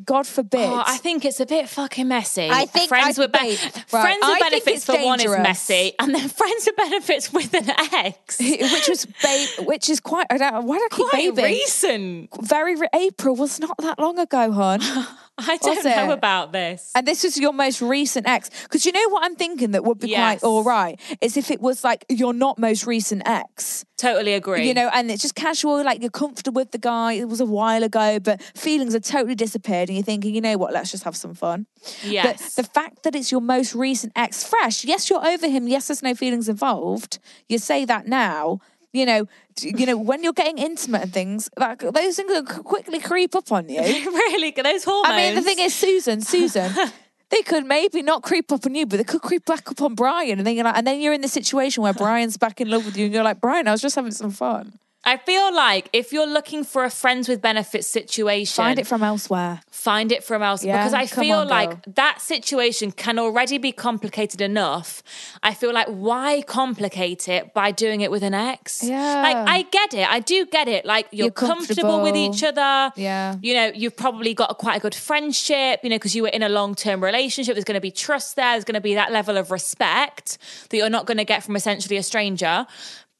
God 0.05 0.27
forbid. 0.27 0.59
Oh, 0.59 0.83
I 0.85 0.97
think 0.97 1.25
it's 1.25 1.39
a 1.39 1.45
bit 1.45 1.67
fucking 1.67 2.07
messy. 2.07 2.47
I 2.49 2.65
think- 2.65 2.89
friends 2.89 3.17
I- 3.17 3.21
with 3.23 3.31
be- 3.31 3.39
babe, 3.39 3.57
friends 3.87 4.19
with 4.21 4.35
I 4.35 4.39
benefits 4.39 4.77
it's 4.77 4.85
for 4.85 5.03
one 5.03 5.19
is 5.19 5.25
messy, 5.31 5.93
and 5.99 6.13
then 6.13 6.29
friends 6.41 6.67
with 6.67 6.75
benefits 6.77 7.33
with 7.33 7.53
an 7.55 7.69
ex. 7.93 8.39
which 8.39 8.87
was 8.87 9.05
babe, 9.23 9.49
which 9.67 9.89
is 9.89 9.99
quite. 9.99 10.27
I 10.29 10.37
don't. 10.37 10.65
Why 10.65 10.77
do 10.77 10.83
I 10.91 10.95
keep 10.95 11.09
Quite 11.09 11.35
baby? 11.35 11.47
recent. 11.55 12.29
Very 12.41 12.75
re- 12.75 12.87
April 12.93 13.35
was 13.35 13.59
not 13.59 13.75
that 13.79 13.97
long 13.99 14.19
ago, 14.19 14.51
hon. 14.51 14.79
I 15.37 15.57
don't 15.57 15.77
Was 15.77 15.85
know 15.85 16.11
it? 16.11 16.13
about 16.13 16.51
this. 16.51 16.91
And 16.93 17.07
this 17.07 17.23
is 17.25 17.37
your 17.39 17.53
most 17.53 17.81
recent 17.81 18.27
ex. 18.27 18.49
Because 18.63 18.85
you 18.85 18.91
know 18.91 19.09
what 19.09 19.23
I'm 19.25 19.35
thinking 19.35 19.71
that 19.71 19.83
would 19.83 19.99
be 19.99 20.09
Yes. 20.09 20.41
quite 20.41 20.47
all 20.47 20.63
right 20.63 20.99
is 21.21 21.37
if 21.37 21.49
it 21.49 21.59
was 21.59 21.83
like 21.83 22.05
your 22.09 22.33
not 22.33 22.59
most 22.59 22.85
recent 22.85 23.23
ex. 23.25 23.83
Totally 23.97 24.33
agree. 24.33 24.67
You 24.67 24.73
know, 24.73 24.89
and 24.93 25.09
it's 25.09 25.21
just 25.21 25.33
casual, 25.33 25.83
like 25.83 26.01
you're 26.01 26.11
comfortable 26.11 26.59
with 26.59 26.71
the 26.71 26.77
guy. 26.77 27.13
It 27.13 27.29
was 27.29 27.39
a 27.39 27.45
while 27.45 27.83
ago, 27.83 28.19
but 28.19 28.41
feelings 28.55 28.93
are 28.93 28.99
totally 28.99 29.33
disappeared, 29.35 29.89
and 29.89 29.95
you're 29.97 30.03
thinking, 30.03 30.35
you 30.35 30.41
know 30.41 30.57
what, 30.57 30.73
let's 30.73 30.91
just 30.91 31.03
have 31.05 31.15
some 31.15 31.33
fun. 31.33 31.67
Yes. 32.03 32.55
But 32.55 32.63
the 32.65 32.69
fact 32.71 33.03
that 33.03 33.15
it's 33.15 33.31
your 33.31 33.39
most 33.41 33.73
recent 33.73 34.11
ex, 34.15 34.43
fresh, 34.43 34.83
yes, 34.83 35.09
you're 35.09 35.25
over 35.25 35.47
him. 35.47 35.67
Yes, 35.67 35.87
there's 35.87 36.03
no 36.03 36.13
feelings 36.15 36.49
involved. 36.49 37.19
You 37.47 37.57
say 37.59 37.85
that 37.85 38.07
now. 38.07 38.59
You 38.93 39.07
know, 39.07 39.27
you 39.59 39.87
know 39.87 39.97
when 39.97 40.23
you're 40.23 40.33
getting 40.33 40.59
intimate 40.59 41.01
and 41.01 41.13
things, 41.13 41.49
like 41.57 41.79
those 41.79 42.15
things 42.15 42.29
will 42.29 42.45
quickly 42.45 42.99
creep 42.99 43.35
up 43.35 43.51
on 43.51 43.67
you. 43.67 43.81
really, 43.81 44.51
those 44.51 44.83
hormones. 44.83 45.13
I 45.13 45.17
mean, 45.17 45.35
the 45.35 45.41
thing 45.41 45.57
is, 45.59 45.73
Susan, 45.73 46.21
Susan, 46.21 46.71
they 47.31 47.41
could 47.41 47.65
maybe 47.65 48.03
not 48.03 48.21
creep 48.21 48.51
up 48.51 48.67
on 48.67 48.75
you, 48.75 48.85
but 48.85 48.97
they 48.97 49.03
could 49.03 49.21
creep 49.23 49.45
back 49.45 49.69
up 49.69 49.81
on 49.81 49.95
Brian, 49.95 50.37
and 50.37 50.45
then 50.45 50.55
you're 50.55 50.63
like, 50.63 50.77
and 50.77 50.85
then 50.85 51.01
you're 51.01 51.13
in 51.13 51.21
the 51.21 51.27
situation 51.27 51.81
where 51.81 51.93
Brian's 51.93 52.37
back 52.37 52.61
in 52.61 52.69
love 52.69 52.85
with 52.85 52.95
you, 52.95 53.05
and 53.05 53.13
you're 53.13 53.23
like, 53.23 53.41
Brian, 53.41 53.67
I 53.67 53.71
was 53.71 53.81
just 53.81 53.95
having 53.95 54.11
some 54.11 54.29
fun. 54.29 54.77
I 55.05 55.17
feel 55.17 55.53
like 55.53 55.89
if 55.91 56.13
you're 56.13 56.27
looking 56.27 56.63
for 56.63 56.83
a 56.85 56.89
friends 56.89 57.27
with 57.27 57.41
benefits 57.41 57.87
situation, 57.87 58.63
Find 58.63 58.79
it 58.79 58.87
from 58.87 59.03
elsewhere. 59.03 59.61
find 59.69 60.11
it 60.13 60.23
from 60.23 60.41
elsewhere 60.41 60.75
Yeah, 60.75 60.81
because 60.83 60.93
I 60.93 61.05
feel 61.07 61.39
on, 61.39 61.47
like 61.49 61.69
girl. 61.69 61.93
that 61.95 62.21
situation 62.21 62.91
can 62.93 63.19
already 63.19 63.57
be 63.57 63.71
complicated 63.73 64.39
enough. 64.39 65.03
I 65.43 65.53
feel 65.53 65.73
like 65.73 65.87
why 65.87 66.41
complicate 66.43 67.27
it 67.27 67.53
by 67.53 67.71
doing 67.71 67.99
it 68.01 68.11
with 68.11 68.23
an 68.23 68.33
ex? 68.33 68.81
Yeah. 68.83 69.21
Like 69.21 69.35
I 69.37 69.61
get 69.63 69.93
it. 69.93 70.09
I 70.09 70.19
do 70.21 70.45
get 70.45 70.67
it. 70.69 70.85
Like 70.85 71.07
you're, 71.11 71.25
You're 71.25 71.31
comfortable 71.31 72.01
with 72.01 72.15
each 72.15 72.41
other. 72.43 72.93
Yeah. 72.95 73.35
You 73.41 73.53
know, 73.55 73.71
you've 73.75 73.97
probably 73.97 74.33
got 74.33 74.51
a, 74.51 74.55
quite 74.55 74.77
a 74.77 74.79
good 74.79 74.95
friendship, 74.95 75.81
you 75.83 75.89
know, 75.89 75.97
because 75.97 76.15
you 76.15 76.23
were 76.23 76.29
in 76.29 76.43
a 76.43 76.49
long-term 76.49 77.03
relationship. 77.03 77.55
There's 77.55 77.65
going 77.65 77.75
to 77.75 77.81
be 77.81 77.91
trust 77.91 78.37
there. 78.37 78.53
There's 78.53 78.63
going 78.63 78.75
to 78.75 78.81
be 78.81 78.95
that 78.95 79.11
level 79.11 79.35
of 79.37 79.51
respect 79.51 80.37
that 80.69 80.77
you're 80.77 80.89
not 80.89 81.05
going 81.07 81.17
to 81.17 81.25
get 81.25 81.43
from 81.43 81.55
essentially 81.57 81.97
a 81.97 82.03
stranger. 82.03 82.65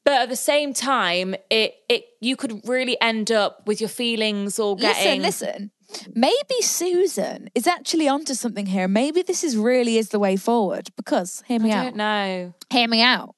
But 0.04 0.14
at 0.14 0.28
the 0.28 0.36
same 0.36 0.72
time, 0.74 1.34
it 1.50 1.74
it 1.88 2.04
you 2.20 2.36
could 2.36 2.60
really 2.68 2.96
end 3.00 3.30
up 3.30 3.66
with 3.66 3.80
your 3.80 3.88
feelings 3.88 4.58
all 4.58 4.76
getting 4.76 5.22
Listen, 5.22 5.48
listen. 5.50 5.70
Maybe 6.14 6.60
Susan 6.62 7.48
is 7.54 7.66
actually 7.66 8.08
onto 8.08 8.34
something 8.34 8.66
here. 8.66 8.88
Maybe 8.88 9.22
this 9.22 9.44
is 9.44 9.56
really 9.56 9.96
is 9.96 10.08
the 10.10 10.18
way 10.18 10.36
forward. 10.36 10.88
Because 10.96 11.42
hear 11.46 11.58
me 11.60 11.70
out. 11.72 11.76
I 11.76 11.78
out. 11.80 11.84
don't 11.84 11.96
know. 11.96 12.54
Hear 12.70 12.88
me 12.88 13.02
out. 13.02 13.34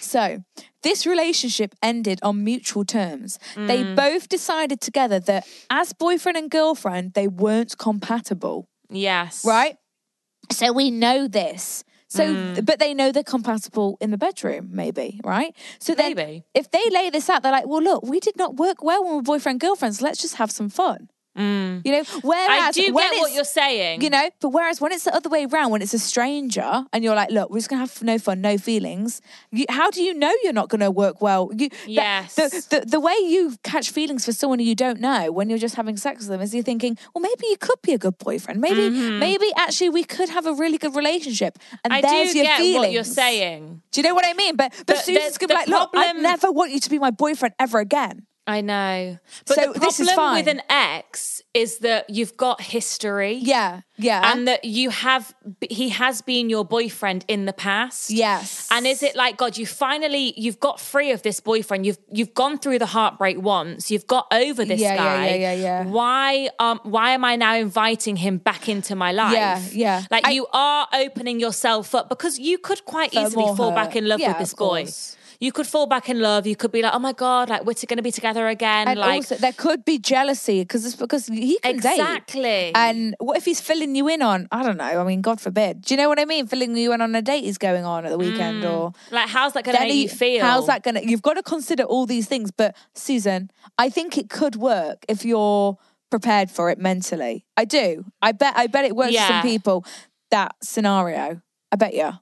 So, 0.00 0.44
this 0.82 1.06
relationship 1.06 1.74
ended 1.82 2.18
on 2.22 2.44
mutual 2.44 2.84
terms. 2.84 3.38
They 3.56 3.82
Mm. 3.82 3.96
both 3.96 4.28
decided 4.28 4.80
together 4.82 5.18
that 5.20 5.46
as 5.70 5.94
boyfriend 5.94 6.36
and 6.36 6.50
girlfriend, 6.50 7.14
they 7.14 7.28
weren't 7.28 7.78
compatible, 7.78 8.68
Yes. 8.90 9.42
right? 9.44 9.78
So, 10.52 10.70
we 10.72 10.90
know 10.90 11.26
this. 11.26 11.82
So, 12.16 12.24
Mm. 12.24 12.64
but 12.68 12.78
they 12.78 12.92
know 12.94 13.08
they're 13.12 13.32
compatible 13.36 13.90
in 14.00 14.10
the 14.14 14.18
bedroom, 14.26 14.64
maybe, 14.82 15.08
right? 15.24 15.52
So 15.80 15.90
then, 15.94 16.14
Maybe. 16.14 16.44
if 16.60 16.66
they 16.70 16.84
lay 16.98 17.10
this 17.10 17.28
out, 17.30 17.42
they're 17.42 17.56
like, 17.58 17.66
"Well, 17.66 17.82
look, 17.82 18.02
we 18.12 18.18
did 18.20 18.36
not 18.42 18.50
work 18.64 18.78
well 18.88 19.00
when 19.04 19.12
we're 19.16 19.22
boyfriend 19.32 19.58
girlfriends. 19.60 20.00
Let's 20.06 20.20
just 20.24 20.36
have 20.36 20.50
some 20.58 20.68
fun." 20.68 21.08
You 21.36 21.82
know, 21.92 22.04
whereas 22.22 22.48
Mm. 22.48 22.68
I 22.68 22.70
do 22.72 22.92
when 22.94 23.10
get 23.10 23.20
what 23.20 23.32
you're 23.32 23.44
saying. 23.44 24.02
you 24.02 24.08
know, 24.10 24.30
but 24.40 24.50
whereas 24.50 24.80
when 24.80 24.92
it's 24.92 25.04
the 25.04 25.14
other 25.14 25.28
way 25.28 25.44
around, 25.44 25.70
when 25.72 25.82
it's 25.82 25.92
a 25.94 25.98
stranger 25.98 26.84
and 26.92 27.02
you're 27.04 27.14
like, 27.16 27.30
look, 27.30 27.50
we're 27.50 27.58
just 27.58 27.68
gonna 27.68 27.80
have 27.80 28.02
no 28.02 28.18
fun, 28.18 28.40
no 28.40 28.56
feelings. 28.56 29.20
You, 29.50 29.64
how 29.68 29.90
do 29.90 30.02
you 30.02 30.14
know 30.14 30.32
you're 30.44 30.52
not 30.52 30.68
gonna 30.68 30.90
work 30.90 31.20
well? 31.20 31.50
You, 31.56 31.68
Yes. 31.86 32.36
The, 32.36 32.48
the 32.70 32.86
the 32.86 33.00
way 33.00 33.14
you 33.26 33.56
catch 33.64 33.90
feelings 33.90 34.24
for 34.24 34.32
someone 34.32 34.60
you 34.60 34.74
don't 34.76 35.00
know 35.00 35.32
when 35.32 35.48
you're 35.50 35.58
just 35.58 35.74
having 35.74 35.96
sex 35.96 36.20
with 36.20 36.28
them 36.28 36.40
is 36.40 36.54
you're 36.54 36.62
thinking, 36.62 36.96
well, 37.14 37.22
maybe 37.22 37.46
you 37.48 37.56
could 37.58 37.80
be 37.82 37.92
a 37.94 37.98
good 37.98 38.16
boyfriend. 38.18 38.60
Maybe 38.60 38.88
maybe 38.90 39.46
actually 39.56 39.90
we 39.90 40.04
could 40.04 40.28
have 40.28 40.46
a 40.46 40.54
really 40.54 40.78
good 40.78 40.94
relationship. 40.94 41.58
And 41.82 41.92
Mm-hmm. 41.92 42.06
I 42.06 42.10
there's 42.10 42.32
do 42.32 42.38
your 42.38 42.46
get 42.46 42.58
feelings. 42.58 42.78
what 42.78 42.92
you're 42.92 43.04
saying. 43.04 43.82
Do 43.92 44.00
you 44.00 44.06
know 44.08 44.14
what 44.14 44.24
I 44.26 44.34
mean? 44.34 44.56
But 44.56 44.72
but, 44.78 44.86
But 44.86 44.96
Susan's 44.98 45.38
gonna 45.38 45.48
be 45.48 45.54
like, 45.54 45.68
look, 45.68 45.90
I 45.94 46.12
never 46.12 46.50
want 46.52 46.70
you 46.72 46.80
to 46.80 46.90
be 46.90 46.98
my 46.98 47.10
boyfriend 47.10 47.54
ever 47.58 47.78
again. 47.80 48.26
I 48.46 48.60
know. 48.60 49.18
But 49.46 49.54
So 49.56 49.72
the 49.72 49.80
problem 50.14 50.34
with 50.34 50.48
an 50.48 50.60
ex 50.68 51.40
is 51.54 51.78
that 51.78 52.10
you've 52.10 52.36
got 52.36 52.60
history. 52.60 53.34
Yeah, 53.40 53.80
yeah. 53.96 54.32
And 54.32 54.46
that 54.48 54.66
you 54.66 54.90
have, 54.90 55.34
he 55.70 55.88
has 55.88 56.20
been 56.20 56.50
your 56.50 56.62
boyfriend 56.64 57.24
in 57.26 57.46
the 57.46 57.54
past. 57.54 58.10
Yes. 58.10 58.68
And 58.70 58.86
is 58.86 59.02
it 59.02 59.16
like 59.16 59.38
God? 59.38 59.56
You 59.56 59.64
finally, 59.64 60.34
you've 60.36 60.60
got 60.60 60.78
free 60.78 61.10
of 61.10 61.22
this 61.22 61.40
boyfriend. 61.40 61.86
You've 61.86 61.96
you've 62.12 62.34
gone 62.34 62.58
through 62.58 62.80
the 62.80 62.86
heartbreak 62.86 63.40
once. 63.40 63.90
You've 63.90 64.06
got 64.06 64.26
over 64.30 64.62
this 64.66 64.78
Yeah, 64.80 64.94
yeah, 64.94 65.04
guy. 65.04 65.26
yeah, 65.28 65.34
yeah, 65.36 65.52
yeah. 65.54 65.84
Why 65.86 66.50
um 66.58 66.80
why 66.82 67.12
am 67.12 67.24
I 67.24 67.36
now 67.36 67.54
inviting 67.54 68.16
him 68.16 68.36
back 68.38 68.68
into 68.68 68.94
my 68.94 69.12
life? 69.12 69.32
Yeah, 69.32 69.62
yeah. 69.72 70.02
Like 70.10 70.26
I- 70.26 70.32
you 70.32 70.46
are 70.52 70.86
opening 70.92 71.40
yourself 71.40 71.94
up 71.94 72.10
because 72.10 72.38
you 72.38 72.58
could 72.58 72.84
quite 72.84 73.14
easily 73.14 73.46
fall 73.56 73.70
hurt. 73.70 73.74
back 73.76 73.96
in 73.96 74.06
love 74.06 74.20
Yeah, 74.20 74.28
with 74.32 74.38
this 74.38 74.52
of 74.52 74.58
boy. 74.58 74.82
course. 74.84 75.16
You 75.44 75.52
could 75.52 75.66
fall 75.66 75.86
back 75.86 76.08
in 76.08 76.20
love. 76.20 76.46
You 76.46 76.56
could 76.56 76.72
be 76.72 76.80
like, 76.80 76.94
oh 76.94 76.98
my 76.98 77.12
god, 77.12 77.50
like 77.50 77.66
we're 77.66 77.74
going 77.74 77.98
to 77.98 78.02
be 78.02 78.10
together 78.10 78.48
again. 78.48 78.88
And 78.88 78.98
like 78.98 79.16
also, 79.16 79.34
there 79.34 79.52
could 79.52 79.84
be 79.84 79.98
jealousy 79.98 80.62
because 80.62 80.86
it's 80.86 80.96
because 80.96 81.26
he 81.26 81.58
can 81.58 81.76
date. 81.80 82.00
exactly. 82.00 82.72
And 82.74 83.14
what 83.18 83.36
if 83.36 83.44
he's 83.44 83.60
filling 83.60 83.94
you 83.94 84.08
in 84.08 84.22
on? 84.22 84.48
I 84.50 84.62
don't 84.62 84.78
know. 84.78 84.84
I 84.84 85.04
mean, 85.04 85.20
God 85.20 85.42
forbid. 85.42 85.82
Do 85.82 85.92
you 85.92 85.98
know 85.98 86.08
what 86.08 86.18
I 86.18 86.24
mean? 86.24 86.46
Filling 86.46 86.74
you 86.74 86.94
in 86.94 87.02
on 87.02 87.14
a 87.14 87.20
date 87.20 87.44
is 87.44 87.58
going 87.58 87.84
on 87.84 88.06
at 88.06 88.08
the 88.08 88.16
weekend, 88.16 88.64
mm. 88.64 88.72
or 88.72 88.92
like, 89.10 89.28
how's 89.28 89.52
that 89.52 89.64
going 89.64 89.76
to 89.76 89.82
make 89.82 89.94
you 89.94 90.08
feel? 90.08 90.42
How's 90.42 90.66
that 90.66 90.82
gonna? 90.82 91.02
You've 91.02 91.20
got 91.20 91.34
to 91.34 91.42
consider 91.42 91.82
all 91.82 92.06
these 92.06 92.26
things. 92.26 92.50
But 92.50 92.74
Susan, 92.94 93.50
I 93.76 93.90
think 93.90 94.16
it 94.16 94.30
could 94.30 94.56
work 94.56 95.04
if 95.08 95.26
you're 95.26 95.76
prepared 96.10 96.50
for 96.50 96.70
it 96.70 96.78
mentally. 96.78 97.44
I 97.54 97.66
do. 97.66 98.06
I 98.22 98.32
bet. 98.32 98.54
I 98.56 98.66
bet 98.66 98.86
it 98.86 98.96
works 98.96 99.14
for 99.14 99.26
some 99.26 99.42
people. 99.42 99.84
That 100.30 100.54
scenario. 100.62 101.42
I 101.70 101.76
bet 101.76 101.92
you. 101.92 102.12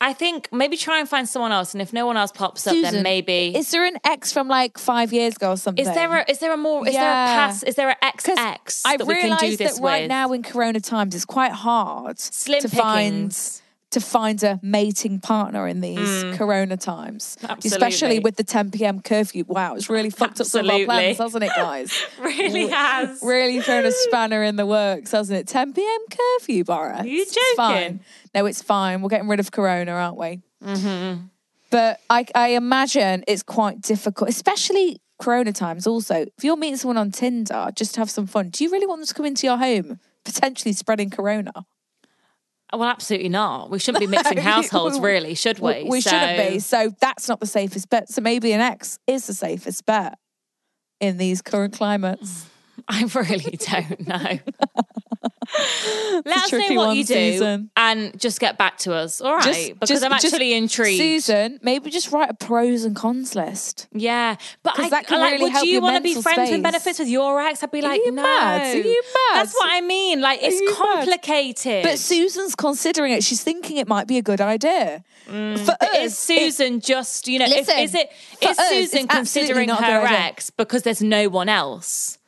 I 0.00 0.12
think 0.12 0.48
maybe 0.52 0.76
try 0.76 1.00
and 1.00 1.08
find 1.08 1.28
someone 1.28 1.52
else, 1.52 1.72
and 1.74 1.80
if 1.80 1.92
no 1.92 2.04
one 2.06 2.16
else 2.16 2.30
pops 2.32 2.66
up, 2.66 2.74
then 2.74 3.02
maybe. 3.02 3.56
Is 3.56 3.70
there 3.70 3.84
an 3.84 3.96
ex 4.04 4.32
from 4.32 4.46
like 4.48 4.76
five 4.78 5.12
years 5.12 5.36
ago 5.36 5.52
or 5.52 5.56
something? 5.56 5.86
Is 5.86 5.94
there 5.94 6.14
a 6.18 6.30
is 6.30 6.38
there 6.38 6.52
a 6.52 6.56
more 6.56 6.86
is 6.86 6.92
there 6.94 7.02
a 7.02 7.14
Yeah. 7.14 7.26
pass 7.34 7.62
is 7.62 7.74
there 7.76 7.88
an 7.90 7.96
ex 8.02 8.28
ex 8.28 8.82
I've 8.84 8.98
that 8.98 9.06
we 9.06 9.14
can 9.14 9.22
realised 9.24 9.42
do 9.42 9.56
this 9.56 9.76
that 9.78 9.82
right 9.82 10.02
with? 10.02 10.08
now 10.08 10.32
in 10.32 10.42
Corona 10.42 10.80
times, 10.80 11.14
it's 11.14 11.24
quite 11.24 11.52
hard 11.52 12.18
Slim 12.18 12.60
to 12.60 12.68
find 12.68 13.30
pickings. 13.30 13.62
To 13.92 14.00
find 14.00 14.42
a 14.42 14.58
mating 14.62 15.20
partner 15.20 15.66
in 15.68 15.80
these 15.80 16.24
corona 16.36 16.76
times. 16.76 17.36
Especially 17.64 18.18
Mm. 18.18 18.24
With 18.24 18.36
the 18.36 18.44
10 18.44 18.70
p.m. 18.72 19.00
curfew. 19.00 19.44
Wow, 19.46 19.74
it's 19.76 19.88
really 19.88 20.10
fucked 20.10 20.40
up 20.40 20.46
some 20.46 20.68
of 20.68 20.74
our 20.74 20.84
plans, 20.84 21.18
hasn't 21.18 21.44
it, 21.44 21.52
guys? 21.54 21.92
really 22.20 22.66
has. 22.68 23.20
really 23.22 23.60
thrown 23.60 23.86
a 23.86 23.92
spanner 24.08 24.42
in 24.42 24.56
the 24.56 24.66
works, 24.66 25.12
hasn't 25.12 25.38
it? 25.38 25.46
10 25.46 25.72
p.m. 25.72 26.00
curfew, 26.10 26.64
Boris. 26.64 27.00
Are 27.00 27.06
you 27.06 27.22
It's 27.22 27.54
fine. 27.54 27.82
joking? 27.82 28.00
No, 28.34 28.46
it's 28.46 28.60
fine. 28.62 29.02
We're 29.02 29.08
getting 29.08 29.28
rid 29.28 29.40
of 29.40 29.50
Corona, 29.52 29.92
aren't 29.92 30.16
we? 30.18 30.42
Mm-hmm. 30.64 31.26
But 31.70 32.00
I, 32.10 32.26
I 32.34 32.48
imagine 32.50 33.24
it's 33.26 33.42
quite 33.42 33.80
difficult, 33.82 34.30
especially 34.30 35.00
Corona 35.18 35.52
times. 35.52 35.86
Also, 35.86 36.26
if 36.36 36.44
you're 36.44 36.56
meeting 36.56 36.76
someone 36.76 36.96
on 36.96 37.10
Tinder 37.12 37.68
just 37.74 37.94
to 37.94 38.00
have 38.00 38.10
some 38.10 38.26
fun, 38.26 38.50
do 38.50 38.64
you 38.64 38.70
really 38.70 38.86
want 38.86 39.00
them 39.00 39.06
to 39.06 39.14
come 39.14 39.26
into 39.26 39.46
your 39.46 39.56
home, 39.56 39.98
potentially 40.24 40.72
spreading 40.72 41.10
Corona? 41.10 41.52
Oh, 42.76 42.80
well, 42.80 42.90
absolutely 42.90 43.30
not. 43.30 43.70
We 43.70 43.78
shouldn't 43.78 44.00
be 44.00 44.06
mixing 44.18 44.36
households, 44.36 45.00
really, 45.00 45.34
should 45.34 45.60
we? 45.60 45.84
We, 45.88 46.02
shouldn't 46.02 46.50
be. 46.52 46.58
So 46.58 46.92
that's 47.00 47.26
not 47.26 47.40
the 47.40 47.46
safest 47.46 47.88
bet. 47.88 48.10
So 48.10 48.20
maybe 48.20 48.52
an 48.52 48.60
ex 48.60 48.98
is 49.06 49.26
the 49.26 49.32
safest 49.32 49.86
bet 49.86 50.18
in 51.00 51.16
these 51.16 51.40
current 51.40 51.72
climates. 51.72 52.44
I 52.88 53.02
really 53.14 53.58
don't 53.58 54.06
know. 54.06 54.38
Let 56.24 56.26
us 56.26 56.52
know 56.52 56.76
what 56.76 56.96
you 56.96 57.04
do 57.04 57.14
Susan. 57.14 57.70
and 57.76 58.18
just 58.20 58.40
get 58.40 58.58
back 58.58 58.78
to 58.78 58.92
us. 58.94 59.20
All 59.20 59.34
right. 59.34 59.44
Just- 59.44 59.74
because 59.74 59.88
just- 59.88 60.04
I'm 60.04 60.12
actually 60.12 60.54
intrigued. 60.54 60.98
Susan, 60.98 61.58
maybe 61.62 61.90
just 61.90 62.12
write 62.12 62.30
a 62.30 62.34
pros 62.34 62.84
and 62.84 62.94
cons 62.94 63.34
list. 63.34 63.88
Yeah, 63.92 64.36
but 64.62 64.78
I, 64.78 64.88
that 64.90 65.06
can 65.06 65.20
like, 65.20 65.32
really 65.32 65.44
would 65.44 65.52
help 65.52 65.66
you 65.66 65.80
want 65.80 65.96
to 65.96 66.02
be 66.02 66.20
friends 66.20 66.48
space. 66.48 66.62
benefits 66.62 66.98
with 66.98 67.08
your 67.08 67.40
ex? 67.40 67.62
I'd 67.62 67.70
be 67.70 67.82
like, 67.82 68.00
you 68.04 68.12
no. 68.12 68.22
mad? 68.22 68.76
Are 68.76 68.78
you 68.78 69.02
mad? 69.02 69.40
That's 69.42 69.54
what 69.54 69.70
I 69.72 69.80
mean. 69.80 70.20
Like, 70.20 70.40
it's 70.42 70.60
you 70.60 70.66
mad? 70.70 70.76
complicated. 70.76 71.82
But 71.84 71.98
Susan's 71.98 72.54
considering 72.54 73.12
it. 73.12 73.24
She's 73.24 73.42
thinking 73.42 73.76
it 73.76 73.88
might 73.88 74.06
be 74.06 74.18
a 74.18 74.22
good 74.22 74.40
idea. 74.40 75.04
Mm. 75.28 75.58
For 75.58 75.72
us, 75.80 75.96
is 75.98 76.18
Susan 76.18 76.80
just, 76.80 77.26
you 77.28 77.38
know, 77.38 77.46
Listen, 77.46 77.78
is 77.78 77.94
it 77.94 78.10
for 78.40 78.48
us, 78.48 78.68
Susan 78.68 79.08
considering 79.08 79.68
her 79.68 80.04
ex 80.06 80.50
because 80.50 80.82
there's 80.82 81.02
no 81.02 81.28
one 81.28 81.48
else? 81.48 82.18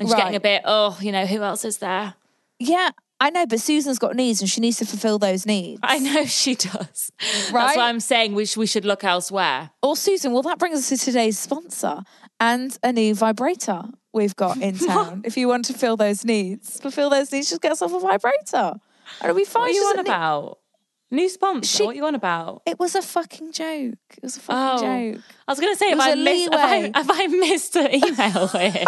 And 0.00 0.08
she's 0.08 0.16
getting 0.16 0.34
a 0.34 0.40
bit, 0.40 0.62
oh, 0.64 0.98
you 1.00 1.12
know, 1.12 1.26
who 1.26 1.42
else 1.42 1.64
is 1.64 1.78
there? 1.78 2.14
yeah, 2.58 2.90
I 3.22 3.28
know, 3.28 3.44
but 3.46 3.60
Susan's 3.60 3.98
got 3.98 4.16
needs 4.16 4.40
and 4.40 4.48
she 4.48 4.62
needs 4.62 4.78
to 4.78 4.86
fulfill 4.86 5.18
those 5.18 5.44
needs. 5.44 5.80
I 5.82 5.98
know 5.98 6.24
she 6.40 6.54
does. 6.54 7.12
Right? 7.52 7.66
That's 7.66 7.76
why 7.76 7.88
I'm 7.90 8.00
saying 8.00 8.34
we, 8.34 8.46
sh- 8.46 8.56
we 8.56 8.66
should 8.66 8.86
look 8.86 9.04
elsewhere. 9.04 9.70
Or 9.82 9.94
Susan, 9.94 10.32
well, 10.32 10.42
that 10.42 10.58
brings 10.58 10.78
us 10.78 10.88
to 10.88 10.96
today's 10.96 11.38
sponsor 11.38 12.00
and 12.40 12.76
a 12.82 12.92
new 12.92 13.14
vibrator 13.14 13.82
we've 14.14 14.34
got 14.36 14.56
in 14.56 14.78
town. 14.86 15.20
if 15.26 15.36
you 15.36 15.48
want 15.48 15.66
to 15.66 15.74
fill 15.74 15.98
those 15.98 16.24
needs, 16.24 16.80
fulfill 16.80 17.10
those 17.10 17.30
needs, 17.30 17.50
just 17.50 17.60
get 17.60 17.68
yourself 17.72 17.92
a 17.92 18.00
vibrator. 18.00 18.80
And 19.20 19.36
be 19.36 19.44
fine. 19.44 19.62
What 19.62 19.70
are 19.70 19.74
you 19.74 19.82
on 19.82 19.98
about? 19.98 20.58
New 21.12 21.28
sponsor? 21.28 21.78
She- 21.78 21.82
what 21.84 21.92
are 21.92 21.96
you 21.96 22.06
on 22.06 22.14
about? 22.14 22.62
It 22.66 22.78
was 22.78 22.94
a 22.94 23.02
fucking 23.02 23.52
joke. 23.52 23.94
It 24.16 24.22
was 24.22 24.36
a 24.36 24.40
fucking 24.40 24.86
Oh. 24.88 25.12
joke. 25.14 25.22
I 25.48 25.52
was 25.52 25.58
going 25.60 25.72
to 25.72 25.78
say, 25.78 25.88
have 25.90 25.98
was 25.98 26.06
I, 26.06 26.90
have, 26.94 27.10
I, 27.10 27.24
I 27.24 27.26
missed 27.26 27.74
an 27.76 27.92
email 27.94 28.46
here? 28.48 28.84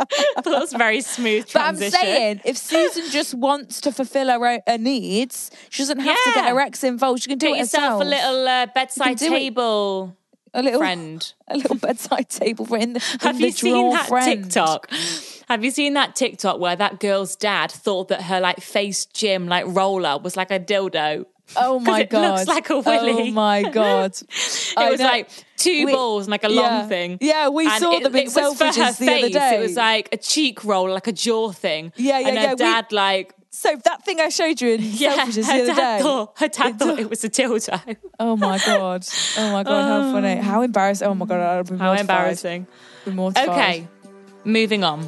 I 0.00 0.40
thought 0.40 0.46
it 0.46 0.60
was 0.60 0.72
a 0.74 0.78
very 0.78 1.00
smooth 1.02 1.46
transition. 1.46 1.90
But 1.92 1.98
I'm 2.00 2.04
saying, 2.06 2.40
if 2.44 2.56
Susan 2.56 3.10
just 3.10 3.34
wants 3.34 3.80
to 3.82 3.92
fulfill 3.92 4.28
her, 4.28 4.62
her 4.66 4.78
needs, 4.78 5.50
she 5.68 5.82
doesn't 5.82 6.00
have 6.00 6.16
to 6.24 6.32
get 6.34 6.48
her 6.48 6.60
ex 6.60 6.82
involved. 6.82 7.22
She 7.22 7.28
can 7.28 7.38
do 7.38 7.48
Get 7.48 7.56
it 7.56 7.58
yourself 7.60 7.84
herself. 7.84 8.02
a 8.02 8.04
little 8.06 8.48
uh, 8.48 8.66
bedside 8.74 9.18
do 9.18 9.26
it. 9.26 9.28
table 9.28 10.16
a 10.54 10.62
little 10.62 10.80
friend. 10.80 11.34
a 11.48 11.56
little 11.58 11.76
bedside 11.76 12.30
table 12.30 12.64
friend. 12.64 12.84
in 12.84 12.92
the 12.94 13.00
in 13.14 13.18
Have 13.20 13.40
you 13.40 13.50
seen 13.52 13.90
that 13.90 14.08
friend. 14.08 14.44
TikTok? 14.44 14.90
Have 15.48 15.64
you 15.64 15.70
seen 15.70 15.94
that 15.94 16.14
TikTok 16.14 16.60
where 16.60 16.76
that 16.76 17.00
girl's 17.00 17.34
dad 17.36 17.70
thought 17.70 18.08
that 18.08 18.22
her 18.24 18.40
like 18.40 18.60
face 18.60 19.06
gym 19.06 19.46
like 19.48 19.64
roller 19.66 20.18
was 20.18 20.36
like 20.36 20.50
a 20.50 20.60
dildo? 20.60 21.24
Oh 21.56 21.78
my 21.80 22.00
it 22.00 22.10
god! 22.10 22.36
looks 22.40 22.46
like 22.48 22.68
a 22.68 22.74
oh 22.74 22.80
willy. 22.82 23.30
Oh 23.30 23.32
my 23.32 23.62
god! 23.70 24.10
It 24.12 24.74
I 24.76 24.90
was 24.90 25.00
know. 25.00 25.06
like 25.06 25.30
two 25.56 25.86
We- 25.86 25.92
balls 25.92 26.24
and 26.24 26.30
like 26.32 26.44
a 26.44 26.48
long 26.50 26.64
yeah. 26.64 26.86
thing. 26.88 27.16
Yeah, 27.22 27.48
we 27.48 27.66
And 27.66 27.80
saw 27.82 27.92
it, 27.96 28.02
them 28.02 28.14
in 28.14 28.24
was 28.24 28.34
for 28.34 28.40
her 28.42 28.50
Selfridges 28.50 28.98
the 28.98 29.06
face. 29.06 29.24
other 29.24 29.30
day. 29.30 29.56
It 29.56 29.60
was 29.60 29.74
like 29.76 30.10
a 30.12 30.18
cheek 30.18 30.62
roll, 30.64 30.90
like 30.90 31.06
a 31.06 31.12
jaw 31.12 31.50
thing. 31.52 31.92
Yeah, 31.96 32.18
yeah, 32.18 32.28
and 32.28 32.36
her 32.38 32.44
yeah, 32.44 32.50
we- 32.52 32.56
dad 32.58 32.92
like 32.92 33.34
So 33.48 33.74
that 33.84 34.04
thing 34.04 34.20
I 34.20 34.28
showed 34.28 34.60
you 34.60 34.74
in 34.74 34.80
yeah, 34.82 35.24
Selfridges 35.24 35.46
the 35.46 35.62
other 35.62 35.74
day. 35.74 35.98
thought 36.02 36.32
her 36.38 36.48
dad 36.48 36.78
thought 36.78 36.98
it 36.98 37.08
was 37.08 37.24
a 37.24 37.30
dildo. 37.30 37.96
Oh 38.20 38.36
my 38.36 38.58
god! 38.66 39.06
Oh 39.38 39.52
my 39.52 39.62
god! 39.62 39.84
How 40.04 40.12
funny! 40.12 40.34
How 40.42 40.60
embarrassing! 40.60 41.08
Oh 41.08 41.14
my 41.14 41.24
god! 41.24 41.40
I'd 41.40 41.70
be 41.70 41.78
How 41.78 41.86
mortified. 41.86 42.00
embarrassing. 42.00 42.66
Be 43.06 43.10
mortified. 43.12 43.48
Okay, 43.48 43.88
moving 44.44 44.84
on. 44.84 45.00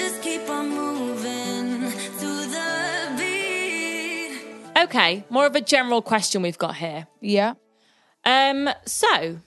Just 0.00 0.22
keep 0.22 0.48
on 0.48 0.70
moving 0.70 1.90
through 2.18 2.46
the 2.56 3.14
beat. 3.18 4.40
Okay, 4.84 5.24
more 5.28 5.44
of 5.46 5.54
a 5.54 5.60
general 5.60 6.00
question 6.00 6.40
we've 6.40 6.56
got 6.66 6.76
here. 6.76 7.06
Yeah. 7.20 7.54
Um, 8.24 8.70
so 8.86 9.38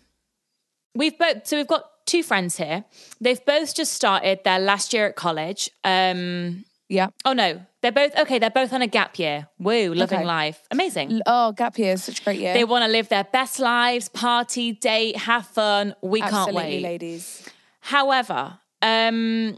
we've 0.94 1.18
both 1.18 1.48
so 1.48 1.58
we've 1.58 1.68
got 1.68 1.86
two 2.06 2.22
friends 2.22 2.58
here. 2.58 2.84
They've 3.20 3.44
both 3.44 3.74
just 3.74 3.94
started 3.94 4.44
their 4.44 4.60
last 4.60 4.94
year 4.94 5.08
at 5.08 5.16
college. 5.16 5.72
Um, 5.84 6.66
Yeah. 6.88 7.08
oh 7.26 7.34
no, 7.34 7.66
they're 7.82 7.92
both 7.92 8.16
okay. 8.20 8.38
They're 8.38 8.52
both 8.62 8.74
on 8.74 8.84
a 8.84 8.88
gap 8.88 9.18
year. 9.18 9.48
Woo, 9.58 9.94
living 9.94 10.20
Okay. 10.20 10.26
life, 10.26 10.60
amazing. 10.70 11.22
Oh, 11.26 11.52
gap 11.54 11.80
year 11.80 11.98
such 11.98 12.22
a 12.22 12.24
great 12.26 12.40
year. 12.40 12.54
They 12.54 12.64
want 12.64 12.84
to 12.86 12.92
live 12.92 13.10
their 13.10 13.24
best 13.24 13.60
lives, 13.60 14.08
party, 14.10 14.74
date, 14.74 15.18
have 15.18 15.48
fun. 15.48 15.96
We 16.04 16.22
can't 16.22 16.54
wait. 16.54 16.84
ladies. 16.84 17.50
However, 17.80 18.60
um, 18.84 19.58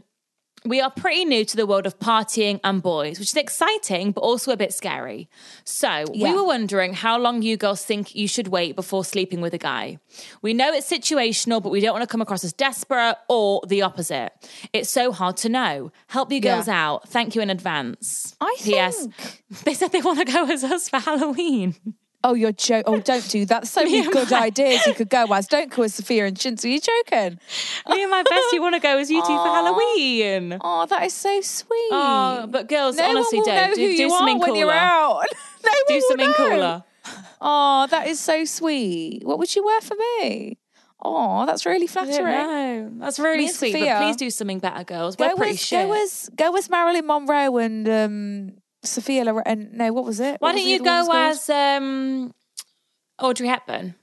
we 0.66 0.80
are 0.80 0.90
pretty 0.90 1.24
new 1.24 1.44
to 1.44 1.56
the 1.56 1.66
world 1.66 1.86
of 1.86 1.98
partying 1.98 2.60
and 2.64 2.82
boys, 2.82 3.18
which 3.18 3.28
is 3.28 3.36
exciting, 3.36 4.12
but 4.12 4.20
also 4.22 4.50
a 4.52 4.56
bit 4.56 4.72
scary. 4.74 5.28
So 5.64 6.04
we 6.12 6.32
were 6.32 6.44
wondering 6.44 6.92
how 6.94 7.18
long 7.18 7.42
you 7.42 7.56
girls 7.56 7.84
think 7.84 8.14
you 8.14 8.28
should 8.28 8.48
wait 8.48 8.76
before 8.76 9.04
sleeping 9.04 9.40
with 9.40 9.54
a 9.54 9.58
guy. 9.58 9.98
We 10.42 10.54
know 10.54 10.72
it's 10.72 10.90
situational, 10.90 11.62
but 11.62 11.70
we 11.70 11.80
don't 11.80 11.92
want 11.92 12.02
to 12.02 12.08
come 12.08 12.20
across 12.22 12.44
as 12.44 12.52
desperate 12.52 13.16
or 13.28 13.62
the 13.66 13.82
opposite. 13.82 14.32
It's 14.72 14.90
so 14.90 15.12
hard 15.12 15.36
to 15.38 15.48
know. 15.48 15.92
Help 16.08 16.32
you 16.32 16.40
girls 16.40 16.66
Yeah. 16.68 16.86
out. 16.88 17.08
Thank 17.08 17.34
you 17.34 17.42
in 17.42 17.50
advance. 17.50 18.34
I 18.40 18.56
P.S. 18.60 19.06
think- 19.06 19.42
They 19.64 19.74
said 19.74 19.92
they 19.92 20.02
want 20.02 20.18
to 20.18 20.24
go 20.24 20.46
as 20.50 20.64
us 20.64 20.88
for 20.88 20.98
Halloween. 20.98 21.74
Oh, 22.26 22.34
you're 22.34 22.50
joking. 22.52 22.92
Oh, 22.92 22.98
don't 23.00 23.28
do 23.30 23.44
that. 23.46 23.68
So 23.68 23.84
many 23.84 24.02
good 24.10 24.32
ideas 24.32 24.84
you 24.86 24.94
could 24.94 25.08
go 25.08 25.26
as. 25.32 25.46
Don't 25.46 25.70
go 25.70 25.84
as 25.84 25.94
Sophia 25.94 26.26
and 26.26 26.36
Cinzia. 26.36 26.64
Are 26.64 26.68
you 26.68 26.80
joking? 26.80 27.38
Me 27.88 28.02
and 28.02 28.10
my 28.10 28.24
bestie 28.24 28.60
want 28.60 28.74
to 28.74 28.80
go 28.80 28.98
as 28.98 29.08
you 29.10 29.20
two 29.22 29.26
for 29.28 29.32
Halloween. 29.44 30.58
Oh, 30.60 30.86
that 30.86 31.04
is 31.04 31.14
so 31.14 31.40
sweet. 31.40 31.88
Oh, 31.92 32.46
but 32.50 32.68
girls, 32.68 32.96
no 32.96 33.04
honestly, 33.08 33.38
one 33.38 33.46
will 33.48 33.54
don't 33.54 33.70
know 33.70 33.74
do, 33.76 33.80
who 33.82 33.96
do 33.96 34.02
you 34.02 34.10
something 34.10 34.36
are 34.36 34.40
when 34.40 34.54
you're 34.56 34.72
out. 34.72 35.22
no 35.64 35.70
Do 35.86 36.00
something 36.00 36.26
know. 36.30 36.34
cooler. 36.34 36.84
Oh, 37.40 37.86
that 37.90 38.08
is 38.08 38.18
so 38.18 38.44
sweet. 38.44 39.22
What 39.24 39.38
would 39.38 39.54
you 39.54 39.64
wear 39.64 39.80
for 39.80 39.94
me? 39.94 40.58
Oh, 41.04 41.46
that's 41.46 41.64
really 41.64 41.86
flattering. 41.86 42.24
know. 42.24 42.90
That's 42.98 43.20
really 43.20 43.46
sweet, 43.46 43.72
Sophia. 43.72 43.94
but 43.94 44.02
please 44.06 44.16
do 44.16 44.30
something 44.30 44.58
better, 44.58 44.82
girls. 44.82 45.16
We're 45.16 45.28
Go 45.30 45.36
pretty 45.36 45.52
as, 45.52 45.60
shit. 45.60 45.86
go 45.86 45.92
as 45.92 46.30
go 46.34 46.56
as 46.56 46.68
Marilyn 46.68 47.06
Monroe 47.06 47.58
and 47.58 47.88
um, 47.88 48.52
Sophia 48.86 49.24
Loren. 49.24 49.70
No, 49.72 49.92
what 49.92 50.04
was 50.04 50.20
it? 50.20 50.36
Why 50.40 50.48
what 50.52 50.56
don't 50.56 50.66
you 50.66 50.82
go 50.82 51.08
as 51.12 51.48
um, 51.50 52.34
Audrey 53.20 53.48
Hepburn? 53.48 53.94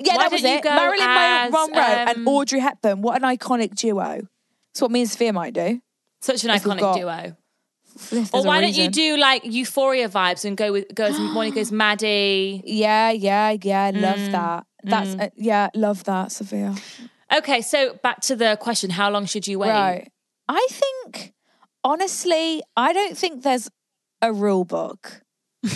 Yeah, 0.00 0.16
why 0.16 0.24
that 0.24 0.32
was 0.32 0.44
it. 0.44 0.62
go 0.62 0.70
Marilyn 0.76 1.06
as, 1.08 1.52
Monroe 1.52 1.82
and 1.82 2.18
um, 2.18 2.28
Audrey 2.28 2.60
Hepburn. 2.60 3.02
What 3.02 3.16
an 3.22 3.22
iconic 3.36 3.74
duo. 3.74 4.22
That's 4.72 4.82
what 4.82 4.90
me 4.90 5.00
and 5.00 5.10
Sophia 5.10 5.32
might 5.32 5.54
do. 5.54 5.80
Such 6.20 6.44
an 6.44 6.50
iconic 6.50 6.80
got- 6.80 6.96
duo. 6.96 7.36
Or 8.32 8.44
why 8.44 8.60
don't 8.60 8.76
you 8.76 8.90
do 8.90 9.16
like 9.16 9.44
Euphoria 9.44 10.08
vibes 10.08 10.44
and 10.44 10.56
go 10.56 10.70
with 10.72 10.94
goes 10.94 11.18
Monica 11.34 11.56
goes 11.56 11.72
Maddie? 11.72 12.62
Yeah, 12.64 13.10
yeah, 13.10 13.56
yeah. 13.60 13.90
Love 13.92 14.18
Mm, 14.18 14.32
that. 14.32 14.66
That's 14.84 15.14
uh, 15.14 15.30
yeah, 15.34 15.68
love 15.74 16.04
that, 16.04 16.30
Sophia. 16.30 16.76
Okay, 17.34 17.60
so 17.60 17.94
back 18.02 18.20
to 18.22 18.36
the 18.36 18.56
question: 18.60 18.90
How 18.90 19.10
long 19.10 19.26
should 19.26 19.48
you 19.48 19.58
wait? 19.58 19.70
Right. 19.70 20.12
I 20.48 20.66
think 20.70 21.34
honestly, 21.82 22.62
I 22.76 22.92
don't 22.92 23.16
think 23.18 23.42
there's 23.42 23.68
a 24.22 24.32
rule 24.32 24.64
book. 24.64 25.22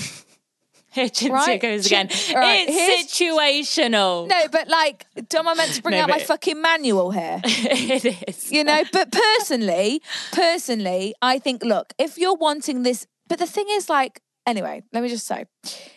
Cinzia 0.94 1.30
Right, 1.30 1.60
goes 1.60 1.86
again. 1.86 2.08
right, 2.34 2.66
it's 2.68 3.14
situational. 3.18 4.28
No, 4.28 4.48
but 4.50 4.68
like, 4.68 5.06
am 5.34 5.48
I 5.48 5.54
meant 5.54 5.72
to 5.72 5.82
bring 5.82 5.94
No, 5.94 6.02
out 6.02 6.10
my 6.10 6.18
fucking 6.18 6.60
manual 6.60 7.10
here? 7.10 7.40
it 7.44 8.04
is. 8.28 8.52
you 8.52 8.62
know 8.62 8.82
but 8.92 9.10
personally 9.10 10.02
personally 10.32 11.14
i 11.22 11.38
think 11.38 11.64
look 11.64 11.92
if 11.98 12.18
you're 12.18 12.34
wanting 12.36 12.82
this 12.82 13.06
but 13.28 13.38
the 13.38 13.46
thing 13.46 13.64
is 13.70 13.88
like 13.88 14.20
anyway 14.46 14.82
let 14.92 15.02
me 15.02 15.08
just 15.08 15.26
say 15.26 15.44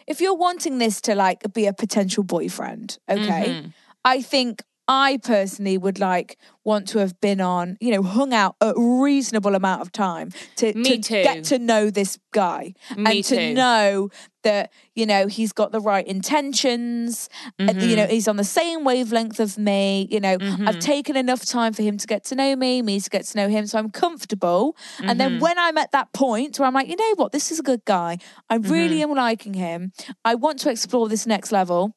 if 0.08 0.22
you're 0.22 0.36
wanting 0.38 0.78
this 0.78 1.02
to 1.02 1.16
like 1.16 1.42
be 1.54 1.66
a 1.66 1.74
potential 1.74 2.24
boyfriend 2.24 2.98
okay 3.10 3.46
Mm-hmm. 3.50 3.70
i 4.06 4.22
think 4.22 4.64
I 4.88 5.18
personally 5.24 5.78
would 5.78 6.00
like 6.00 6.38
want 6.64 6.88
to 6.90 7.00
have 7.00 7.20
been 7.22 7.42
on, 7.42 7.78
you 7.80 7.92
know, 7.92 8.04
hung 8.04 8.34
out 8.34 8.56
a 8.62 8.74
reasonable 8.76 9.56
amount 9.56 9.82
of 9.82 9.92
time 9.92 10.32
to, 10.58 10.74
to 10.74 10.98
get 11.24 11.44
to 11.46 11.60
know 11.60 11.90
this 11.90 12.20
guy 12.32 12.74
Me 12.96 13.06
and 13.18 13.24
to 13.26 13.36
too. 13.36 13.54
know 13.54 14.10
that, 14.44 14.72
you 14.94 15.06
know, 15.08 15.26
he's 15.28 15.52
got 15.54 15.72
the 15.72 15.80
right 15.82 16.06
intentions, 16.08 17.30
and, 17.60 17.70
Mm-hmm. 17.70 17.90
you 17.90 17.96
know, 17.96 18.06
he's 18.06 18.28
on 18.28 18.36
the 18.38 18.44
same 18.44 18.84
wavelength 18.84 19.40
of 19.40 19.58
me, 19.58 20.08
you 20.12 20.20
know, 20.20 20.38
I've 20.68 20.80
taken 20.80 21.16
enough 21.16 21.46
time 21.46 21.74
for 21.74 21.82
him 21.82 21.98
to 21.98 22.06
get 22.08 22.24
to 22.26 22.36
know 22.36 22.56
me, 22.56 22.82
me 22.84 23.00
to 23.00 23.10
get 23.10 23.26
to 23.26 23.38
know 23.38 23.48
him, 23.50 23.66
so 23.66 23.80
I'm 23.80 23.90
comfortable. 23.90 24.76
And 25.00 25.08
Mm-hmm. 25.10 25.18
then 25.20 25.40
when 25.40 25.58
I'm 25.58 25.78
at 25.78 25.92
that 25.94 26.14
point 26.14 26.60
where 26.60 26.68
I'm 26.68 26.74
like, 26.74 26.88
you 26.88 26.96
know 26.96 27.14
what, 27.16 27.32
this 27.32 27.52
is 27.52 27.60
a 27.60 27.64
good 27.64 27.84
guy, 27.86 28.20
I 28.50 28.56
really 28.58 29.00
Mm-hmm. 29.02 29.12
am 29.12 29.16
liking 29.16 29.54
him, 29.56 29.92
I 30.24 30.36
want 30.36 30.60
to 30.60 30.70
explore 30.70 31.10
this 31.10 31.26
next 31.26 31.52
level. 31.52 31.96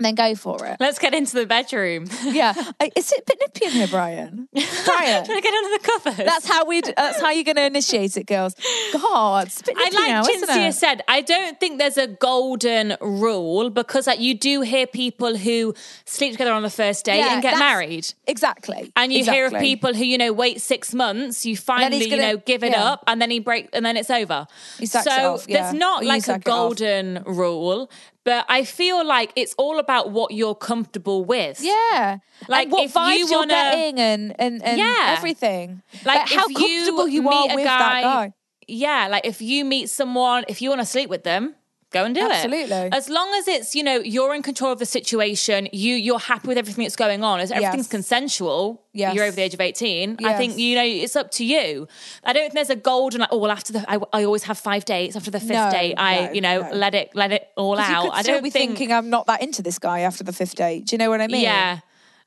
Then 0.00 0.14
go 0.14 0.34
for 0.34 0.64
it. 0.66 0.78
Let's 0.80 0.98
get 0.98 1.14
into 1.14 1.34
the 1.36 1.46
bedroom. 1.46 2.06
Yeah, 2.30 2.54
uh, 2.80 2.88
is 2.96 3.12
it 3.12 3.20
a 3.20 3.22
bit 3.26 3.38
nippy 3.40 3.64
in 3.66 3.70
here, 3.72 3.88
Brian? 3.88 4.48
Brian, 4.52 5.24
Can 5.26 5.36
I 5.36 5.40
get 5.40 5.52
under 5.54 5.70
the 5.70 5.80
covers? 5.82 6.16
that's 6.26 6.46
how 6.48 6.64
we. 6.64 6.80
That's 6.80 7.20
how 7.20 7.30
you're 7.30 7.44
going 7.44 7.56
to 7.56 7.64
initiate 7.66 8.16
it, 8.16 8.26
girls. 8.26 8.54
God, 8.92 9.46
it's 9.48 9.60
a 9.60 9.64
bit 9.64 9.76
I 9.76 9.84
like 9.84 9.92
now, 10.08 10.20
isn't 10.22 10.48
Cinzia 10.48 10.68
it? 10.68 10.72
said, 10.74 11.02
I 11.08 11.20
don't 11.20 11.58
think 11.60 11.78
there's 11.78 11.96
a 11.98 12.06
golden 12.06 12.96
rule 13.00 13.68
because 13.70 14.06
like 14.06 14.20
you 14.20 14.34
do 14.34 14.60
hear 14.62 14.86
people 14.86 15.36
who 15.36 15.74
sleep 16.04 16.32
together 16.32 16.52
on 16.52 16.62
the 16.62 16.70
first 16.70 17.04
date 17.04 17.18
Yeah, 17.18 17.34
and 17.34 17.42
get 17.42 17.58
married. 17.58 18.12
Exactly. 18.26 18.92
And 18.96 19.12
you 19.12 19.24
hear 19.24 19.46
of 19.46 19.54
people 19.54 19.92
who, 19.94 20.04
you 20.04 20.16
know, 20.18 20.32
wait 20.32 20.60
six 20.60 20.94
months, 20.94 21.44
you 21.44 21.56
finally, 21.56 22.04
you 22.04 22.10
gonna- 22.10 22.22
know, 22.32 22.36
give 22.38 22.62
it 22.62 22.72
yeah. 22.72 22.84
up 22.84 23.04
and 23.06 23.20
then 23.20 23.30
he 23.30 23.38
break 23.40 23.68
and 23.72 23.84
then 23.84 23.96
it's 23.96 24.10
over. 24.10 24.46
Sacks 24.84 25.06
it 25.06 25.10
so 25.10 25.34
off, 25.34 25.46
yeah. 25.48 25.62
there's 25.62 25.74
not 25.74 26.02
Or 26.02 26.06
like 26.06 26.20
a 26.22 26.24
sack 26.24 26.40
it 26.42 26.48
off. 26.48 26.56
golden 26.56 27.22
rule, 27.26 27.90
but 28.24 28.44
I 28.48 28.64
feel 28.64 29.04
like 29.06 29.32
it's 29.36 29.54
all 29.58 29.78
about 29.78 30.10
what 30.10 30.32
you're 30.32 30.54
comfortable 30.54 31.24
with. 31.24 31.60
Yeah, 31.60 32.18
Like, 32.48 32.64
and 32.64 32.72
what 32.72 32.84
if 32.84 32.94
vibes 32.94 33.18
you 33.18 33.26
you're 33.28 33.38
wanna- 33.40 33.54
getting 33.54 33.98
and 34.00 34.34
and, 34.38 34.62
and 34.62 34.78
Yeah. 34.78 35.14
everything. 35.16 35.82
Like, 36.04 36.28
how 36.28 36.46
comfortable 36.48 37.08
you, 37.08 37.22
meet 37.22 37.28
are 37.50 37.52
a 37.52 37.54
with 37.54 37.64
that 37.64 38.02
guy. 38.02 38.32
Yeah, 38.68 39.08
like 39.10 39.26
if 39.26 39.40
you 39.42 39.64
meet 39.64 39.90
someone, 39.90 40.44
if 40.48 40.62
you 40.62 40.68
want 40.68 40.80
to 40.80 40.86
sleep 40.86 41.10
with 41.10 41.24
them, 41.24 41.54
go 41.90 42.04
and 42.04 42.14
do 42.14 42.20
Absolutely. 42.20 42.58
it. 42.60 42.70
Absolutely. 42.70 42.96
As 42.98 43.08
long 43.08 43.34
as 43.34 43.48
it's, 43.48 43.74
you 43.74 43.82
know, 43.82 43.96
you're 43.98 44.34
in 44.34 44.42
control 44.42 44.72
of 44.72 44.78
the 44.78 44.86
situation, 44.86 45.68
you 45.72 45.94
you're 45.96 46.18
happy 46.18 46.48
with 46.48 46.56
everything 46.58 46.84
that's 46.84 46.96
going 46.96 47.22
on, 47.24 47.40
as 47.40 47.50
everything's 47.50 47.86
Yes. 47.86 47.88
consensual. 47.88 48.82
Yes. 48.92 49.14
You're 49.14 49.24
over 49.24 49.34
the 49.36 49.42
age 49.42 49.54
of 49.54 49.60
18. 49.60 50.16
I 50.24 50.34
think, 50.34 50.56
you 50.58 50.74
know, 50.76 50.84
it's 50.84 51.16
up 51.16 51.30
to 51.32 51.44
you. 51.44 51.86
I 52.24 52.32
don't 52.32 52.42
think 52.42 52.54
there's 52.54 52.70
a 52.70 52.76
golden 52.76 53.20
like, 53.20 53.30
oh 53.32 53.38
well 53.38 53.50
after 53.50 53.72
the 53.72 53.84
I, 53.90 53.98
I 54.12 54.24
always 54.24 54.44
have 54.44 54.58
five 54.58 54.84
dates. 54.84 55.16
After 55.16 55.30
the 55.30 55.40
fifth 55.40 55.50
No, 55.50 55.70
date, 55.70 55.94
I, 55.96 56.26
no, 56.26 56.32
you 56.32 56.40
know, 56.40 56.60
no. 56.62 56.72
let 56.74 56.94
it 56.94 57.10
let 57.14 57.32
it 57.32 57.48
all 57.56 57.78
out. 57.78 58.10
I 58.14 58.22
don't 58.22 58.42
be 58.44 58.50
think 58.50 58.70
thinking 58.76 58.92
I'm 58.92 59.10
not 59.10 59.26
that 59.26 59.42
into 59.42 59.62
this 59.62 59.78
guy 59.78 60.00
after 60.00 60.22
the 60.24 60.32
fifth 60.32 60.54
date. 60.54 60.86
Do 60.86 60.94
you 60.94 60.98
know 60.98 61.10
what 61.10 61.20
I 61.20 61.26
mean? 61.26 61.42
Yeah. 61.42 61.80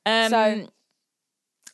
Um 0.05 0.29
So- 0.29 0.67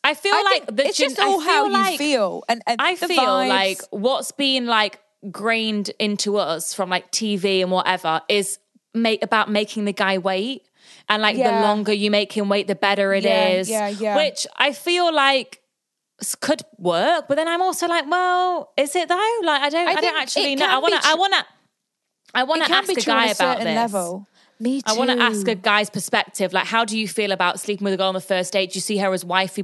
I 0.02 0.14
feel 0.14 0.34
I 0.34 0.42
like 0.44 0.76
the 0.78 0.86
it's 0.88 0.98
just 0.98 1.20
all 1.20 1.42
how 1.42 1.66
you 1.66 1.74
like- 1.74 1.98
feel, 1.98 2.44
and, 2.48 2.62
and 2.66 2.80
I 2.82 2.96
feel 2.96 3.10
vibes. 3.20 3.50
like 3.50 3.82
what's 3.92 4.32
been 4.32 4.66
like 4.66 5.00
grained 5.32 5.90
into 6.00 6.38
us 6.38 6.74
from 6.74 6.90
like 6.90 7.12
TV 7.12 7.62
and 7.62 7.72
whatever 7.72 8.22
is 8.30 8.60
make 8.94 9.24
about 9.24 9.50
making 9.50 9.86
the 9.86 9.94
guy 9.94 10.18
wait. 10.18 10.64
And 11.08 11.22
like 11.22 11.38
the 11.38 11.44
longer 11.44 11.94
you 11.94 12.12
make 12.12 12.32
him 12.32 12.50
wait, 12.50 12.68
the 12.68 12.76
better 12.76 13.14
it 13.14 13.26
is. 13.26 13.70
Yeah, 13.70 13.88
yeah, 13.88 14.00
yeah. 14.00 14.16
Which 14.16 14.48
I 14.58 14.74
feel 14.74 15.14
like 15.14 15.62
could 16.40 16.62
work, 16.78 17.28
but 17.28 17.36
then 17.36 17.48
I'm 17.48 17.62
also 17.62 17.88
like, 17.88 18.10
well, 18.10 18.72
is 18.78 18.96
it 18.96 19.08
though? 19.08 19.40
Like 19.44 19.62
I 19.62 19.70
don't, 19.70 19.88
I 19.88 19.92
I, 19.92 20.02
don't 20.02 20.18
actually 20.18 20.56
know. 20.56 20.68
I 20.68 20.78
want 20.78 21.02
to, 21.02 21.08
I 21.08 21.16
want 21.16 21.34
to, 21.34 21.46
I 22.34 22.44
want 22.44 22.66
to 22.66 22.72
ask 22.72 22.90
a 22.92 22.96
guy 22.96 23.28
about 23.28 23.58
this. 23.60 23.66
level. 23.66 24.28
Me 24.60 24.82
too. 24.82 24.92
I 24.94 24.98
want 24.98 25.10
to 25.10 25.20
ask 25.22 25.48
a 25.48 25.56
guy's 25.56 25.90
perspective. 25.90 26.52
Like, 26.52 26.66
how 26.68 26.84
do 26.84 26.98
you 26.98 27.08
feel 27.08 27.32
about 27.32 27.60
sleeping 27.60 27.86
with 27.86 27.94
a 27.94 27.98
girl 27.98 28.08
on 28.08 28.14
the 28.14 28.20
first 28.22 28.52
date? 28.52 28.72
Do 28.74 28.78
you 28.78 28.82
see 28.82 28.98
her 28.98 29.14
as 29.14 29.24
wifey 29.24 29.64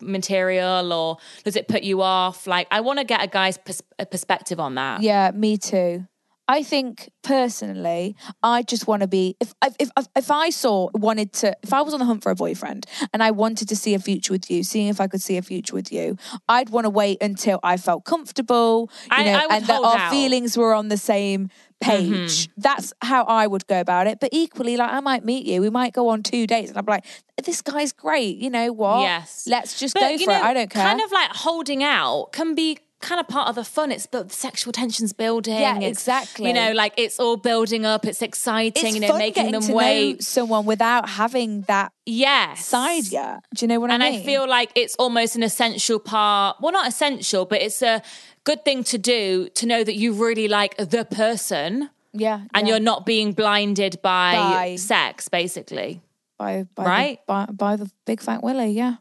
material, 0.00 0.92
or 0.92 1.18
does 1.44 1.56
it 1.56 1.68
put 1.68 1.82
you 1.82 2.00
off? 2.02 2.46
Like, 2.46 2.66
I 2.70 2.80
want 2.80 2.98
to 2.98 3.04
get 3.04 3.22
a 3.22 3.26
guy's 3.26 3.58
pers- 3.58 3.82
a 3.98 4.06
perspective 4.06 4.58
on 4.58 4.74
that. 4.76 5.02
Yeah, 5.02 5.30
me 5.34 5.56
too. 5.58 6.06
I 6.48 6.64
think 6.64 7.10
personally, 7.22 8.16
I 8.42 8.62
just 8.62 8.88
want 8.88 9.02
to 9.02 9.06
be. 9.06 9.36
If 9.40 9.54
if 9.64 9.90
if 9.96 10.06
if 10.16 10.30
I 10.32 10.50
saw 10.50 10.88
wanted 10.94 11.32
to, 11.34 11.56
if 11.62 11.72
I 11.72 11.82
was 11.82 11.92
on 11.94 12.00
the 12.00 12.06
hunt 12.06 12.24
for 12.24 12.30
a 12.32 12.34
boyfriend 12.34 12.86
and 13.12 13.22
I 13.22 13.30
wanted 13.30 13.68
to 13.68 13.76
see 13.76 13.94
a 13.94 14.00
future 14.00 14.32
with 14.32 14.50
you, 14.50 14.64
seeing 14.64 14.88
if 14.88 15.00
I 15.00 15.06
could 15.06 15.22
see 15.22 15.36
a 15.36 15.42
future 15.42 15.74
with 15.76 15.92
you, 15.92 16.16
I'd 16.48 16.70
want 16.70 16.86
to 16.86 16.90
wait 16.90 17.18
until 17.22 17.60
I 17.62 17.76
felt 17.76 18.04
comfortable, 18.04 18.90
you 19.04 19.08
I- 19.12 19.24
know, 19.24 19.46
I 19.48 19.56
and 19.58 19.66
that 19.66 19.80
our 19.80 19.96
out. 19.98 20.10
feelings 20.10 20.56
were 20.58 20.74
on 20.74 20.88
the 20.88 20.96
same 20.96 21.50
page. 21.80 22.48
Mm-hmm. 22.48 22.60
That's 22.60 22.92
how 23.02 23.24
I 23.24 23.46
would 23.46 23.66
go 23.66 23.80
about 23.80 24.06
it. 24.06 24.20
But 24.20 24.30
equally, 24.32 24.76
like 24.76 24.90
I 24.92 25.00
might 25.00 25.24
meet 25.24 25.46
you, 25.46 25.60
we 25.60 25.70
might 25.70 25.92
go 25.92 26.08
on 26.08 26.22
two 26.22 26.46
dates, 26.46 26.68
and 26.70 26.78
I'm 26.78 26.84
like, 26.86 27.04
this 27.44 27.62
guy's 27.62 27.92
great. 27.92 28.36
You 28.36 28.50
know 28.50 28.72
what? 28.72 29.00
Yes. 29.02 29.46
let's 29.48 29.78
just 29.78 29.94
But, 29.94 30.00
go 30.00 30.08
you 30.10 30.18
for 30.26 30.30
it. 30.30 30.34
know, 30.34 30.42
I 30.42 30.54
don't 30.54 30.70
care. 30.70 30.84
Kind 30.84 31.00
of 31.00 31.10
like 31.10 31.30
holding 31.30 31.82
out 31.82 32.28
can 32.32 32.54
be 32.54 32.78
kind 33.00 33.20
of 33.20 33.26
part 33.28 33.48
of 33.48 33.54
the 33.54 33.64
fun. 33.64 33.90
It's 33.90 34.06
the 34.06 34.26
sexual 34.28 34.72
tensions 34.72 35.12
building. 35.12 35.54
Yeah, 35.58 35.78
It's, 35.78 36.00
exactly. 36.00 36.48
You 36.48 36.52
know, 36.54 36.72
like 36.72 36.92
it's 36.96 37.18
all 37.18 37.36
building 37.36 37.84
up. 37.86 38.04
It's 38.06 38.22
exciting. 38.22 38.84
it's 38.86 38.94
you 38.94 39.00
know, 39.00 39.08
fun 39.08 39.18
making 39.18 39.50
them 39.52 39.62
to 39.62 39.68
know 39.68 39.74
wait. 39.74 40.22
someone 40.22 40.66
without 40.66 41.08
having 41.08 41.62
that 41.62 41.92
Yes. 42.06 42.64
side 42.66 43.06
yet. 43.06 43.40
Do 43.54 43.64
you 43.64 43.68
know 43.68 43.80
what 43.80 43.90
and 43.90 44.02
I 44.02 44.06
mean? 44.10 44.20
And 44.20 44.22
I 44.22 44.26
feel 44.26 44.48
like 44.48 44.70
it's 44.74 44.94
almost 44.96 45.36
an 45.36 45.42
essential 45.42 45.98
part. 45.98 46.56
Well, 46.60 46.72
not 46.72 46.86
essential, 46.88 47.44
but 47.46 47.62
it's 47.62 47.82
a 47.82 48.02
good 48.44 48.64
thing 48.64 48.84
to 48.84 48.98
do 48.98 49.48
to 49.54 49.66
know 49.66 49.82
that 49.84 49.94
you 49.94 50.12
really 50.12 50.48
like 50.48 50.76
the 50.76 51.04
person 51.04 51.90
yeah, 52.12 52.42
and 52.54 52.66
yeah. 52.66 52.74
you're 52.74 52.82
not 52.82 53.06
being 53.06 53.32
blinded 53.32 54.00
by, 54.02 54.34
By- 54.34 54.76
sex, 54.76 55.28
basically. 55.28 56.02
by, 56.38 56.66
by 56.74 56.84
right? 56.84 57.18
the, 57.26 57.32
by, 57.32 57.46
by 57.46 57.76
the 57.76 57.90
big 58.04 58.20
fat 58.20 58.42
Willie. 58.42 58.72
Yeah, 58.72 58.96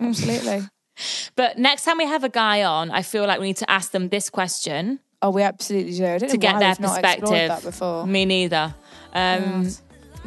absolutely. 0.00 0.62
But 1.36 1.58
next 1.58 1.84
time 1.84 1.98
we 1.98 2.06
have 2.06 2.24
a 2.24 2.28
guy 2.28 2.62
on, 2.62 2.90
I 2.90 3.02
feel 3.02 3.26
like 3.26 3.40
we 3.40 3.46
need 3.46 3.56
to 3.58 3.70
ask 3.70 3.90
them 3.92 4.08
this 4.08 4.30
question 4.30 5.00
oh, 5.22 5.30
we 5.30 5.42
absolutely 5.42 5.92
do. 5.96 6.04
I 6.06 6.18
don't 6.18 6.28
to 6.28 6.36
know 6.36 6.40
get 6.40 6.54
why 6.54 6.60
their 6.60 6.68
we've 6.70 6.80
not 6.80 6.98
explored 7.04 7.20
perspective. 7.20 7.48
that 7.48 7.62
before. 7.62 8.06
Me 8.06 8.24
neither. 8.24 8.74
Um, 9.12 9.68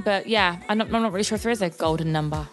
But 0.03 0.27
yeah, 0.27 0.57
I'm 0.69 0.77
not, 0.77 0.87
I'm 0.87 1.01
not 1.01 1.11
really 1.11 1.23
sure 1.23 1.35
if 1.35 1.43
there 1.43 1.51
is 1.51 1.61
a 1.61 1.69
golden 1.69 2.11
number. 2.11 2.47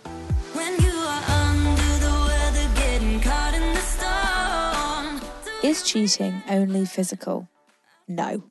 When 0.53 0.73
you 0.81 0.91
are 0.91 1.25
under 1.31 1.99
the 1.99 2.25
weather, 2.27 2.69
getting 2.75 3.21
caught 3.21 3.55
in 3.55 3.63
the 3.75 3.81
storm. 3.81 5.21
Is 5.63 5.83
cheating 5.83 6.43
only 6.49 6.85
physical? 6.87 7.49
No. 8.09 8.45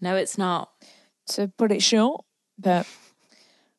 No, 0.00 0.16
it's 0.16 0.36
not. 0.36 0.70
To 1.28 1.48
put 1.48 1.72
it 1.72 1.82
short, 1.82 2.24
but 2.58 2.86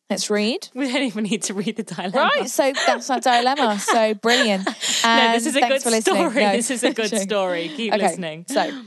let's 0.10 0.30
read. 0.30 0.68
We 0.74 0.92
don't 0.92 1.04
even 1.04 1.24
need 1.24 1.44
to 1.44 1.54
read 1.54 1.76
the 1.78 1.84
dilemma. 1.84 2.18
Right, 2.36 2.50
so 2.50 2.72
that's 2.86 3.10
our 3.10 3.20
dilemma. 3.20 3.80
So 3.80 4.14
brilliant. 4.22 4.66
No, 4.66 5.32
this 5.34 5.46
is 5.46 5.56
a 5.56 5.62
good 5.62 5.82
story. 6.02 6.44
No, 6.44 6.52
This 6.52 6.72
is 6.72 6.84
a 6.84 6.94
good 7.00 7.16
story. 7.18 7.70
Keep 7.70 7.94
Okay, 7.94 8.04
listening. 8.08 8.46
So, 8.48 8.84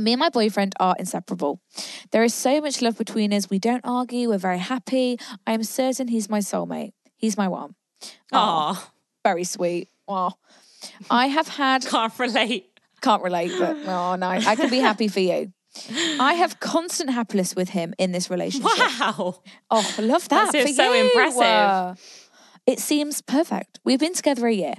me 0.00 0.12
and 0.12 0.20
my 0.20 0.28
boyfriend 0.30 0.74
are 0.78 0.94
inseparable. 0.98 1.60
There 2.12 2.22
is 2.24 2.32
so 2.34 2.60
much 2.60 2.80
love 2.82 2.96
between 2.98 3.32
us. 3.32 3.50
We 3.50 3.58
don't 3.58 3.82
argue. 3.84 4.28
We're 4.30 4.38
very 4.38 4.58
happy. 4.58 5.18
I 5.46 5.52
am 5.52 5.62
certain 5.64 6.08
he's 6.08 6.28
my 6.28 6.38
soulmate. 6.38 6.92
He's 7.16 7.36
my 7.36 7.48
one. 7.48 7.74
Aw, 8.32 8.90
Very 9.24 9.42
sweet. 9.44 9.88
Oh, 10.06 10.32
I 11.10 11.26
have 11.26 11.48
had 11.48 11.84
can't 11.84 12.16
relate. 12.18 12.70
can't 13.00 13.22
relate, 13.22 13.52
but 13.58 13.76
oh 13.86 14.14
no, 14.14 14.28
I 14.28 14.54
can 14.54 14.70
be 14.70 14.78
happy 14.78 15.08
for 15.08 15.18
you. 15.20 15.52
I 16.20 16.34
have 16.34 16.60
constant 16.60 17.10
happiness 17.10 17.54
with 17.56 17.70
him 17.70 17.94
in 17.98 18.12
this 18.12 18.30
relationship. 18.30 18.78
Wow. 18.78 19.40
Oh, 19.70 19.94
I 19.98 20.02
love 20.02 20.28
that. 20.28 20.52
That's 20.52 20.76
so 20.76 20.92
you. 20.92 21.04
impressive. 21.04 22.00
It 22.66 22.80
seems 22.80 23.22
perfect. 23.22 23.80
We've 23.84 23.98
been 23.98 24.14
together 24.14 24.46
a 24.46 24.52
year. 24.52 24.74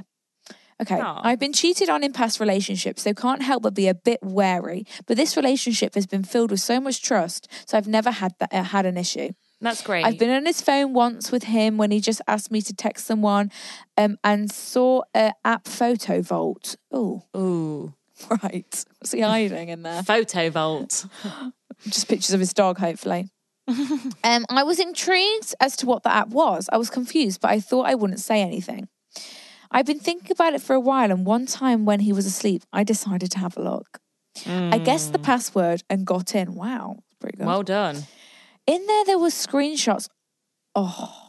Okay, 0.82 1.00
Aw. 1.00 1.22
I've 1.24 1.40
been 1.40 1.52
cheated 1.52 1.90
on 1.90 2.04
in 2.04 2.14
past 2.14 2.40
relationships, 2.40 3.02
so 3.02 3.14
can't 3.14 3.42
help 3.42 3.64
but 3.64 3.74
be 3.74 3.88
a 3.90 3.94
bit 3.94 4.20
wary. 4.22 4.86
But 5.08 5.18
this 5.18 5.36
relationship 5.36 5.96
has 5.96 6.08
been 6.08 6.24
filled 6.24 6.52
with 6.52 6.62
so 6.62 6.80
much 6.80 7.02
trust, 7.02 7.50
so 7.66 7.78
I've 7.78 7.88
never 7.88 8.12
had 8.12 8.34
that 8.40 8.54
uh, 8.54 8.64
had 8.64 8.86
an 8.86 8.96
issue. 8.96 9.32
That's 9.60 9.82
great. 9.82 10.06
I've 10.06 10.18
been 10.18 10.30
on 10.30 10.46
his 10.46 10.62
phone 10.62 10.94
once 10.94 11.34
with 11.34 11.44
him 11.44 11.78
when 11.78 11.92
he 11.92 12.00
just 12.00 12.22
asked 12.28 12.50
me 12.50 12.62
to 12.62 12.74
text 12.74 13.06
someone, 13.06 13.52
um, 13.98 14.18
and 14.24 14.50
saw 14.50 15.02
a 15.14 15.34
app 15.44 15.68
photo 15.68 16.22
vault. 16.22 16.78
Oh, 16.94 17.24
Ooh. 17.36 17.94
right. 18.44 18.86
What's 19.00 19.12
he 19.12 19.22
hiding 19.22 19.70
in 19.70 19.84
there? 19.84 20.04
Photo 20.04 20.50
vault. 20.50 21.06
just 21.88 22.08
pictures 22.08 22.34
of 22.34 22.40
his 22.40 22.54
dog, 22.54 22.78
hopefully. 22.78 23.30
um, 23.68 24.46
I 24.50 24.64
was 24.64 24.80
intrigued 24.80 25.54
as 25.60 25.76
to 25.78 25.86
what 25.86 26.04
the 26.04 26.14
app 26.14 26.30
was. 26.30 26.70
I 26.72 26.78
was 26.78 26.90
confused, 26.90 27.42
but 27.42 27.52
I 27.52 27.60
thought 27.60 27.86
I 27.86 27.96
wouldn't 27.96 28.20
say 28.20 28.42
anything. 28.42 28.88
I've 29.72 29.86
been 29.86 30.00
thinking 30.00 30.32
about 30.32 30.54
it 30.54 30.62
for 30.62 30.74
a 30.74 30.80
while, 30.80 31.12
and 31.12 31.26
one 31.26 31.46
time 31.46 31.86
when 31.86 32.00
he 32.00 32.12
was 32.12 32.26
asleep, 32.26 32.64
I 32.74 32.84
decided 32.84 33.32
to 33.32 33.40
have 33.40 33.56
a 33.56 33.62
look. 33.62 34.00
I 34.46 34.78
guessed 34.78 35.12
the 35.12 35.20
password 35.20 35.84
and 35.90 36.06
got 36.06 36.34
in. 36.34 36.56
Wow, 36.56 36.98
pretty 37.20 37.38
good. 37.38 37.46
Well 37.46 37.64
done. 37.64 38.04
in 38.66 38.86
there, 38.88 39.06
there 39.06 39.20
were 39.20 39.30
screenshots. 39.30 40.08
Oh, 40.76 41.29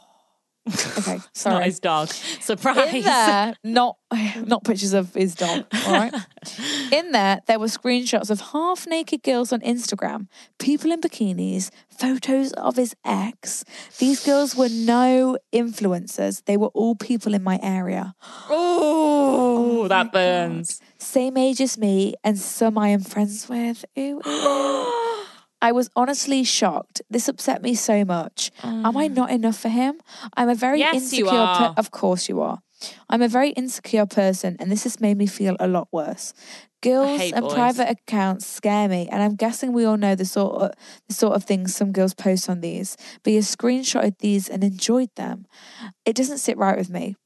okay, 0.69 1.17
Not 1.17 1.37
sorry. 1.37 1.65
his 1.65 1.81
dog. 1.81 2.09
Surprise. 2.09 2.95
In 2.95 3.03
there, 3.03 3.55
not 3.65 3.97
not 4.45 4.65
pictures 4.65 4.93
of 4.93 5.15
his 5.15 5.35
dog. 5.35 5.65
All 5.87 5.93
right. 5.93 6.15
In 6.93 7.13
there, 7.13 7.41
there 7.47 7.59
were 7.59 7.67
screenshots 7.67 8.31
of 8.31 8.41
half 8.53 8.87
naked 8.87 9.23
girls 9.23 9.53
on 9.53 9.61
Instagram, 9.61 10.27
people 10.59 10.91
in 10.91 11.01
bikinis, 11.01 11.71
photos 11.89 12.53
of 12.55 12.77
his 12.77 12.95
ex. 13.05 13.65
These 13.99 14.25
girls 14.25 14.57
were 14.57 14.69
no 14.69 15.39
influencers, 15.53 16.43
they 16.47 16.57
were 16.57 16.69
all 16.69 16.97
people 16.97 17.35
in 17.35 17.43
my 17.43 17.61
area. 17.63 18.15
Oh, 18.49 19.87
that 19.89 20.13
burns. 20.13 20.81
Same 20.99 21.37
age 21.37 21.61
as 21.61 21.79
me, 21.79 22.15
and 22.25 22.39
some 22.39 22.77
I 22.77 22.89
am 22.89 23.01
friends 23.01 23.49
with. 23.49 23.85
Ooh, 23.99 24.21
ooh. 24.27 24.90
I 25.63 25.73
was 25.73 25.91
honestly 25.95 26.45
shocked. 26.45 27.03
This 27.11 27.29
upset 27.29 27.63
me 27.63 27.75
so 27.75 28.05
much. 28.05 28.51
Am 28.63 28.97
I 28.97 29.09
mm. 29.09 29.15
not 29.15 29.31
enough 29.31 29.59
for 29.59 29.69
him? 29.69 30.01
I'm 30.37 30.49
a 30.49 30.55
very 30.55 30.79
Yes, 30.79 31.13
you 31.13 31.27
insecure. 31.27 31.39
are. 31.39 31.75
of 31.77 31.91
course, 31.91 32.29
you 32.29 32.41
are. 32.41 32.61
I'm 33.09 33.21
a 33.21 33.29
very 33.29 33.51
insecure 33.51 34.07
person, 34.07 34.57
and 34.59 34.73
this 34.73 34.85
has 34.85 35.01
made 35.01 35.19
me 35.19 35.27
feel 35.27 35.57
a 35.61 35.69
lot 35.69 35.89
worse. 35.93 36.33
Girls 36.83 37.21
and 37.21 37.43
boys. 37.43 37.53
private 37.53 37.91
accounts 37.91 38.47
scare 38.47 38.89
me, 38.89 39.07
and 39.13 39.23
I'm 39.23 39.35
guessing 39.35 39.75
we 39.75 39.85
all 39.85 39.99
know 39.99 40.15
the 40.15 40.25
sort 40.25 40.63
of 40.63 40.73
the 41.07 41.15
sort 41.15 41.35
of 41.35 41.45
things 41.45 41.77
some 41.77 41.93
girls 41.93 42.15
post 42.15 42.49
on 42.49 42.61
these. 42.63 42.97
But 43.23 43.35
you 43.35 43.41
screenshotted 43.41 44.19
these 44.19 44.49
and 44.49 44.65
enjoyed 44.65 45.11
them. 45.17 45.45
It 46.07 46.17
doesn't 46.17 46.39
sit 46.39 46.57
right 46.57 46.79
with 46.79 46.89
me. 46.89 47.17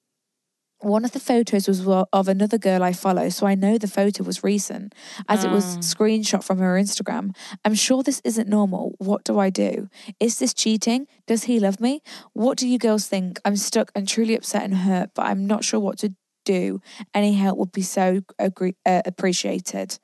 One 0.85 1.05
of 1.05 1.12
the 1.12 1.20
photos 1.20 1.66
was 1.66 1.87
of 2.12 2.28
another 2.28 2.59
girl 2.59 2.82
I 2.82 2.93
follow, 2.93 3.30
so 3.30 3.47
I 3.47 3.55
know 3.55 3.78
the 3.78 3.89
photo 3.89 4.22
was 4.22 4.45
recent, 4.45 4.95
as 5.28 5.43
it 5.45 5.51
was 5.51 5.78
screenshot 5.78 6.45
from 6.45 6.59
her 6.59 6.74
Instagram. 6.74 7.35
I'm 7.64 7.74
sure 7.74 8.03
this 8.03 8.20
isn't 8.22 8.49
normal. 8.49 8.95
What 8.99 9.24
do 9.24 9.39
I 9.39 9.49
do? 9.51 9.89
Is 10.20 10.39
this 10.39 10.53
cheating? 10.53 11.07
Does 11.26 11.45
he 11.45 11.59
love 11.59 11.80
me? 11.80 12.03
What 12.35 12.59
do 12.59 12.68
you 12.68 12.78
girls 12.78 13.07
think? 13.09 13.41
I'm 13.47 13.57
stuck 13.57 13.91
and 13.95 14.07
truly 14.07 14.35
upset 14.35 14.62
and 14.64 14.76
hurt, 14.76 15.11
but 15.14 15.22
I'm 15.26 15.47
not 15.47 15.64
sure 15.64 15.80
what 15.80 15.99
to 15.99 16.14
do. 16.45 16.80
Any 17.14 17.32
help 17.32 17.57
would 17.59 17.72
be 17.72 17.82
so 17.82 18.20
agree- 18.39 18.76
uh, 18.85 19.03
appreciated. 19.07 19.99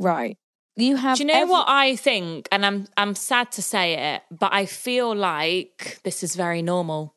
Right. 0.00 0.36
You 0.76 0.96
have. 0.96 1.18
Do 1.18 1.22
you 1.22 1.28
know 1.28 1.34
every- 1.42 1.52
what 1.52 1.66
I 1.68 1.94
think? 1.94 2.48
And 2.50 2.66
I'm 2.66 2.88
I'm 2.96 3.14
sad 3.14 3.52
to 3.52 3.62
say 3.62 3.94
it, 4.14 4.22
but 4.32 4.52
I 4.52 4.66
feel 4.66 5.14
like 5.14 6.00
this 6.02 6.24
is 6.24 6.34
very 6.34 6.62
normal. 6.62 7.14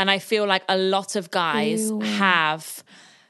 And 0.00 0.10
I 0.10 0.18
feel 0.18 0.46
like 0.46 0.62
a 0.66 0.78
lot 0.78 1.14
of 1.14 1.30
guys 1.30 1.92
have 2.02 2.82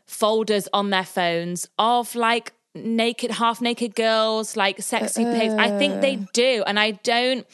folders 0.07 0.69
on 0.73 0.91
their 0.91 1.05
phones 1.05 1.69
of 1.81 2.15
like 2.15 2.53
naked, 2.77 3.33
half 3.33 3.61
naked 3.61 3.97
girls, 3.97 4.57
like 4.57 4.81
sexy 4.81 5.25
pics. 5.25 5.53
I 5.55 5.77
think 5.79 6.01
they 6.01 6.15
uh-uh. 6.15 6.27
do. 6.33 6.63
And 6.69 6.79
I 6.79 6.93
don't 6.93 7.45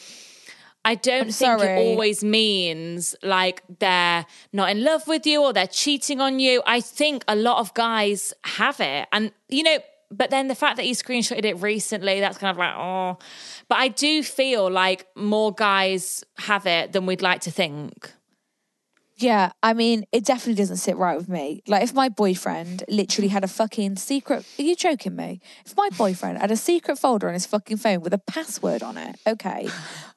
I 0.84 0.96
don't 0.96 1.22
I'm 1.22 1.24
think 1.24 1.32
sorry. 1.32 1.66
it 1.66 1.78
always 1.78 2.22
means 2.22 3.16
like 3.22 3.62
they're 3.78 4.26
not 4.52 4.68
in 4.68 4.84
love 4.84 5.08
with 5.08 5.26
you 5.26 5.42
or 5.42 5.54
they're 5.54 5.66
cheating 5.66 6.20
on 6.20 6.38
you. 6.38 6.62
I 6.66 6.82
think 6.82 7.24
a 7.26 7.34
lot 7.34 7.58
of 7.58 7.72
guys 7.72 8.34
have 8.44 8.80
it. 8.80 9.08
And, 9.12 9.32
you 9.48 9.62
know, 9.62 9.78
but 10.10 10.28
then 10.28 10.48
the 10.48 10.54
fact 10.54 10.76
that 10.76 10.84
he 10.84 10.92
screenshotted 10.92 11.46
it 11.46 11.54
recently, 11.54 12.20
that's 12.20 12.36
kind 12.36 12.50
of 12.50 12.58
like, 12.58 12.74
oh. 12.76 13.16
But 13.68 13.78
I 13.78 13.88
do 13.88 14.22
feel 14.22 14.70
like 14.70 15.06
more 15.16 15.52
guys 15.54 16.22
have 16.36 16.66
it 16.66 16.92
than 16.92 17.06
we'd 17.06 17.22
like 17.22 17.40
to 17.40 17.50
think. 17.50 18.12
Yeah, 19.18 19.52
I 19.62 19.72
mean, 19.72 20.04
it 20.12 20.26
definitely 20.26 20.60
doesn't 20.60 20.76
sit 20.76 20.96
right 20.96 21.16
with 21.16 21.28
me. 21.28 21.62
Like, 21.66 21.82
if 21.82 21.94
my 21.94 22.10
boyfriend 22.10 22.84
literally 22.88 23.28
had 23.28 23.44
a 23.44 23.48
fucking 23.48 23.96
secret, 23.96 24.44
are 24.58 24.62
you 24.62 24.76
joking 24.76 25.16
me? 25.16 25.40
If 25.64 25.74
my 25.74 25.88
boyfriend 25.96 26.38
had 26.38 26.50
a 26.50 26.56
secret 26.56 26.98
folder 26.98 27.28
on 27.28 27.32
his 27.32 27.46
fucking 27.46 27.78
phone 27.78 28.02
with 28.02 28.12
a 28.12 28.18
password 28.18 28.82
on 28.82 28.98
it, 28.98 29.16
okay. 29.26 29.68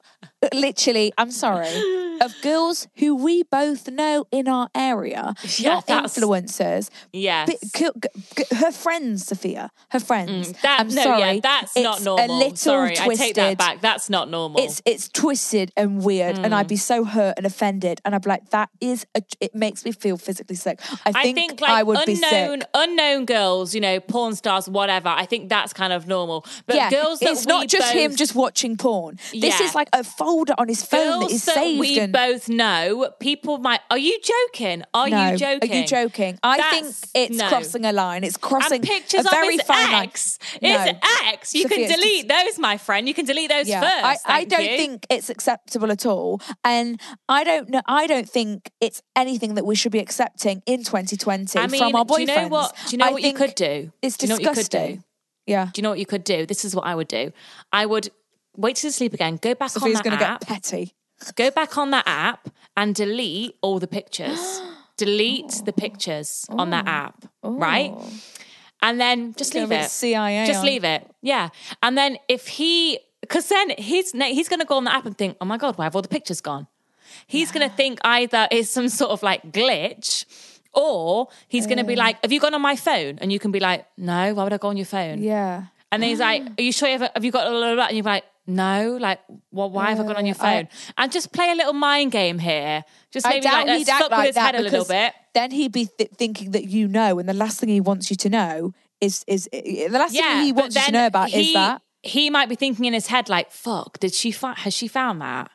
literally, 0.52 1.12
I'm 1.18 1.30
sorry, 1.30 1.68
of 2.20 2.34
girls 2.42 2.88
who 2.96 3.14
we 3.14 3.42
both 3.44 3.88
know 3.88 4.26
in 4.30 4.48
our 4.48 4.68
area, 4.74 5.34
Yeah, 5.58 5.80
not 5.88 6.04
influencers. 6.04 6.90
Yes. 7.12 7.48
Bi- 7.48 7.56
g- 7.78 7.88
g- 8.02 8.22
g- 8.50 8.56
her 8.56 8.70
friends, 8.72 9.26
Sophia, 9.26 9.70
her 9.90 10.00
friends. 10.00 10.52
Mm, 10.52 10.60
That, 10.62 10.80
I'm 10.80 10.88
no, 10.88 11.02
sorry, 11.02 11.20
yeah, 11.34 11.40
that's 11.42 11.76
not 11.76 12.02
normal. 12.02 12.24
A 12.24 12.28
little 12.38 12.56
Sorry, 12.56 12.94
twisted. 12.96 13.10
I 13.10 13.14
take 13.26 13.34
that 13.36 13.58
back. 13.58 13.80
That's 13.80 14.10
not 14.10 14.28
normal. 14.30 14.60
It's 14.62 14.82
it's 14.84 15.08
twisted 15.08 15.72
and 15.76 16.02
weird, 16.04 16.38
and 16.38 16.54
I'd 16.54 16.68
be 16.68 16.76
so 16.76 17.04
hurt 17.04 17.34
and 17.36 17.46
offended, 17.46 18.00
and 18.04 18.14
I'd 18.14 18.22
be 18.22 18.28
like, 18.30 18.50
"That 18.50 18.68
is, 18.80 19.06
a, 19.14 19.22
it 19.40 19.54
makes 19.54 19.84
me 19.84 19.92
feel 19.92 20.16
physically 20.16 20.56
sick." 20.56 20.80
I 21.06 21.10
I 21.14 21.22
think, 21.22 21.36
think, 21.38 21.60
like 21.60 21.70
I 21.70 21.82
would 21.82 22.04
be 22.06 22.14
unknown 22.14 22.60
sick. 22.60 22.70
unknown 22.74 23.24
girls, 23.26 23.74
you 23.74 23.80
know, 23.80 24.00
porn 24.00 24.34
stars, 24.34 24.68
whatever. 24.68 25.08
I 25.08 25.24
think 25.26 25.48
that's 25.48 25.72
kind 25.72 25.92
of 25.92 26.06
normal. 26.06 26.44
But 26.66 26.76
yeah, 26.76 26.90
girls 26.90 27.20
that 27.20 27.30
it's 27.30 27.46
not 27.46 27.68
just 27.68 27.92
him 27.92 28.14
just 28.16 28.34
watching 28.34 28.76
porn. 28.76 29.16
This 29.32 29.58
Yeah. 29.60 29.66
is 29.66 29.74
like 29.74 29.88
a 29.92 30.04
folder 30.30 30.54
on 30.58 30.68
his 30.68 30.84
phone 30.84 31.20
that 31.20 31.30
is 31.30 31.42
saved. 31.42 31.80
we 31.80 31.98
and 31.98 32.12
both 32.12 32.48
know. 32.48 33.10
People 33.20 33.58
might. 33.58 33.80
Are 33.90 33.98
you 33.98 34.18
joking? 34.20 34.84
Are 34.94 35.08
no, 35.08 35.30
you 35.30 35.36
joking? 35.36 35.70
Are 35.70 35.74
you 35.74 35.86
joking? 35.86 36.38
I 36.42 36.70
think 36.70 36.94
it's 37.14 37.36
no. 37.36 37.48
crossing 37.48 37.84
a 37.84 37.92
line. 37.92 38.22
It's 38.24 38.36
crossing 38.36 38.76
And 38.80 38.84
pictures 38.84 39.26
a 39.26 39.30
very 39.30 39.54
of 39.54 39.60
his 39.60 39.62
fine 39.62 39.92
ex. 40.04 40.38
line. 40.62 40.70
His 40.72 40.92
No. 40.92 40.98
ex. 41.26 41.54
You 41.54 41.62
Sophia, 41.62 41.88
can 41.88 41.96
delete 41.96 42.28
those, 42.28 42.58
my 42.58 42.76
friend. 42.78 43.08
You 43.08 43.14
can 43.14 43.24
delete 43.26 43.50
those 43.50 43.68
Yeah, 43.68 43.80
first. 43.80 44.24
I, 44.26 44.38
I 44.40 44.44
don't 44.44 44.62
you. 44.62 44.76
think 44.76 45.06
it's 45.10 45.30
acceptable 45.30 45.90
at 45.90 46.06
all, 46.06 46.40
and 46.64 47.00
I 47.28 47.42
don't 47.44 47.68
know. 47.70 47.82
I 47.86 48.06
don't 48.06 48.28
think 48.28 48.70
it's 48.80 49.02
anything 49.16 49.54
that 49.56 49.66
we 49.66 49.74
should 49.74 49.92
be 49.92 49.98
accepting 49.98 50.62
in 50.66 50.84
2020 50.84 51.58
I 51.58 51.66
mean, 51.66 51.80
from 51.82 51.94
our 51.96 52.04
boyfriends. 52.04 52.16
do 52.16 52.20
you 52.22 52.26
know 52.26 52.48
what? 52.48 52.76
Do 52.86 52.90
you 52.92 52.98
know 52.98 53.06
I 53.06 53.10
what 53.12 53.22
you 53.22 53.32
could 53.34 53.54
do? 53.54 53.92
It's 54.02 54.16
do 54.16 54.26
you 54.26 54.28
know 54.28 54.34
what 54.36 54.42
you 54.42 54.48
could 54.50 54.54
disgusting. 54.56 54.96
do? 54.96 55.02
Yeah, 55.46 55.64
Do 55.72 55.78
you 55.80 55.82
know 55.82 55.90
what 55.90 55.98
you 55.98 56.06
could 56.06 56.22
do? 56.22 56.46
This 56.46 56.64
is 56.64 56.76
what 56.76 56.86
I 56.86 56.94
would 56.94 57.08
do. 57.08 57.32
I 57.72 57.84
would 57.84 58.10
wait 58.60 58.76
till 58.76 58.88
you 58.88 58.92
sleep 58.92 59.14
again. 59.14 59.36
Go 59.36 59.54
back 59.54 59.74
on 59.76 59.82
going 59.82 59.94
that 59.94 60.04
to 60.04 60.10
app. 60.10 60.40
get 60.40 60.48
petty. 60.48 60.94
Go 61.34 61.50
back 61.50 61.76
on 61.76 61.90
that 61.90 62.04
app 62.06 62.48
and 62.76 62.94
delete 62.94 63.56
all 63.62 63.78
the 63.78 63.86
pictures. 63.86 64.60
delete 64.96 65.62
the 65.64 65.72
oh. 65.72 65.80
pictures 65.80 66.46
on 66.50 66.70
that 66.70 66.84
oh. 66.86 66.90
app, 66.90 67.24
right? 67.42 67.92
Oh. 67.94 68.10
And 68.82 69.00
then 69.00 69.34
just 69.34 69.54
leave 69.54 69.72
it. 69.72 69.90
CIA 69.90 70.46
Just 70.46 70.60
on. 70.60 70.66
leave 70.66 70.84
it. 70.84 71.06
Yeah. 71.22 71.50
And 71.82 71.98
then 71.98 72.16
if 72.28 72.48
he, 72.48 72.98
because 73.20 73.48
then 73.48 73.70
he's 73.76 74.12
he's 74.12 74.48
going 74.48 74.60
to 74.60 74.66
go 74.66 74.76
on 74.76 74.84
the 74.84 74.94
app 74.94 75.04
and 75.04 75.16
think, 75.16 75.36
oh 75.40 75.44
my 75.44 75.58
god, 75.58 75.76
why 75.76 75.84
have 75.84 75.94
all 75.94 76.02
the 76.02 76.08
pictures 76.08 76.40
gone? 76.40 76.66
He's 77.26 77.50
going 77.52 77.68
to 77.68 77.74
think 77.74 77.98
either 78.04 78.48
it's 78.50 78.70
some 78.70 78.88
sort 78.88 79.10
of 79.10 79.22
like 79.22 79.52
glitch. 79.52 80.24
Or 80.72 81.26
he's 81.48 81.66
going 81.66 81.78
to 81.78 81.84
be 81.84 81.94
um. 81.94 81.98
like, 81.98 82.22
"Have 82.22 82.30
you 82.30 82.38
gone 82.38 82.54
on 82.54 82.62
my 82.62 82.76
phone?" 82.76 83.18
And 83.20 83.32
you 83.32 83.40
can 83.40 83.50
be 83.50 83.58
like, 83.58 83.86
"No, 83.96 84.34
why 84.34 84.44
would 84.44 84.52
I 84.52 84.56
go 84.56 84.68
on 84.68 84.76
your 84.76 84.86
phone?" 84.86 85.20
Yeah. 85.20 85.64
And 85.92 86.02
then 86.02 86.10
he's 86.10 86.20
like, 86.20 86.42
Are 86.58 86.62
you 86.62 86.72
sure 86.72 86.88
you 86.88 86.98
have, 86.98 87.10
have 87.14 87.24
you 87.24 87.32
got 87.32 87.48
blah, 87.48 87.60
blah, 87.60 87.74
blah? 87.74 87.86
And 87.86 87.96
you're 87.96 88.04
like, 88.04 88.24
No, 88.46 88.96
like, 89.00 89.20
well, 89.52 89.70
why 89.70 89.90
have 89.90 90.00
I 90.00 90.02
gone 90.04 90.16
on 90.16 90.26
your 90.26 90.34
Uh, 90.40 90.44
I- 90.44 90.56
phone? 90.56 90.68
and 90.98 91.12
just 91.12 91.32
play 91.32 91.50
a 91.52 91.54
little 91.54 91.72
mind 91.72 92.10
game 92.12 92.38
here. 92.38 92.84
Just 93.12 93.26
I 93.26 93.30
maybe 93.30 93.46
like, 93.46 93.66
let's 93.66 93.78
he'd 93.78 93.88
act 93.88 94.02
with 94.04 94.10
like 94.12 94.26
his 94.28 94.36
head 94.36 94.54
a 94.56 94.60
little 94.62 94.84
bit. 94.84 95.12
Then 95.34 95.50
he'd 95.52 95.72
be 95.72 95.86
th- 95.86 96.10
thinking 96.16 96.50
that 96.52 96.64
you 96.64 96.88
know, 96.88 97.18
and 97.18 97.28
the 97.28 97.34
last 97.34 97.60
thing 97.60 97.68
he 97.68 97.80
wants 97.80 98.10
you 98.10 98.16
to 98.16 98.28
know 98.28 98.72
is 99.00 99.24
is 99.28 99.48
the 99.52 99.88
last 99.90 100.12
Yeah, 100.14 100.38
thing 100.38 100.44
he 100.46 100.52
wants 100.52 100.74
you 100.76 100.82
to 100.82 100.92
know 100.92 101.06
about 101.06 101.32
is 101.32 101.52
that. 101.52 101.82
he 102.02 102.28
might 102.30 102.48
be 102.48 102.54
thinking 102.56 102.84
in 102.86 102.92
his 102.94 103.06
head 103.06 103.28
like, 103.28 103.50
"Fuck, 103.52 104.00
did 104.00 104.12
she 104.14 104.30
find? 104.32 104.58
Has 104.58 104.74
she 104.74 104.88
found 104.88 105.20
that?" 105.22 105.50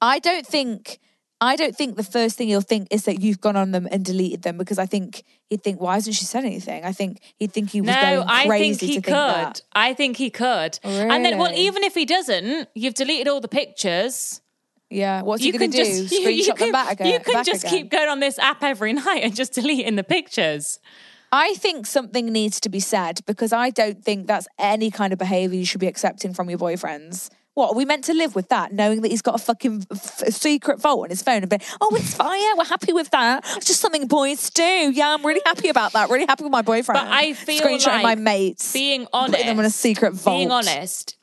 I 0.00 0.18
don't 0.18 0.46
think. 0.46 0.98
I 1.40 1.56
don't 1.56 1.76
think 1.76 1.96
the 1.96 2.02
first 2.04 2.38
thing 2.38 2.48
he'll 2.48 2.60
think 2.60 2.88
is 2.90 3.04
that 3.04 3.20
you've 3.20 3.40
gone 3.40 3.56
on 3.56 3.70
them 3.72 3.86
and 3.90 4.04
deleted 4.04 4.42
them 4.42 4.56
because 4.56 4.78
I 4.78 4.86
think 4.86 5.24
he'd 5.50 5.62
think, 5.62 5.80
why 5.80 5.94
hasn't 5.94 6.16
she 6.16 6.24
said 6.24 6.44
anything? 6.44 6.84
I 6.84 6.92
think 6.92 7.20
he'd 7.36 7.52
think 7.52 7.70
he 7.70 7.80
was 7.80 7.88
No, 7.88 8.00
going 8.00 8.28
I 8.28 8.46
crazy 8.46 8.74
think 8.74 8.80
he 8.90 8.94
to 8.96 9.02
could. 9.02 9.04
think 9.12 9.14
that. 9.14 9.62
I 9.72 9.94
think 9.94 10.16
he 10.16 10.30
could. 10.30 10.78
And 10.84 11.24
then, 11.24 11.36
well, 11.38 11.52
even 11.52 11.82
if 11.84 11.94
he 11.94 12.04
doesn't, 12.06 12.68
you've 12.74 12.94
deleted 12.94 13.28
all 13.28 13.40
the 13.40 13.48
pictures. 13.48 14.40
Yeah, 14.90 15.22
what's 15.22 15.42
you 15.42 15.52
he 15.52 15.58
going 15.58 15.70
to 15.72 15.76
do? 15.76 15.84
just 15.84 16.12
you- 16.12 16.20
Screenshot 16.20 16.36
you 16.36 16.44
them 16.46 16.56
can, 16.56 16.72
back 16.72 16.92
again? 16.92 17.12
You 17.12 17.20
can 17.20 17.34
back 17.34 17.46
just 17.46 17.64
again? 17.64 17.74
keep 17.82 17.90
going 17.90 18.08
on 18.08 18.20
this 18.20 18.38
app 18.38 18.62
every 18.62 18.92
night 19.04 19.24
and 19.24 19.34
just 19.34 19.52
deleting 19.54 19.96
the 19.96 20.04
pictures. 20.04 20.78
I 21.32 21.54
think 21.54 21.86
something 21.86 22.26
needs 22.26 22.60
to 22.60 22.68
be 22.68 22.78
said 22.80 23.20
because 23.26 23.52
I 23.52 23.70
don't 23.70 24.02
think 24.04 24.28
that's 24.28 24.46
any 24.56 24.90
kind 24.92 25.12
of 25.12 25.18
behaviour 25.18 25.58
you 25.58 25.66
should 25.66 25.80
be 25.80 25.88
accepting 25.88 26.32
from 26.32 26.48
your 26.48 26.60
boyfriends. 26.60 27.28
What 27.54 27.70
are 27.70 27.76
we 27.76 27.84
meant 27.84 28.04
to 28.04 28.14
live 28.14 28.34
with 28.34 28.48
that, 28.48 28.72
knowing 28.72 29.02
that 29.02 29.10
he's 29.10 29.22
got 29.22 29.36
a 29.36 29.38
fucking 29.38 29.86
f- 29.92 30.24
secret 30.34 30.80
vault 30.80 31.04
on 31.04 31.10
his 31.10 31.22
phone 31.22 31.42
and 31.42 31.48
be, 31.48 31.58
oh, 31.80 31.94
it's 31.94 32.14
fine, 32.16 32.40
yeah, 32.40 32.54
we're 32.56 32.64
happy 32.64 32.92
with 32.92 33.10
that. 33.10 33.44
It's 33.56 33.66
just 33.66 33.80
something 33.80 34.08
boys 34.08 34.50
do. 34.50 34.62
Yeah, 34.62 35.14
I'm 35.14 35.24
really 35.24 35.42
happy 35.46 35.68
about 35.68 35.92
that. 35.92 36.10
Really 36.10 36.26
happy 36.26 36.42
with 36.42 36.52
my 36.52 36.62
boyfriend. 36.62 37.00
But 37.00 37.12
I 37.12 37.32
feel 37.32 37.62
screenshotting 37.62 37.86
like 37.86 38.02
my 38.02 38.14
mates, 38.16 38.72
being 38.72 39.06
honest, 39.12 39.32
putting 39.32 39.46
them 39.46 39.58
in 39.60 39.66
a 39.66 39.70
secret 39.70 40.14
vault. 40.14 40.36
being 40.36 40.50
honest, 40.50 41.16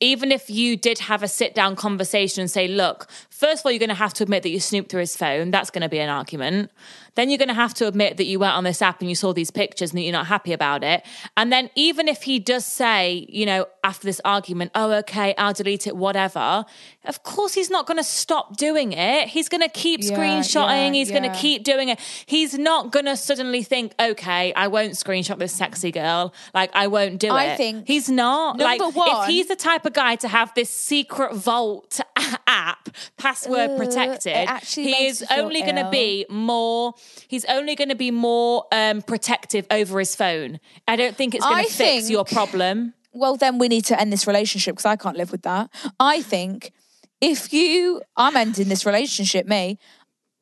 even 0.00 0.30
if 0.30 0.48
you 0.48 0.76
did 0.76 1.00
have 1.00 1.24
a 1.24 1.28
sit 1.28 1.54
down 1.56 1.74
conversation 1.74 2.40
and 2.40 2.48
say, 2.50 2.68
look, 2.68 3.08
first 3.38 3.60
of 3.62 3.66
all, 3.66 3.72
you're 3.72 3.78
going 3.78 3.88
to 3.88 3.94
have 3.94 4.12
to 4.14 4.24
admit 4.24 4.42
that 4.42 4.50
you 4.50 4.58
snooped 4.60 4.90
through 4.90 5.00
his 5.00 5.16
phone. 5.16 5.50
That's 5.52 5.70
going 5.70 5.82
to 5.82 5.88
be 5.88 6.00
an 6.00 6.08
argument. 6.08 6.70
Then 7.14 7.30
you're 7.30 7.38
going 7.38 7.48
to 7.48 7.54
have 7.54 7.74
to 7.74 7.86
admit 7.88 8.16
that 8.18 8.26
you 8.26 8.38
went 8.38 8.54
on 8.54 8.62
this 8.64 8.80
app 8.82 9.00
and 9.00 9.08
you 9.08 9.16
saw 9.16 9.32
these 9.32 9.50
pictures 9.50 9.90
and 9.90 9.98
that 9.98 10.02
you're 10.02 10.12
not 10.12 10.26
happy 10.26 10.52
about 10.52 10.84
it. 10.84 11.04
And 11.36 11.52
then 11.52 11.68
even 11.74 12.06
if 12.08 12.22
he 12.22 12.38
does 12.38 12.64
say, 12.64 13.26
you 13.28 13.44
know, 13.46 13.66
after 13.82 14.06
this 14.06 14.20
argument, 14.24 14.70
oh, 14.74 14.92
okay, 15.02 15.34
I'll 15.36 15.52
delete 15.52 15.86
it, 15.88 15.96
whatever, 15.96 16.64
of 17.04 17.22
course 17.24 17.54
he's 17.54 17.70
not 17.70 17.86
going 17.86 17.96
to 17.96 18.04
stop 18.04 18.56
doing 18.56 18.92
it. 18.92 19.28
He's 19.28 19.48
going 19.48 19.62
to 19.62 19.68
keep 19.68 20.00
Yeah, 20.02 20.16
screenshotting. 20.16 20.86
yeah, 20.88 20.92
he's 20.92 21.10
going 21.10 21.24
to 21.24 21.34
keep 21.34 21.64
doing 21.64 21.88
it. 21.88 21.98
He's 22.26 22.56
not 22.56 22.92
going 22.92 23.06
to 23.06 23.16
suddenly 23.16 23.62
think, 23.62 23.94
okay, 23.98 24.52
I 24.54 24.68
won't 24.68 24.92
screenshot 24.92 25.38
this 25.38 25.52
sexy 25.52 25.90
girl. 25.90 26.32
Like, 26.54 26.70
I 26.74 26.86
won't 26.86 27.18
do 27.18 27.30
I 27.30 27.44
it. 27.46 27.56
think- 27.56 27.86
he's 27.88 28.08
not. 28.08 28.58
Number 28.58 28.64
like, 28.84 28.94
one- 28.96 29.22
if 29.22 29.28
he's 29.28 29.46
the 29.48 29.56
type 29.56 29.86
of 29.86 29.92
guy 29.92 30.16
to 30.16 30.28
have 30.28 30.52
this 30.54 30.70
secret 30.70 31.34
vault 31.34 32.00
app 32.46 32.88
password 33.16 33.76
protected, 33.76 34.32
it 34.34 34.64
he 34.64 35.06
is 35.06 35.24
only 35.30 35.60
going 35.62 35.76
to 35.76 35.88
be 35.90 36.26
more. 36.28 36.94
He's 37.28 37.44
only 37.46 37.74
going 37.74 37.88
to 37.88 37.96
be 37.96 38.10
more 38.10 38.66
um, 38.72 39.02
protective 39.02 39.66
over 39.70 39.98
his 39.98 40.14
phone. 40.14 40.60
I 40.86 40.96
don't 40.96 41.16
think 41.16 41.34
it's 41.34 41.44
going 41.44 41.66
to 41.66 41.72
fix 41.72 42.10
your 42.10 42.24
problem. 42.24 42.94
well, 43.12 43.36
then 43.36 43.58
we 43.58 43.68
need 43.68 43.84
to 43.86 44.00
end 44.00 44.12
this 44.12 44.26
relationship 44.26 44.76
because 44.76 44.86
I 44.86 44.96
can't 44.96 45.16
live 45.16 45.32
with 45.32 45.42
that. 45.42 45.70
I 45.98 46.22
think 46.22 46.72
if 47.20 47.52
you, 47.52 48.00
I'm 48.16 48.36
ending 48.36 48.68
this 48.68 48.86
relationship, 48.86 49.46
me. 49.46 49.78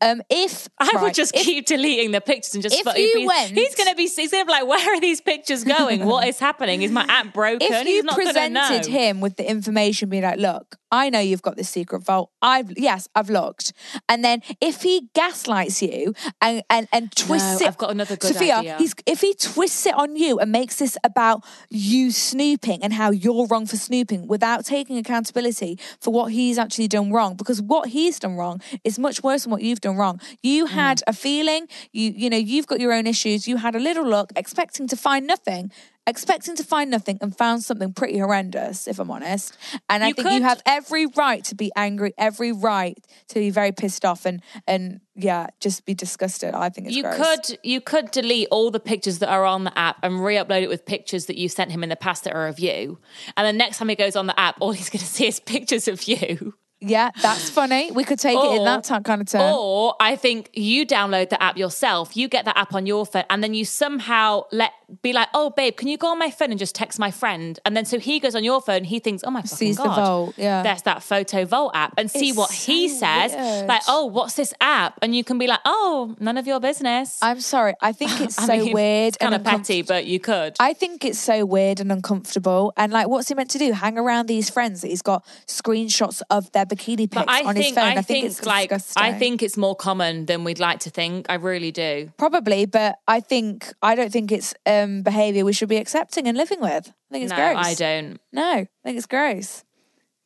Um, 0.03 0.20
if 0.28 0.68
I 0.78 0.90
would 1.01 1.14
just 1.14 1.34
if- 1.34 1.44
keep 1.44 1.66
deleting 1.66 2.11
the 2.11 2.20
pictures 2.20 2.55
and 2.55 2.62
just. 2.62 2.74
if 2.78 2.84
you 2.99 3.12
he's, 3.20 3.26
went- 3.26 3.51
he's 3.53 3.74
going 3.74 3.88
to 3.88 3.94
be. 3.94 4.03
He's 4.07 4.30
going 4.30 4.42
to 4.42 4.47
be 4.47 4.53
like, 4.53 4.66
"Where 4.66 4.94
are 4.94 5.01
these 5.01 5.20
pictures 5.22 5.64
going? 5.64 6.05
what 6.05 6.28
is 6.28 6.38
happening? 6.38 6.82
Is 6.82 6.90
my 6.90 7.05
app 7.09 7.32
broken?" 7.32 7.62
if 7.62 7.86
you 7.86 8.03
not 8.03 8.14
going 8.16 8.34
to 8.34 8.49
know. 8.51 8.61
presented 8.68 8.90
him 8.90 9.20
with 9.22 9.36
the 9.36 9.49
information, 9.49 10.11
be 10.11 10.20
like, 10.20 10.38
"Look, 10.38 10.76
I 10.92 11.09
know 11.09 11.18
you've 11.20 11.40
got 11.40 11.57
this 11.57 11.70
secret 11.70 12.01
vault. 12.01 12.30
I've 12.42 12.76
yes, 12.76 13.09
I've 13.14 13.30
looked." 13.30 13.72
And 14.07 14.22
then 14.22 14.42
if 14.61 14.82
he 14.82 15.09
gaslights 15.14 15.80
you 15.80 16.12
and 16.42 16.62
and 16.68 16.88
and 16.92 17.11
twists 17.16 17.61
No, 17.61 17.66
it, 17.66 17.68
I've 17.68 17.78
got 17.78 17.90
another 17.90 18.16
good 18.16 18.34
Sophia, 18.34 18.57
idea. 18.57 18.76
he's 18.76 18.94
if 19.07 19.22
he 19.22 19.32
twists 19.32 19.86
it 19.86 19.94
on 19.94 20.14
you 20.16 20.38
and 20.38 20.53
makes 20.53 20.76
this 20.76 20.99
about 21.05 21.42
you 21.70 22.11
snooping 22.11 22.82
and 22.82 22.92
how 22.92 23.11
you're 23.11 23.47
wrong 23.47 23.64
for 23.64 23.76
snooping 23.76 24.26
without 24.26 24.66
taking 24.66 24.99
accountability 24.99 25.78
for 26.01 26.12
what 26.12 26.32
he's 26.32 26.59
actually 26.59 26.88
done 26.88 27.11
wrong, 27.12 27.34
because 27.34 27.62
what 27.62 27.88
he's 27.88 28.18
done 28.18 28.36
wrong 28.36 28.61
is 28.84 28.99
much 28.99 29.22
worse 29.22 29.44
than 29.44 29.53
what 29.53 29.62
you've 29.62 29.80
done 29.80 29.86
wrong. 29.95 30.20
You 30.43 30.66
Mm. 30.66 30.70
had 30.70 31.03
a 31.07 31.12
feeling, 31.12 31.68
you 31.93 32.12
you 32.16 32.28
know, 32.30 32.37
you've 32.37 32.66
got 32.66 32.80
your 32.80 32.93
own 32.93 33.07
issues. 33.07 33.47
You 33.47 33.59
had 33.59 33.74
a 33.76 33.80
little 33.80 34.07
look, 34.07 34.32
expecting 34.37 34.87
to 34.89 34.97
find 34.97 35.26
nothing. 35.26 35.70
Expecting 36.09 36.55
to 36.55 36.62
find 36.62 36.89
nothing 36.89 37.18
and 37.20 37.37
found 37.37 37.64
something 37.64 37.93
pretty 37.93 38.18
horrendous, 38.18 38.87
if 38.87 39.01
I'm 39.01 39.11
honest. 39.11 39.57
And 39.89 40.05
I 40.05 40.09
You 40.09 40.14
think 40.14 40.30
you 40.30 40.43
have 40.45 40.62
every 40.64 41.05
right 41.07 41.43
to 41.47 41.57
be 41.57 41.72
angry, 41.74 42.14
every 42.16 42.53
right 42.53 42.97
to 43.30 43.34
be 43.41 43.51
very 43.51 43.72
pissed 43.72 44.05
off 44.05 44.24
and 44.24 44.41
and 44.68 45.01
yeah, 45.16 45.49
just 45.59 45.84
be 45.84 45.95
disgusted. 45.95 46.55
I 46.55 46.68
think 46.68 46.87
it's 46.87 46.97
You 46.97 47.03
gross. 47.03 47.16
could 47.18 47.59
you 47.64 47.80
could 47.80 48.12
delete 48.12 48.47
all 48.53 48.70
the 48.70 48.78
pictures 48.78 49.18
that 49.18 49.28
are 49.30 49.45
on 49.45 49.64
the 49.64 49.76
app 49.76 49.97
and 50.05 50.24
re-upload 50.24 50.62
it 50.62 50.68
with 50.68 50.87
pictures 50.87 51.26
that 51.26 51.37
you 51.37 51.49
sent 51.49 51.72
him 51.72 51.82
in 51.82 51.89
the 51.89 51.97
past 51.97 52.22
that 52.22 52.34
are 52.34 52.47
of 52.47 52.61
you. 52.61 53.01
And 53.37 53.45
then 53.45 53.57
next 53.57 53.78
time 53.78 53.89
he 53.89 53.97
goes 53.97 54.14
on 54.14 54.26
the 54.28 54.39
app, 54.39 54.55
all 54.61 54.70
he's 54.70 54.89
going 54.91 55.01
to 55.07 55.07
see 55.07 55.26
is 55.26 55.41
pictures 55.41 55.89
of 55.89 56.05
you. 56.05 56.55
Yeah, 56.87 57.11
that's 57.20 57.51
funny. 57.51 57.91
We 57.93 58.05
could 58.05 58.18
take 58.18 58.39
it 58.39 58.57
in 58.57 58.64
that 58.64 58.84
kind 59.05 59.20
of 59.20 59.26
turn. 59.26 59.41
Or 59.55 59.95
I 60.01 60.16
think 60.16 60.51
you 60.53 60.87
download 60.87 61.30
the 61.30 61.43
app 61.43 61.57
yourself, 61.57 62.16
you 62.16 62.28
get 62.28 62.45
that 62.45 62.57
app 62.57 62.74
on 62.74 62.87
your 62.87 63.07
phone, 63.07 63.24
and 63.30 63.43
then 63.43 63.55
you 63.55 63.64
somehow 63.64 64.45
let 64.53 64.72
be 65.03 65.12
like, 65.12 65.28
oh 65.34 65.51
babe, 65.51 65.76
can 65.76 65.89
you 65.89 65.99
go 65.99 66.09
on 66.09 66.18
my 66.18 66.30
phone 66.30 66.51
and 66.51 66.59
just 66.59 66.74
text 66.74 66.99
my 66.99 67.11
friend? 67.11 67.59
And 67.64 67.76
then 67.76 67.84
so 67.84 67.99
he 67.99 68.20
goes 68.20 68.34
on 68.34 68.45
your 68.45 68.61
phone, 68.61 68.84
he 68.84 68.99
thinks, 69.01 69.24
oh 69.26 69.30
my 69.30 69.43
fucking 69.43 69.57
Sees 69.57 69.76
the 69.76 69.84
god, 69.84 69.97
Vault, 69.97 70.34
yeah. 70.37 70.62
there's 70.62 70.82
that 70.82 71.03
photo 71.03 71.45
vault 71.45 71.72
app, 71.74 71.95
and 71.99 72.11
see 72.11 72.28
It's 72.28 72.39
what 72.39 72.53
he 72.53 72.89
says. 72.89 73.32
weird. 73.34 73.66
Like, 73.66 73.82
oh, 73.89 74.07
what's 74.07 74.34
this 74.34 74.55
app? 74.61 74.99
And 75.03 75.14
you 75.14 75.24
can 75.24 75.39
be 75.39 75.47
like, 75.47 75.61
oh, 75.64 76.14
none 76.20 76.37
of 76.37 76.47
your 76.47 76.61
business. 76.61 77.18
I'm 77.20 77.41
sorry. 77.41 77.74
I 77.80 77.93
think 77.93 78.20
it's 78.20 78.37
so 78.37 78.47
mean, 78.47 78.72
weird 78.72 79.09
it's 79.09 79.16
kind 79.18 79.34
and 79.34 79.47
of 79.47 79.51
petty, 79.51 79.82
but 79.82 80.07
you 80.07 80.20
could. 80.20 80.55
I 80.61 80.72
think 80.72 81.05
it's 81.05 81.18
so 81.18 81.45
weird 81.45 81.80
and 81.80 81.91
uncomfortable. 81.91 82.72
And 82.76 82.93
like, 82.93 83.09
what's 83.09 83.28
he 83.28 83.34
meant 83.34 83.51
to 83.51 83.59
do? 83.59 83.72
Hang 83.72 83.99
around 83.99 84.26
these 84.26 84.51
friends 84.51 84.82
that 84.82 84.89
he's 84.89 85.03
got 85.03 85.24
screenshots 85.47 86.22
of 86.30 86.51
their 86.53 86.66
bikini 86.77 87.11
pics 87.11 87.24
I 87.27 87.43
on 87.43 87.55
think 87.55 87.66
his 87.66 87.74
phone? 87.74 87.85
I, 87.85 87.95
I, 87.97 88.03
think, 88.03 88.24
it's 88.27 88.45
like 88.45 88.68
disgusting. 88.68 89.03
I 89.03 89.12
think 89.12 89.43
it's 89.43 89.57
more 89.57 89.74
common 89.74 90.27
than 90.27 90.45
we'd 90.45 90.59
like 90.59 90.81
to 90.81 90.91
think. 90.91 91.27
I 91.29 91.35
really 91.35 91.72
do. 91.72 92.12
probably, 92.16 92.66
but 92.66 92.97
I 93.09 93.20
think 93.20 93.72
I 93.83 93.95
don't 93.95 94.12
think 94.12 94.33
it's 94.33 94.55
um 94.66 95.03
behavior 95.03 95.45
we 95.45 95.53
should 95.53 95.68
be 95.68 95.77
accepting 95.77 96.27
and 96.27 96.37
living 96.37 96.61
with. 96.61 96.89
I 96.89 97.12
think 97.12 97.24
it's 97.24 97.31
no, 97.31 97.37
gross. 97.37 97.66
I 97.66 97.74
don't. 97.74 98.20
No, 98.33 98.43
I 98.43 98.68
think 98.85 98.97
it's 98.97 99.07
gross. 99.07 99.64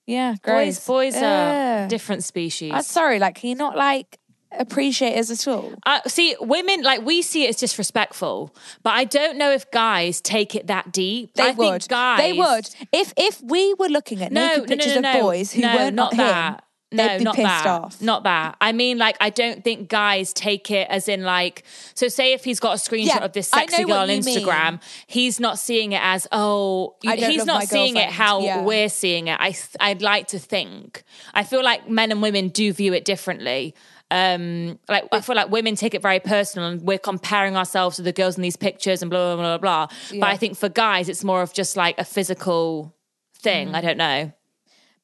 Yeah, 0.06 0.34
Boys, 0.44 0.84
gross. 0.84 0.86
boys 0.86 1.22
are 1.22 1.86
different 1.86 2.24
species. 2.24 2.72
I'm 2.74 2.82
sorry. 2.82 3.20
Like, 3.20 3.36
can 3.36 3.50
you 3.50 3.54
not 3.54 3.76
like 3.76 4.18
appreciate 4.58 5.16
us 5.18 5.30
at 5.30 5.48
all? 5.48 5.72
Uh, 5.86 6.00
see, 6.06 6.36
women 6.40 6.82
like 6.82 7.02
we 7.02 7.22
see 7.22 7.44
it 7.44 7.50
as 7.50 7.56
disrespectful, 7.56 8.54
but 8.82 8.90
I 8.90 9.04
don't 9.04 9.38
know 9.38 9.50
if 9.50 9.70
guys 9.70 10.20
take 10.20 10.54
it 10.54 10.66
that 10.68 10.92
deep. 10.92 11.34
They 11.34 11.42
I 11.44 11.46
think 11.52 11.58
would. 11.58 11.88
guys. 11.88 12.18
They 12.20 12.32
would. 12.32 12.68
If 12.92 13.12
if 13.16 13.40
we 13.42 13.74
were 13.74 13.88
looking 13.88 14.22
at 14.22 14.32
No, 14.32 14.46
naked 14.48 14.62
no, 14.70 14.76
pictures 14.76 15.00
no, 15.00 15.12
of 15.14 15.20
boys 15.22 15.52
who 15.52 15.62
no, 15.62 15.74
weren't 15.74 15.94
not 15.96 16.12
him, 16.12 16.18
that. 16.18 16.64
No, 16.92 17.06
they'd 17.06 17.18
be 17.18 17.24
not 17.24 17.36
pissed 17.36 17.46
that. 17.46 17.66
off. 17.66 18.02
Not 18.02 18.24
that. 18.24 18.56
I 18.60 18.72
mean, 18.72 18.98
like, 18.98 19.16
I 19.20 19.30
don't 19.30 19.62
think 19.62 19.88
guys 19.88 20.32
take 20.32 20.72
it 20.72 20.88
as 20.90 21.06
in 21.06 21.22
like. 21.22 21.62
So, 21.94 22.08
say 22.08 22.32
if 22.32 22.42
he's 22.42 22.58
got 22.58 22.72
a 22.74 22.80
screenshot 22.80 23.06
Yeah, 23.06 23.24
of 23.24 23.32
this 23.32 23.46
sexy 23.46 23.84
girl 23.84 23.92
on 23.98 24.10
you 24.10 24.20
mean. 24.22 24.38
Instagram, 24.44 24.82
he's 25.06 25.38
not 25.38 25.60
seeing 25.60 25.92
it 25.92 26.00
as 26.02 26.26
oh, 26.32 26.96
he's 27.00 27.46
not 27.46 27.62
seeing 27.68 27.94
it 27.96 28.10
how 28.10 28.40
Yeah. 28.40 28.62
we're 28.62 28.88
seeing 28.88 29.28
it. 29.28 29.38
I 29.40 29.54
I'd 29.78 30.02
like 30.02 30.26
to 30.28 30.40
think. 30.40 31.04
I 31.32 31.44
feel 31.44 31.62
like 31.62 31.88
men 31.88 32.10
and 32.10 32.20
women 32.22 32.48
do 32.48 32.72
view 32.72 32.92
it 32.92 33.04
differently. 33.04 33.76
Um, 34.10 34.78
like 34.88 35.04
I 35.12 35.20
feel 35.20 35.36
like 35.36 35.50
women 35.50 35.76
take 35.76 35.94
it 35.94 36.02
very 36.02 36.20
personal, 36.20 36.68
and 36.68 36.82
we're 36.82 36.98
comparing 36.98 37.56
ourselves 37.56 37.96
to 37.96 38.02
the 38.02 38.12
girls 38.12 38.36
in 38.36 38.42
these 38.42 38.56
pictures 38.56 39.02
and 39.02 39.10
blah 39.10 39.36
blah 39.36 39.42
blah 39.42 39.58
blah. 39.58 39.86
blah. 39.86 40.18
But 40.20 40.28
I 40.28 40.36
think 40.36 40.56
for 40.56 40.68
guys, 40.68 41.08
it's 41.08 41.22
more 41.22 41.42
of 41.42 41.52
just 41.52 41.76
like 41.76 41.98
a 41.98 42.04
physical 42.04 42.94
thing. 43.34 43.68
Mm. 43.68 43.74
I 43.74 43.80
don't 43.80 43.98
know. 43.98 44.32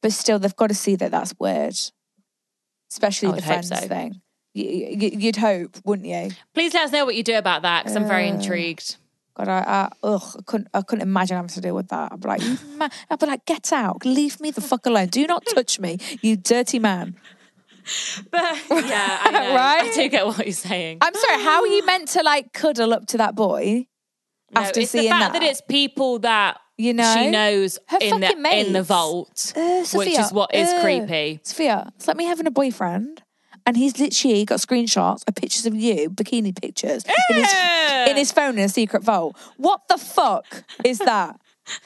but 0.02 0.12
still, 0.12 0.38
they've 0.38 0.56
got 0.56 0.68
to 0.68 0.74
see 0.74 0.96
that 0.96 1.10
that's 1.10 1.34
weird, 1.38 1.74
especially 2.90 3.28
the 3.28 3.34
would 3.36 3.44
friends 3.44 3.68
so. 3.68 3.76
thing. 3.76 4.20
You, 4.54 4.96
you'd 4.98 5.36
hope, 5.36 5.76
wouldn't 5.84 6.08
you? 6.08 6.30
Please 6.54 6.72
let 6.72 6.84
us 6.86 6.92
know 6.92 7.04
what 7.04 7.14
you 7.14 7.22
do 7.22 7.36
about 7.36 7.62
that 7.62 7.84
because 7.84 7.94
I'm 7.94 8.08
very 8.08 8.26
intrigued. 8.28 8.96
God, 9.34 9.48
I, 9.48 9.58
I, 9.58 9.90
ugh, 10.02 10.22
I 10.38 10.42
couldn't, 10.46 10.68
I 10.72 10.80
couldn't 10.80 11.02
imagine 11.02 11.36
having 11.36 11.50
to 11.50 11.60
deal 11.60 11.74
with 11.74 11.88
that. 11.88 12.10
I'd 12.10 12.20
be 12.22 12.28
like, 12.28 12.40
I'd 13.10 13.18
be 13.18 13.26
like, 13.26 13.44
get 13.44 13.70
out, 13.70 14.06
leave 14.06 14.40
me 14.40 14.50
the 14.50 14.62
fuck 14.62 14.86
alone. 14.86 15.08
Do 15.08 15.26
not 15.26 15.44
touch 15.54 15.78
me, 15.78 15.98
you 16.22 16.36
dirty 16.36 16.78
man. 16.78 17.16
But 18.30 18.42
yeah, 18.70 19.18
I 19.22 19.30
know. 19.32 19.54
Right? 19.54 19.90
I 19.90 19.92
do 19.94 20.08
get 20.08 20.26
what 20.26 20.44
you're 20.44 20.52
saying. 20.52 20.98
I'm 21.00 21.14
sorry, 21.14 21.42
how 21.42 21.60
are 21.60 21.66
you 21.66 21.84
meant 21.86 22.08
to 22.08 22.22
like 22.22 22.52
cuddle 22.52 22.92
up 22.92 23.06
to 23.06 23.18
that 23.18 23.34
boy 23.34 23.86
No, 24.50 24.60
after 24.62 24.80
it's 24.80 24.90
seeing 24.90 25.04
the 25.04 25.10
fact 25.10 25.32
that? 25.34 25.40
that? 25.40 25.48
it's 25.48 25.60
people 25.60 26.18
that 26.20 26.58
You 26.76 26.94
know? 26.94 27.14
she 27.14 27.30
knows 27.30 27.78
Her 27.88 27.98
in 28.00 28.20
the 28.20 28.26
fucking 28.26 28.66
in 28.66 28.72
the 28.72 28.82
vault, 28.82 29.52
Uh, 29.56 29.84
which 29.94 30.08
is 30.18 30.32
what 30.32 30.54
is 30.54 30.68
uh, 30.68 30.80
creepy. 30.82 31.40
Sophia, 31.42 31.92
it's 31.96 32.06
like 32.08 32.16
me 32.16 32.24
having 32.24 32.46
a 32.46 32.50
boyfriend, 32.50 33.22
and 33.64 33.76
he's 33.76 33.98
literally 33.98 34.44
got 34.44 34.58
screenshots 34.60 35.22
of 35.28 35.34
pictures 35.34 35.66
of 35.66 35.74
you, 35.74 36.10
bikini 36.10 36.54
pictures, 36.60 37.04
in, 37.30 37.36
his, 37.36 37.52
in 38.10 38.16
his 38.16 38.32
phone 38.32 38.58
in 38.58 38.64
a 38.64 38.68
secret 38.68 39.02
vault. 39.02 39.36
What 39.56 39.82
the 39.88 39.96
fuck 39.98 40.64
is 40.84 40.98
that? 40.98 41.40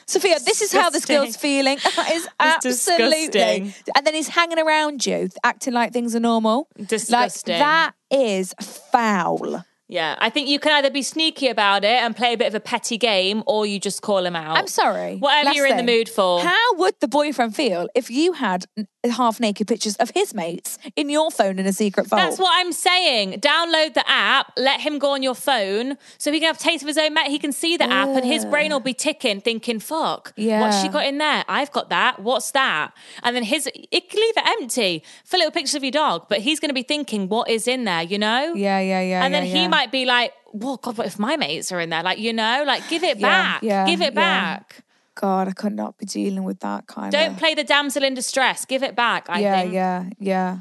Sophia, 0.06 0.38
this 0.44 0.62
is 0.62 0.72
how 0.72 0.90
this 0.90 1.04
girl's 1.04 1.36
feeling. 1.36 1.78
That 2.00 2.12
is 2.12 2.28
absolutely. 2.38 3.28
disgusting. 3.28 3.74
And 3.94 4.06
then 4.06 4.14
he's 4.14 4.28
hanging 4.28 4.58
around 4.58 5.04
you, 5.04 5.28
acting 5.44 5.74
like 5.74 5.92
things 5.92 6.14
are 6.16 6.20
normal. 6.20 6.68
Disgusting. 6.86 7.54
Like, 7.54 7.60
that 7.60 7.94
is 8.10 8.54
foul. 8.60 9.64
Yeah, 9.90 10.14
I 10.20 10.30
think 10.30 10.48
you 10.48 10.60
can 10.60 10.70
either 10.72 10.90
be 10.90 11.02
sneaky 11.02 11.48
about 11.48 11.82
it 11.82 12.00
and 12.00 12.14
play 12.14 12.34
a 12.34 12.36
bit 12.36 12.46
of 12.46 12.54
a 12.54 12.60
petty 12.60 12.96
game, 12.96 13.42
or 13.44 13.66
you 13.66 13.80
just 13.80 14.02
call 14.02 14.24
him 14.24 14.36
out. 14.36 14.56
I'm 14.56 14.68
sorry. 14.68 15.16
Whatever 15.16 15.46
Last 15.46 15.56
you're 15.56 15.66
in 15.66 15.76
the 15.76 15.82
mood 15.82 16.08
for. 16.08 16.40
How 16.40 16.74
would 16.74 16.94
the 17.00 17.08
boyfriend 17.08 17.56
feel 17.56 17.88
if 17.96 18.08
you 18.08 18.32
had 18.34 18.66
half 19.08 19.40
naked 19.40 19.66
pictures 19.66 19.96
of 19.96 20.10
his 20.10 20.34
mates 20.34 20.78
in 20.94 21.08
your 21.08 21.30
phone 21.30 21.58
in 21.58 21.66
a 21.66 21.72
secret 21.72 22.06
vault? 22.06 22.20
That's 22.20 22.38
what 22.38 22.52
I'm 22.54 22.72
saying. 22.72 23.40
Download 23.40 23.94
the 23.94 24.08
app, 24.08 24.52
let 24.56 24.80
him 24.80 24.98
go 24.98 25.12
on 25.12 25.22
your 25.22 25.34
phone 25.34 25.96
so 26.18 26.30
he 26.30 26.38
can 26.38 26.48
have 26.48 26.56
a 26.56 26.60
taste 26.60 26.82
of 26.82 26.88
his 26.88 26.98
own 26.98 27.14
met. 27.14 27.28
He 27.28 27.38
can 27.38 27.52
see 27.52 27.76
the 27.76 27.90
app 27.90 28.08
and 28.08 28.24
his 28.24 28.44
brain 28.44 28.70
will 28.70 28.80
be 28.80 28.94
ticking, 28.94 29.40
thinking, 29.40 29.80
fuck, 29.80 30.32
yeah. 30.36 30.60
what's 30.60 30.82
she 30.82 30.88
got 30.88 31.06
in 31.06 31.18
there? 31.18 31.44
I've 31.48 31.72
got 31.72 31.88
that. 31.88 32.20
What's 32.20 32.50
that? 32.50 32.92
And 33.22 33.34
then 33.34 33.44
his, 33.44 33.66
it 33.66 34.10
can 34.10 34.20
leave 34.20 34.36
it 34.36 34.46
empty. 34.60 35.02
For 35.24 35.36
little 35.36 35.52
pictures 35.52 35.74
of 35.74 35.82
your 35.84 35.92
dog, 35.92 36.26
but 36.28 36.40
he's 36.40 36.60
going 36.60 36.68
to 36.68 36.74
be 36.74 36.82
thinking, 36.82 37.28
what 37.28 37.48
is 37.48 37.66
in 37.66 37.84
there, 37.84 38.02
you 38.02 38.18
know? 38.18 38.54
Yeah, 38.54 38.80
yeah, 38.80 39.00
yeah. 39.00 39.24
And 39.24 39.32
then 39.32 39.44
yeah, 39.44 39.52
he 39.52 39.62
yeah. 39.62 39.68
might 39.68 39.92
be 39.92 40.04
like, 40.04 40.32
well, 40.52 40.76
God, 40.76 40.98
what 40.98 41.06
if 41.06 41.18
my 41.18 41.36
mates 41.36 41.72
are 41.72 41.80
in 41.80 41.90
there? 41.90 42.02
Like, 42.02 42.18
you 42.18 42.32
know, 42.32 42.64
like 42.66 42.88
give 42.88 43.04
it 43.04 43.20
back. 43.20 43.62
yeah, 43.62 43.86
give 43.86 44.00
it 44.00 44.14
yeah. 44.14 44.56
back. 44.56 44.84
God, 45.14 45.48
I 45.48 45.52
could 45.52 45.74
not 45.74 45.98
be 45.98 46.06
dealing 46.06 46.44
with 46.44 46.60
that 46.60 46.86
kind 46.86 47.12
Don't 47.12 47.32
of. 47.32 47.38
play 47.38 47.54
the 47.54 47.64
damsel 47.64 48.02
in 48.04 48.14
distress. 48.14 48.64
Give 48.64 48.82
it 48.82 48.94
back, 48.96 49.26
I 49.28 49.40
yeah, 49.40 49.60
think. 49.60 49.74
yeah, 49.74 50.04
yeah. 50.18 50.58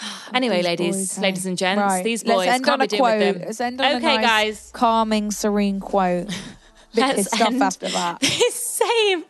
Anyway, 0.32 0.62
ladies, 0.62 0.96
boys, 1.14 1.18
ladies 1.18 1.46
and 1.46 1.56
gents, 1.58 1.80
Right. 1.80 2.04
these 2.04 2.24
Let's 2.24 2.36
boys 2.38 2.48
end 2.48 2.64
can't 2.64 2.80
on 2.82 2.88
be 2.88 2.96
a 2.96 2.98
quote. 2.98 3.18
with 3.18 3.34
them. 3.36 3.46
Let's 3.46 3.60
end 3.60 3.80
on 3.80 3.86
a 3.92 3.96
okay, 3.96 4.16
nice, 4.16 4.26
guys. 4.26 4.70
calming, 4.72 5.30
serene 5.30 5.80
quote. 5.80 6.28
Bit 6.94 7.00
Let's 7.16 7.28
pissed 7.28 7.42
off 7.42 7.60
after 7.60 7.88
that. 7.88 8.24
Same. 8.52 9.24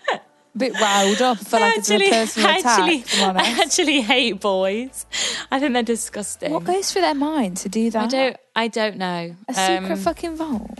Bit 0.56 0.72
riled 0.80 1.20
up. 1.22 1.38
I 1.40 1.44
feel 1.44 1.60
like 1.60 1.78
it's 1.78 1.90
a 1.90 1.98
personal 2.10 2.50
attack. 2.50 2.66
actually, 2.66 3.04
I'm 3.22 3.36
I 3.38 3.62
actually 3.62 4.00
hate 4.00 4.40
boys. 4.40 5.06
I 5.50 5.58
think 5.60 5.72
they're 5.72 5.82
disgusting. 5.82 6.52
What 6.52 6.64
goes 6.64 6.92
through 6.92 7.02
their 7.02 7.14
mind 7.14 7.56
to 7.58 7.68
do 7.68 7.90
that? 7.90 8.04
I 8.04 8.06
don't. 8.06 8.36
I 8.56 8.68
don't 8.68 8.96
know. 8.96 9.36
A 9.48 9.54
secret 9.54 9.90
Um, 9.92 9.96
fucking 9.98 10.36
vault. 10.36 10.78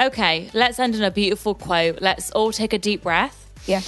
Okay, 0.00 0.50
let's 0.54 0.78
end 0.78 0.94
on 0.94 1.02
a 1.02 1.10
beautiful 1.10 1.54
quote. 1.54 2.00
Let's 2.00 2.30
all 2.32 2.52
take 2.52 2.72
a 2.72 2.78
deep 2.78 3.02
breath. 3.02 3.50
Yeah. 3.66 3.80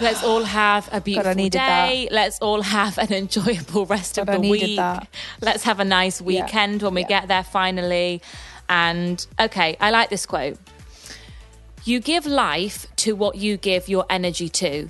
Let's 0.00 0.24
all 0.24 0.42
have 0.42 0.88
a 0.92 1.00
beautiful 1.00 1.34
needed 1.34 1.58
day. 1.58 2.08
Let's 2.10 2.38
all 2.40 2.62
have 2.62 2.98
an 2.98 3.12
enjoyable 3.22 3.86
rest 3.86 4.18
of 4.18 4.26
God, 4.26 4.36
I 4.36 4.38
the 4.40 4.50
week. 4.50 4.76
that. 4.76 5.08
Let's 5.40 5.62
have 5.64 5.80
a 5.80 5.84
nice 5.84 6.20
weekend 6.20 6.82
when 6.82 6.94
we 6.94 7.02
yeah. 7.02 7.08
get 7.08 7.28
there 7.28 7.44
finally. 7.44 8.20
And 8.68 9.24
okay, 9.38 9.76
I 9.80 9.90
like 9.90 10.10
this 10.10 10.26
quote. 10.26 10.58
You 11.84 12.00
give 12.00 12.26
life 12.26 12.86
to 12.96 13.14
what 13.14 13.36
you 13.36 13.56
give 13.56 13.88
your 13.88 14.06
energy 14.10 14.48
to. 14.48 14.88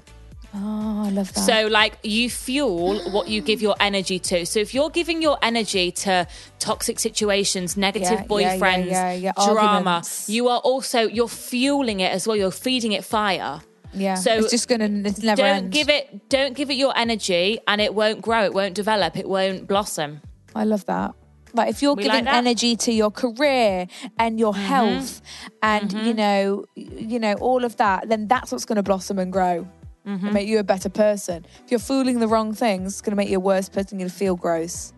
Oh, 0.56 1.02
I 1.06 1.10
love 1.10 1.32
that. 1.34 1.40
So, 1.40 1.66
like, 1.66 1.98
you 2.04 2.30
fuel 2.30 3.00
what 3.10 3.26
you 3.28 3.40
give 3.40 3.60
your 3.60 3.74
energy 3.80 4.20
to. 4.20 4.46
So, 4.46 4.60
if 4.60 4.72
you're 4.72 4.90
giving 4.90 5.20
your 5.20 5.36
energy 5.42 5.90
to 5.90 6.28
toxic 6.60 7.00
situations, 7.00 7.76
negative 7.76 8.20
Yeah, 8.20 8.26
boyfriends, 8.26 8.86
yeah, 8.86 9.12
yeah, 9.12 9.32
drama, 9.32 9.60
arguments. 9.60 10.28
you 10.30 10.48
are 10.48 10.60
also 10.60 11.08
you're 11.08 11.28
fueling 11.28 12.00
it 12.00 12.12
as 12.12 12.28
well. 12.28 12.36
You're 12.36 12.52
feeding 12.52 12.92
it 12.92 13.04
fire. 13.04 13.62
yeah, 13.92 14.14
so 14.14 14.32
it's 14.34 14.50
just 14.50 14.68
gonna 14.68 14.88
it's 15.04 15.22
never 15.22 15.42
Don't 15.42 15.56
end. 15.56 15.72
give 15.72 15.88
it. 15.88 16.28
Don't 16.28 16.54
give 16.54 16.70
it 16.70 16.74
your 16.74 16.96
energy, 16.96 17.58
and 17.66 17.80
it 17.80 17.92
won't 17.92 18.22
grow. 18.22 18.44
It 18.44 18.54
won't 18.54 18.74
develop. 18.74 19.16
It 19.16 19.28
won't 19.28 19.66
blossom. 19.66 20.20
I 20.54 20.64
love 20.64 20.86
that. 20.86 21.14
Like 21.52 21.70
if 21.70 21.82
you're 21.82 21.94
We 21.94 22.04
giving 22.04 22.26
like 22.26 22.34
energy 22.34 22.76
to 22.76 22.92
your 22.92 23.10
career 23.10 23.88
and 24.18 24.38
your 24.38 24.52
mm-hmm. 24.52 24.62
health 24.62 25.20
and 25.62 25.92
you 25.92 25.98
mm-hmm. 25.98 26.16
know 26.16 26.64
you 26.74 27.18
know 27.18 27.34
all 27.34 27.64
of 27.64 27.76
that, 27.78 28.08
then 28.08 28.28
that's 28.28 28.52
what's 28.52 28.64
going 28.64 28.76
to 28.76 28.82
blossom 28.82 29.18
and 29.18 29.32
grow 29.32 29.66
and 30.04 30.32
make 30.32 30.46
you 30.48 30.58
a 30.58 30.64
better 30.64 30.88
person. 30.88 31.46
If 31.64 31.70
you're 31.70 31.80
fooling 31.80 32.18
the 32.20 32.28
wrong 32.28 32.52
things, 32.54 32.92
it's 32.94 33.00
going 33.00 33.12
to 33.12 33.16
make 33.16 33.28
you 33.30 33.36
a 33.38 33.40
worse 33.40 33.68
person. 33.68 33.98
You're 33.98 34.04
going 34.08 34.10
to 34.10 34.16
feel 34.16 34.36
gross, 34.36 34.92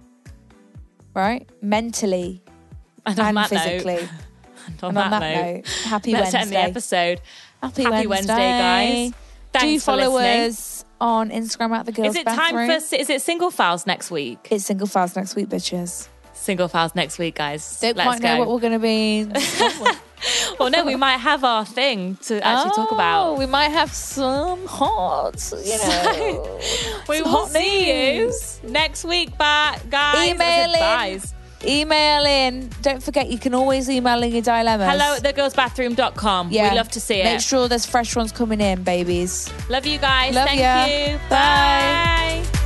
right? 1.15 1.49
Mentally 1.63 2.43
And 3.07 3.21
on 3.21 3.29
and 3.29 3.37
that 3.37 3.49
physically. 3.51 3.95
note, 3.95 4.03
and 4.67 4.83
and 4.83 4.99
on 4.99 5.11
that 5.11 5.21
note, 5.21 5.67
happy 5.85 6.13
Wednesday. 6.13 6.13
let's 6.13 6.33
Wednesday. 6.35 6.39
end 6.39 6.51
the 6.51 6.59
episode. 6.59 7.21
Happy, 7.63 7.83
Happy 7.85 8.07
Wednesday, 8.09 8.35
Wednesday, 8.35 9.09
guys. 9.09 9.11
Do 9.11 9.59
Thanks 9.61 9.85
for 9.85 9.93
follow 9.93 10.17
us 10.19 10.85
on 11.01 11.31
Instagram 11.31 11.71
at 11.77 11.87
the 11.87 11.93
girls. 11.93 12.09
Is 12.09 12.17
it 12.17 12.25
bathroom. 12.27 12.69
time 12.69 12.81
for? 12.81 12.95
Is 12.97 13.09
it 13.09 13.23
single 13.23 13.51
files 13.51 13.87
next 13.87 14.11
week? 14.11 14.49
It's 14.51 14.67
single 14.67 14.87
files 14.89 15.15
next 15.15 15.37
week, 15.37 15.49
bitches. 15.49 16.09
Single 16.33 16.69
files 16.69 16.95
next 16.97 17.19
week, 17.19 17.37
guys. 17.37 17.79
Don't 17.81 17.97
Let's 17.97 18.09
quite 18.19 18.23
know 18.23 18.39
what 18.41 18.49
we're 18.51 18.61
going 18.61 18.73
to 18.73 18.79
be. 18.81 19.25
well, 20.59 20.71
no, 20.71 20.85
we 20.85 20.97
might 20.97 21.19
have 21.19 21.45
our 21.45 21.64
thing 21.64 22.17
to 22.23 22.45
actually 22.47 22.71
talk 22.73 22.89
Oh, 22.93 22.95
about. 22.95 23.39
We 23.39 23.47
might 23.47 23.69
have 23.71 23.93
some 23.93 24.67
hot, 24.67 25.53
you 25.64 25.79
know. 25.79 26.61
We 27.09 27.19
some 27.19 27.33
will 27.33 27.47
see 27.47 28.17
you 28.19 28.25
news. 28.27 28.61
next 28.64 29.05
week, 29.05 29.37
bye, 29.39 29.79
guys. 29.91 30.29
Email 30.31 30.73
in. 30.73 30.79
Guys. 30.81 31.35
Email 31.64 32.25
in. 32.27 32.71
Don't 32.83 33.03
forget, 33.03 33.29
you 33.31 33.39
can 33.39 33.55
always 33.55 33.89
email 33.91 34.23
in 34.23 34.31
your 34.31 34.43
dilemmas. 34.43 34.89
Hello 34.89 35.17
at 35.17 35.23
thegirlsbathroom.com. 35.23 36.51
Yeah. 36.53 36.71
We 36.71 36.77
love 36.77 36.91
to 36.91 37.01
see 37.01 37.21
it. 37.21 37.25
Make 37.25 37.41
sure 37.41 37.67
there's 37.69 37.87
fresh 37.87 38.14
ones 38.14 38.31
coming 38.31 38.61
in, 38.61 38.83
babies. 38.85 39.51
Love 39.69 39.87
you 39.87 39.99
guys. 39.99 40.35
Love 40.35 40.47
Thank 40.49 40.61
ya. 40.61 40.85
you. 40.85 41.19
Bye. 41.31 42.45
Bye. 42.45 42.66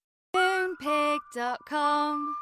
Moonpig.com. 0.33 2.40